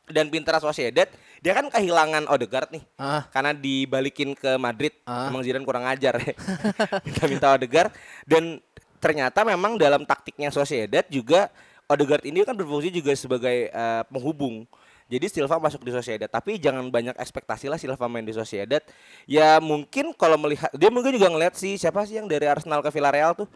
Dan 0.06 0.30
pintar 0.30 0.58
Sociedad, 0.58 1.10
dia 1.38 1.54
kan 1.54 1.66
kehilangan 1.66 2.30
Odegaard 2.30 2.70
nih. 2.70 2.84
Ah. 2.94 3.26
Karena 3.28 3.52
dibalikin 3.52 4.34
ke 4.34 4.54
Madrid, 4.56 4.94
Ah. 5.04 5.28
emang 5.28 5.42
Zidane 5.42 5.66
kurang 5.66 5.84
ajar 5.84 6.14
ya. 6.16 6.34
Minta-minta 7.06 7.52
Odegaard 7.52 7.90
dan 8.24 8.62
ternyata 9.02 9.42
memang 9.42 9.76
dalam 9.76 10.06
taktiknya 10.06 10.54
Sociedad 10.54 11.04
juga 11.10 11.50
Odegaard 11.86 12.22
ini 12.24 12.46
kan 12.46 12.54
berfungsi 12.54 12.94
juga 12.94 13.10
sebagai 13.14 13.68
eh, 13.68 14.04
penghubung. 14.08 14.70
Jadi 15.10 15.26
Silva 15.26 15.58
masuk 15.58 15.82
di 15.82 15.90
Sociedad, 15.90 16.30
tapi 16.30 16.62
jangan 16.62 16.86
banyak 16.88 17.18
ekspektasi 17.18 17.66
lah 17.66 17.82
Silva 17.82 18.06
main 18.06 18.22
di 18.22 18.30
Sociedad. 18.30 18.80
Ya 19.26 19.58
mungkin 19.58 20.14
kalau 20.14 20.38
melihat 20.38 20.70
dia 20.72 20.94
mungkin 20.94 21.18
juga 21.18 21.34
ngeliat 21.34 21.58
sih 21.58 21.76
siapa 21.76 22.06
sih 22.06 22.22
yang 22.22 22.30
dari 22.30 22.46
Arsenal 22.46 22.80
ke 22.80 22.94
Villarreal 22.94 23.34
tuh 23.34 23.50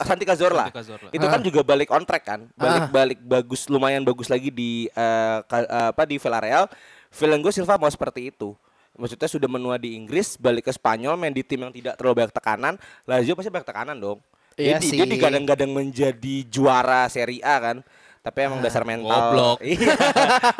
Santi 0.00 0.24
Cazorla. 0.24 0.72
Santi 0.72 0.80
Cazorla. 0.80 1.10
Itu 1.12 1.26
kan 1.28 1.38
juga 1.38 1.60
balik 1.60 1.92
on 1.92 2.02
track 2.02 2.24
kan. 2.24 2.40
Balik-balik 2.56 3.20
bagus 3.20 3.68
lumayan 3.68 4.00
bagus 4.00 4.26
lagi 4.26 4.48
di 4.48 4.88
eh, 4.88 5.38
ka- 5.44 5.68
eh, 5.68 5.88
apa 5.92 6.02
di 6.02 6.16
Villarreal. 6.16 6.66
Feeling 7.12 7.44
gue 7.44 7.52
Silva 7.52 7.76
mau 7.76 7.86
seperti 7.86 8.32
itu. 8.32 8.56
Maksudnya 8.96 9.26
sudah 9.26 9.50
menua 9.50 9.74
di 9.74 9.98
Inggris, 9.98 10.34
balik 10.34 10.66
ke 10.66 10.72
Spanyol, 10.72 11.18
main 11.18 11.34
di 11.34 11.42
tim 11.42 11.58
yang 11.60 11.74
tidak 11.74 11.94
terlalu 11.94 12.22
banyak 12.22 12.32
tekanan. 12.32 12.74
Lazio 13.04 13.34
pasti 13.34 13.50
banyak 13.50 13.66
tekanan 13.66 13.98
dong. 13.98 14.18
Iya 14.54 14.78
Dia, 14.78 14.82
di- 14.82 14.86
sih. 14.88 14.98
dia 15.02 15.06
digadang-gadang 15.06 15.70
menjadi 15.70 16.36
juara 16.46 17.06
Serie 17.10 17.42
A 17.42 17.58
kan. 17.60 17.76
Tapi 18.24 18.38
emang 18.40 18.58
dasar 18.58 18.82
mental. 18.82 19.04
goblok. 19.04 19.58
Iya. 19.68 19.92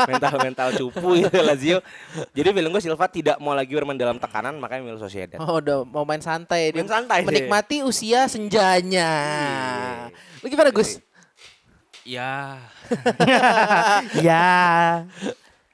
Mental-mental 0.06 0.68
cupu 0.76 1.16
itu 1.16 1.32
Lazio. 1.32 1.78
Jadi 2.30 2.48
feeling 2.52 2.68
gue 2.68 2.82
Silva 2.84 3.08
tidak 3.08 3.40
mau 3.40 3.56
lagi 3.56 3.72
bermain 3.72 3.96
dalam 3.96 4.20
tekanan, 4.20 4.52
makanya 4.54 4.84
milih 4.84 5.00
Sociedad. 5.00 5.40
Oh, 5.40 5.56
udah 5.56 5.80
mau 5.82 6.04
main 6.04 6.20
santai 6.20 6.68
dia. 6.68 6.76
Main 6.76 6.92
santai 6.92 7.18
dia. 7.18 7.26
Menikmati 7.26 7.80
usia 7.80 8.28
senjanya. 8.28 9.08
Lu 10.38 10.46
gimana, 10.46 10.68
Gus? 10.68 11.00
Ya, 12.04 12.60
ya. 14.20 14.44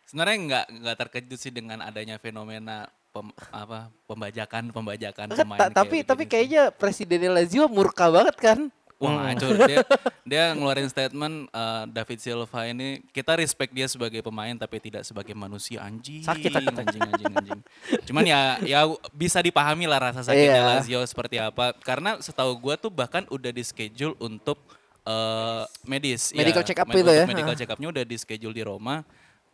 sebenarnya 0.07 0.37
nggak 0.41 0.65
nggak 0.79 0.97
terkejut 0.97 1.39
sih 1.39 1.51
dengan 1.51 1.79
adanya 1.81 2.19
fenomena 2.19 2.87
pem- 3.11 3.35
apa 3.49 3.91
pembajakan 4.05 4.71
pembajakan 4.71 5.27
Kan, 5.27 5.35
pemain. 5.37 5.59
ta- 5.59 5.67
kayak 5.67 5.75
tapi 5.77 5.97
tapi 6.01 6.23
begini. 6.23 6.31
kayaknya 6.31 6.63
Presiden 6.71 7.35
Lazio 7.35 7.67
murka 7.67 8.07
banget 8.07 8.37
kan? 8.37 8.59
Wah 9.01 9.33
hancur 9.33 9.57
dia 9.65 9.81
dia 10.29 10.45
ngeluarin 10.53 10.85
statement 10.93 11.49
eh, 11.49 11.85
David 11.89 12.19
Silva 12.21 12.61
ini 12.69 13.01
kita 13.17 13.33
respect 13.33 13.73
dia 13.73 13.89
sebagai 13.89 14.21
pemain 14.21 14.53
tapi 14.53 14.77
tidak 14.77 15.09
sebagai 15.09 15.33
manusia 15.33 15.81
anjing 15.81 16.21
Sakit, 16.21 16.53
sakit. 16.53 16.75
anjing 16.85 17.03
anjing 17.09 17.33
anjing. 17.33 17.61
Cuman 18.05 18.29
ya 18.29 18.61
ya 18.61 18.85
bisa 19.17 19.41
dipahami 19.41 19.89
lah 19.89 20.13
rasa 20.13 20.21
sakitnya 20.21 20.61
Iya. 20.61 20.69
Lazio 20.85 21.01
seperti 21.09 21.41
apa 21.41 21.73
karena 21.81 22.21
setahu 22.21 22.53
gua 22.61 22.77
tuh 22.77 22.93
bahkan 22.93 23.25
udah 23.33 23.49
di 23.49 23.65
schedule 23.65 24.13
untuk 24.21 24.61
eh, 25.09 25.65
medis. 25.89 26.37
Medical 26.37 26.61
ya. 26.61 26.69
check 26.69 26.79
up 26.85 26.93
itu 26.93 27.01
ya? 27.09 27.25
Medical 27.25 27.57
check 27.57 27.73
upnya 27.73 27.89
udah 27.89 28.05
di 28.05 28.17
schedule 28.21 28.53
di 28.53 28.61
Roma. 28.61 29.01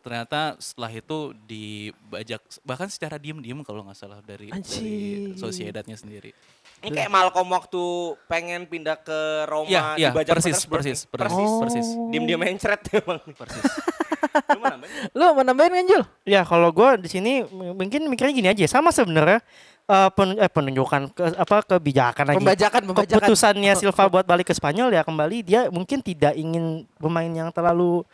Ternyata 0.07 0.55
setelah 0.57 0.87
itu 0.89 1.35
dibajak 1.43 2.39
bahkan 2.63 2.87
secara 2.87 3.19
diem-diem 3.19 3.59
kalau 3.61 3.83
nggak 3.83 3.99
salah 3.99 4.23
dari, 4.23 4.47
dari 4.47 4.55
Anjing. 4.55 5.35
Sociedadnya 5.35 5.99
sendiri. 5.99 6.31
Ini 6.79 6.95
kayak 6.95 7.11
Malcolm 7.11 7.51
waktu 7.51 7.83
pengen 8.31 8.71
pindah 8.71 8.95
ke 8.97 9.19
Roma 9.45 9.67
Iya, 9.67 9.83
iya, 9.99 10.09
dibajak 10.15 10.39
persis, 10.39 10.63
persis, 10.63 10.99
persis, 11.03 11.11
persis. 11.11 11.51
persis, 11.59 11.87
Diem-diem 12.15 12.39
mencret 12.39 12.79
emang. 13.03 13.19
persis. 13.35 13.65
Lu 14.47 14.61
mau 14.61 14.71
nambahin? 14.71 14.95
Lu 15.11 15.27
mau 15.33 15.43
nambahin 15.43 15.73
kan 15.75 15.85
Jul? 15.89 16.03
Ya 16.23 16.47
kalau 16.47 16.71
gue 16.71 16.91
di 17.03 17.09
sini 17.11 17.33
mungkin 17.51 18.07
mikirnya 18.07 18.31
gini 18.31 18.49
aja 18.53 18.65
sama 18.71 18.93
sebenarnya 18.93 19.43
eh, 19.87 20.11
pen- 20.15 20.39
eh, 20.39 20.47
penunjukan 20.47 21.03
ke, 21.11 21.23
apa 21.35 21.57
kebijakan 21.67 22.25
lagi 22.31 22.39
Pembajakan, 22.39 22.81
pembajakan. 22.87 23.19
keputusannya 23.19 23.73
Silva 23.75 24.07
buat 24.07 24.23
balik 24.23 24.47
ke 24.47 24.55
Spanyol 24.55 24.93
ya 24.93 25.03
kembali 25.03 25.37
dia 25.43 25.61
mungkin 25.67 25.99
tidak 25.99 26.37
ingin 26.37 26.87
pemain 26.95 27.27
yang 27.27 27.51
terlalu 27.51 28.07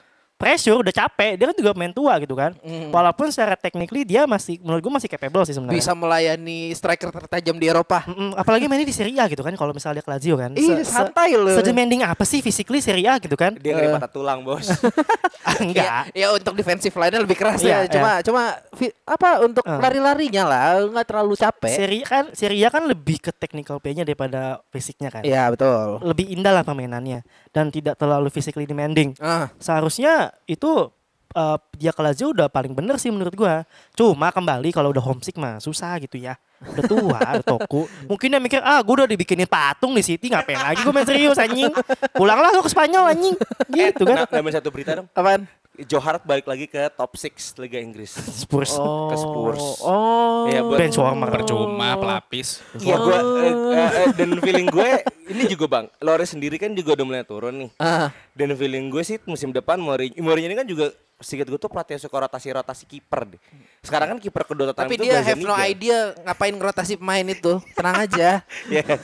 pressure 0.43 0.75
udah 0.75 0.91
capek 0.91 1.39
dia 1.39 1.47
kan 1.47 1.55
juga 1.55 1.71
main 1.73 1.91
tua 1.91 2.19
gitu 2.19 2.35
kan 2.35 2.51
walaupun 2.91 3.31
secara 3.31 3.55
technically 3.55 4.03
dia 4.03 4.27
masih 4.27 4.59
menurut 4.59 4.83
gue 4.83 4.93
masih 4.93 5.07
capable 5.07 5.45
sih 5.45 5.55
sebenarnya 5.55 5.79
Bisa 5.79 5.95
melayani 5.95 6.59
striker 6.73 7.09
tertajam 7.09 7.55
di 7.55 7.65
Eropa. 7.65 8.03
Mm-mm, 8.05 8.35
apalagi 8.35 8.67
mainnya 8.67 8.83
di 8.83 8.93
Serie 8.93 9.15
A 9.15 9.27
gitu 9.27 9.41
kan 9.41 9.55
kalau 9.55 9.71
misalnya 9.71 9.93
dia 9.95 10.05
ke 10.05 10.11
Lazio 10.11 10.35
kan 10.35 10.51
Ih, 10.53 10.83
santai 10.83 11.35
loh. 11.35 11.55
sedemanding 11.55 12.03
apa 12.03 12.23
sih 12.23 12.43
physically 12.43 12.81
Serie 12.81 13.07
A 13.07 13.17
gitu 13.17 13.35
kan 13.35 13.55
Dia 13.55 13.73
ngeri 13.73 13.89
patah 13.89 14.11
tulang, 14.11 14.43
Bos. 14.43 14.67
enggak 15.63 16.11
Ya, 16.11 16.27
ya 16.27 16.29
untuk 16.33 16.55
defensive 16.55 16.93
line 16.93 17.15
lebih 17.15 17.37
keras 17.37 17.61
Iya, 17.61 17.85
ya. 17.85 17.91
Cuma 17.91 18.11
cuma 18.21 18.43
fi- 18.73 18.95
apa 19.05 19.29
untuk 19.41 19.63
Eh. 19.63 19.79
lari-larinya 19.79 20.43
lah 20.43 20.67
nggak 20.83 21.07
terlalu 21.07 21.35
capek. 21.35 21.71
Serie 21.71 22.03
A 22.03 22.09
kan 22.09 22.25
Serie 22.33 22.65
A 22.65 22.69
kan 22.69 22.83
lebih 22.83 23.21
ke 23.21 23.31
technical 23.31 23.79
play-nya 23.79 24.03
daripada 24.03 24.59
fisiknya 24.69 25.09
kan 25.09 25.23
Iya 25.23 25.47
betul. 25.49 26.01
lebih 26.03 26.27
indah 26.31 26.51
lah 26.51 26.63
permainannya 26.63 27.23
dan 27.51 27.69
tidak 27.69 27.95
terlalu 27.95 28.27
physically 28.27 28.65
demanding. 28.65 29.13
Ah, 29.19 29.53
Seharusnya 29.57 30.32
itu 30.45 30.91
eh, 31.33 31.59
dia 31.77 31.91
ke 31.91 32.01
Lazio 32.01 32.31
udah 32.31 32.49
paling 32.49 32.73
bener 32.73 33.01
sih 33.01 33.09
menurut 33.09 33.33
gua. 33.33 33.65
Cuma 33.93 34.29
kembali 34.29 34.69
kalau 34.71 34.93
udah 34.93 35.01
homesick 35.01 35.37
mah 35.37 35.59
susah 35.59 35.97
gitu 35.99 36.17
ya. 36.17 36.37
Udah 36.63 36.85
tua, 36.87 37.19
udah 37.41 37.47
toku. 37.47 37.89
Mungkin 38.07 38.29
dia 38.31 38.41
mikir, 38.41 38.61
ah 38.61 38.79
gua 38.81 39.03
udah 39.03 39.09
dibikinin 39.09 39.49
patung 39.49 39.93
di 39.93 40.03
City, 40.05 40.29
ngapain 40.29 40.61
lagi 40.61 40.81
gua 40.83 40.95
main 40.95 41.09
serius 41.09 41.41
anjing. 41.41 41.73
Pulanglah 42.13 42.53
lu 42.53 42.61
ke 42.61 42.71
Spanyol 42.71 43.05
anjing. 43.11 43.37
Gitu 43.69 44.03
kan. 44.05 44.17
Nah, 44.23 44.27
nambahin 44.31 44.55
satu 44.55 44.69
berita 44.69 45.01
dong. 45.01 45.09
apaan? 45.11 45.49
Joe 45.73 46.05
Hart 46.05 46.29
balik 46.29 46.45
lagi 46.45 46.69
ke 46.69 46.85
top 46.93 47.17
6 47.17 47.57
Liga 47.57 47.81
Inggris. 47.81 48.13
Spurs. 48.45 48.77
Ke 48.77 49.17
Spurs. 49.17 49.81
Oh. 49.81 50.45
Iya, 50.45 50.61
buat- 50.61 50.77
Bench 50.77 51.01
warmer. 51.01 51.33
Percuma 51.33 51.97
pelapis. 51.97 52.61
Iya 52.77 53.01
gua 53.01 53.19
eh, 53.41 53.55
eh, 53.73 53.91
eh, 54.05 54.09
dan 54.13 54.29
feeling 54.39 54.69
gue 54.69 54.91
ini 55.29 55.45
juga 55.47 55.67
Bang, 55.71 55.87
Lore 56.03 56.27
sendiri 56.27 56.59
kan 56.59 56.75
juga 56.75 56.99
udah 56.99 57.07
mulai 57.07 57.23
turun 57.23 57.55
nih. 57.67 57.71
Ah, 57.79 58.11
Dan 58.35 58.55
feeling 58.59 58.91
gue 58.91 59.03
sih 59.07 59.17
musim 59.29 59.55
depan 59.55 59.79
Mourinho, 59.79 60.19
Mourinho 60.19 60.49
ini 60.51 60.57
kan 60.59 60.67
juga 60.67 60.91
sedikit 61.23 61.55
gue 61.55 61.61
tuh 61.63 61.71
pelatih 61.71 61.97
suka 62.03 62.27
rotasi-rotasi 62.27 62.85
kiper 62.85 63.37
deh. 63.37 63.41
Sekarang 63.81 64.15
kan 64.15 64.19
kiper 64.19 64.43
kedua 64.43 64.75
tapi 64.75 64.99
itu 64.99 65.07
dia 65.07 65.23
have 65.23 65.39
no 65.39 65.55
idea 65.55 66.13
ngapain 66.27 66.53
ngerotasi 66.53 66.99
pemain 66.99 67.23
itu. 67.23 67.63
Tenang 67.79 67.97
aja. 68.05 68.31
Ya. 68.73 68.97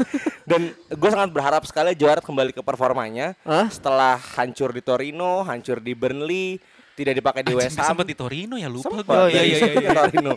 Dan 0.49 0.73
gue 0.73 1.11
sangat 1.13 1.31
berharap 1.31 1.63
sekali 1.69 1.93
Hart 1.93 2.25
kembali 2.25 2.57
ke 2.57 2.63
performanya 2.65 3.37
Hah? 3.45 3.69
setelah 3.69 4.17
hancur 4.17 4.73
di 4.73 4.81
Torino, 4.81 5.45
hancur 5.45 5.79
di 5.79 5.93
Burnley, 5.93 6.57
tidak 6.97 7.15
dipakai 7.21 7.45
di 7.45 7.55
West 7.55 7.77
Ham. 7.79 7.95
Sempat 7.95 8.07
di 8.09 8.17
Torino 8.17 8.57
ya 8.59 8.67
lupa 8.67 8.99
gue. 8.99 9.13
Oh, 9.13 9.29
iya, 9.31 9.45
iya, 9.45 9.57
situ 9.61 9.79
ke 9.79 9.93
Torino. 9.93 10.35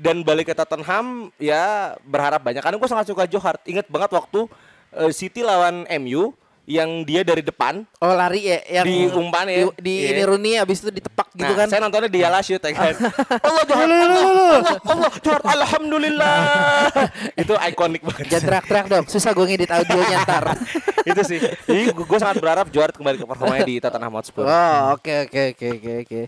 Dan 0.00 0.24
balik 0.24 0.48
ke 0.48 0.54
Tottenham 0.56 1.28
ya 1.36 1.92
berharap 2.06 2.40
banyak. 2.40 2.62
Karena 2.64 2.80
gue 2.80 2.88
sangat 2.88 3.10
suka 3.10 3.28
Joe 3.28 3.42
Hart. 3.42 3.66
Ingat 3.68 3.90
banget 3.90 4.10
waktu 4.16 4.48
eh, 4.96 5.12
City 5.14 5.40
lawan 5.44 5.86
MU 6.02 6.34
yang 6.70 7.02
dia 7.02 7.26
dari 7.26 7.42
depan 7.42 7.82
Oh 7.98 8.14
lari 8.14 8.46
ya 8.46 8.58
yang 8.80 8.86
Di 8.86 8.96
umpan 9.10 9.50
ya. 9.50 9.66
Di, 9.74 9.82
di 9.82 9.94
Iya. 10.06 10.08
ini 10.14 10.22
Rooney 10.22 10.54
abis 10.62 10.86
itu 10.86 10.90
ditepak 10.94 11.26
gitu 11.34 11.50
nah, 11.50 11.58
kan. 11.58 11.66
saya 11.66 11.80
nontonnya 11.82 12.06
di 12.06 12.20
Yala 12.22 12.40
Shoot 12.46 12.62
ya 12.62 12.70
kan. 12.70 12.94
Allah 13.48 13.64
Hart, 13.66 13.90
Allah, 13.90 14.06
Allah, 14.06 14.60
Allah, 14.86 15.10
Hart, 15.10 15.44
Alhamdulillah. 15.50 16.34
Itu 17.42 17.54
ikonik 17.58 18.02
banget. 18.06 18.24
Jangan 18.30 18.44
teriak-teriak 18.46 18.86
dong. 18.86 19.04
Susah 19.10 19.30
gue 19.34 19.46
ngedit 19.46 19.70
audionya 19.70 20.16
ntar. 20.22 20.44
itu 21.10 21.22
sih. 21.26 21.38
Jadi 21.40 21.82
gue 21.90 22.18
sangat 22.18 22.38
berharap 22.38 22.66
Hart 22.70 22.94
kembali 22.98 23.16
ke 23.18 23.26
performanya 23.26 23.64
di 23.66 23.74
Tottenham 23.82 24.12
Hotspur. 24.14 24.46
Oh, 24.46 24.80
oke 24.94 25.26
oke 25.26 25.40
oke 25.54 25.66
oke 25.80 25.92
oke. 26.06 26.20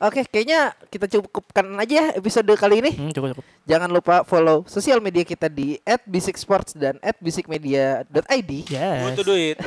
Oke, 0.00 0.24
kayaknya 0.24 0.72
kita 0.88 1.04
cukupkan 1.12 1.76
aja 1.76 1.92
ya 1.92 2.06
episode 2.16 2.48
kali 2.56 2.80
ini. 2.80 2.96
Hmm, 2.96 3.12
cukup 3.12 3.36
cukup. 3.36 3.44
Jangan 3.68 3.92
lupa 3.92 4.24
follow 4.24 4.64
sosial 4.64 4.96
media 4.96 5.28
kita 5.28 5.52
di 5.52 5.76
@bisiksports 6.08 6.72
dan 6.72 6.96
@bisikmedia.id. 7.20 8.50
Yes. 8.72 9.12
Butuh 9.12 9.24
duit. 9.28 9.60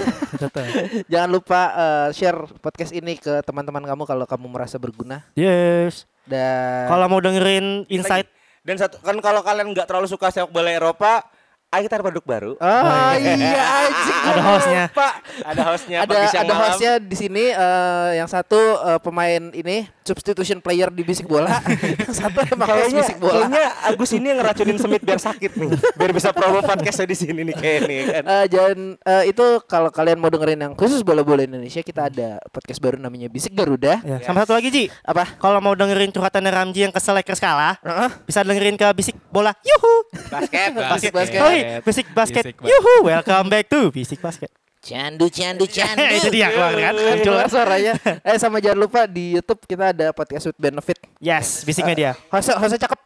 Jangan 1.13 1.29
lupa 1.29 1.61
eh, 1.69 2.07
share 2.17 2.49
podcast 2.65 2.89
ini 2.97 3.13
ke 3.21 3.45
teman-teman 3.45 3.85
kamu 3.85 4.03
kalau 4.09 4.25
kamu 4.25 4.47
merasa 4.49 4.81
berguna 4.81 5.21
Yes. 5.37 6.09
dan 6.25 6.89
Kalau 6.89 7.05
mau 7.05 7.21
dengerin 7.21 7.85
insight 7.85 8.25
Dan 8.63 8.79
satu 8.79 8.97
kan 9.03 9.13
kalau 9.19 9.43
kalian 9.43 9.69
nggak 9.75 9.85
terlalu 9.85 10.07
suka 10.07 10.31
sepak 10.31 10.47
bola 10.49 10.71
Eropa, 10.71 11.27
ayo 11.73 11.81
kita 11.83 11.95
ada 11.97 12.05
produk 12.05 12.23
baru. 12.23 12.51
Oh 12.55 13.11
iya 13.15 13.63
anjing 13.81 14.21
Ada 14.23 14.41
hostnya. 14.43 14.83
lupa. 14.87 15.09
Ada 15.43 15.61
hostnya 15.65 15.97
Ada 15.99 16.15
ada 16.39 16.53
hostnya 16.55 16.91
di 16.97 17.15
sini 17.15 17.43
eh, 17.49 18.09
yang 18.15 18.29
satu 18.29 18.59
eh, 18.79 18.99
pemain 18.99 19.41
ini 19.51 19.89
substitution 20.03 20.59
player 20.59 20.87
di 20.87 21.01
bisik 21.01 21.25
bola, 21.25 21.63
yang 22.03 22.11
satu 22.11 22.43
emang 22.43 22.67
Kayaknya, 22.67 22.99
bisik 22.99 23.17
bola. 23.17 23.47
kayaknya 23.47 23.65
Agus 23.87 24.11
ini 24.11 24.25
yang 24.27 24.39
ngeracunin 24.39 24.75
Semit 24.75 24.99
biar 24.99 25.15
sakit 25.15 25.55
nih, 25.55 25.69
biar 25.95 26.11
bisa 26.11 26.29
promo 26.29 26.59
podcastnya 26.59 27.07
di 27.07 27.15
sini 27.15 27.41
nih 27.41 27.55
kayak 27.55 27.79
nih 27.87 27.99
kan. 28.05 28.23
Eh, 28.27 28.45
jangan 28.51 28.77
eh, 28.99 29.23
itu 29.31 29.45
kalau 29.63 29.87
kalian 29.89 30.19
mau 30.19 30.27
dengerin 30.27 30.59
yang 30.59 30.73
khusus 30.75 30.99
bola-bola 31.01 31.41
Indonesia 31.41 31.79
kita 31.79 32.11
ada 32.11 32.43
podcast 32.51 32.77
baru 32.77 32.99
namanya 32.99 33.31
Bisik 33.31 33.55
Garuda. 33.55 34.03
Ya, 34.03 34.19
sama 34.21 34.43
satu 34.43 34.53
lagi 34.53 34.69
Ji. 34.69 34.83
Apa? 35.01 35.39
Kalau 35.39 35.57
mau 35.57 35.71
dengerin 35.71 36.11
curhatan 36.11 36.43
Ramji 36.45 36.83
yang 36.83 36.91
kesel 36.91 37.15
Lakers 37.15 37.39
kalah, 37.39 37.79
Heeh. 37.79 38.09
bisa 38.27 38.43
dengerin 38.43 38.75
ke 38.75 38.87
Bisik 38.91 39.15
Bola. 39.31 39.55
Yuhu. 39.63 39.93
Basket, 40.27 40.69
Bisik 40.75 41.15
basket. 41.15 41.39
Oi, 41.39 41.59
Bisik 41.83 42.07
Basket. 42.11 42.43
Yuhu. 42.59 43.07
Welcome 43.07 43.47
back 43.47 43.65
to 43.71 43.89
Bisik 43.89 44.19
Basket. 44.19 44.51
Candu 44.83 45.31
candu 45.31 45.63
candu. 45.63 46.03
Itu 46.11 46.27
dia 46.27 46.51
keluar 46.51 46.75
kan. 46.75 46.91
Muncul. 46.91 47.23
Keluar 47.23 47.47
suaranya. 47.47 47.93
Eh 48.19 48.35
sama 48.35 48.59
jangan 48.59 48.83
lupa 48.83 49.07
di 49.07 49.39
YouTube 49.39 49.63
kita 49.63 49.95
ada 49.95 50.11
podcast 50.11 50.51
with 50.51 50.59
benefit. 50.59 50.99
Yes, 51.23 51.63
Bisik 51.63 51.87
Media. 51.87 52.19
Host 52.27 52.51
host 52.51 52.75
cakep. 52.75 52.99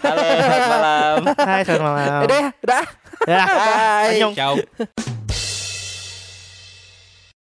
Halo, 0.00 0.22
selamat 0.24 0.68
malam. 0.72 1.16
Hai, 1.36 1.60
selamat 1.60 1.84
malam. 1.84 2.20
Udah 2.24 2.38
ya, 2.40 2.48
udah. 2.64 2.84
Ya. 3.28 3.44
Ciao. 4.32 4.54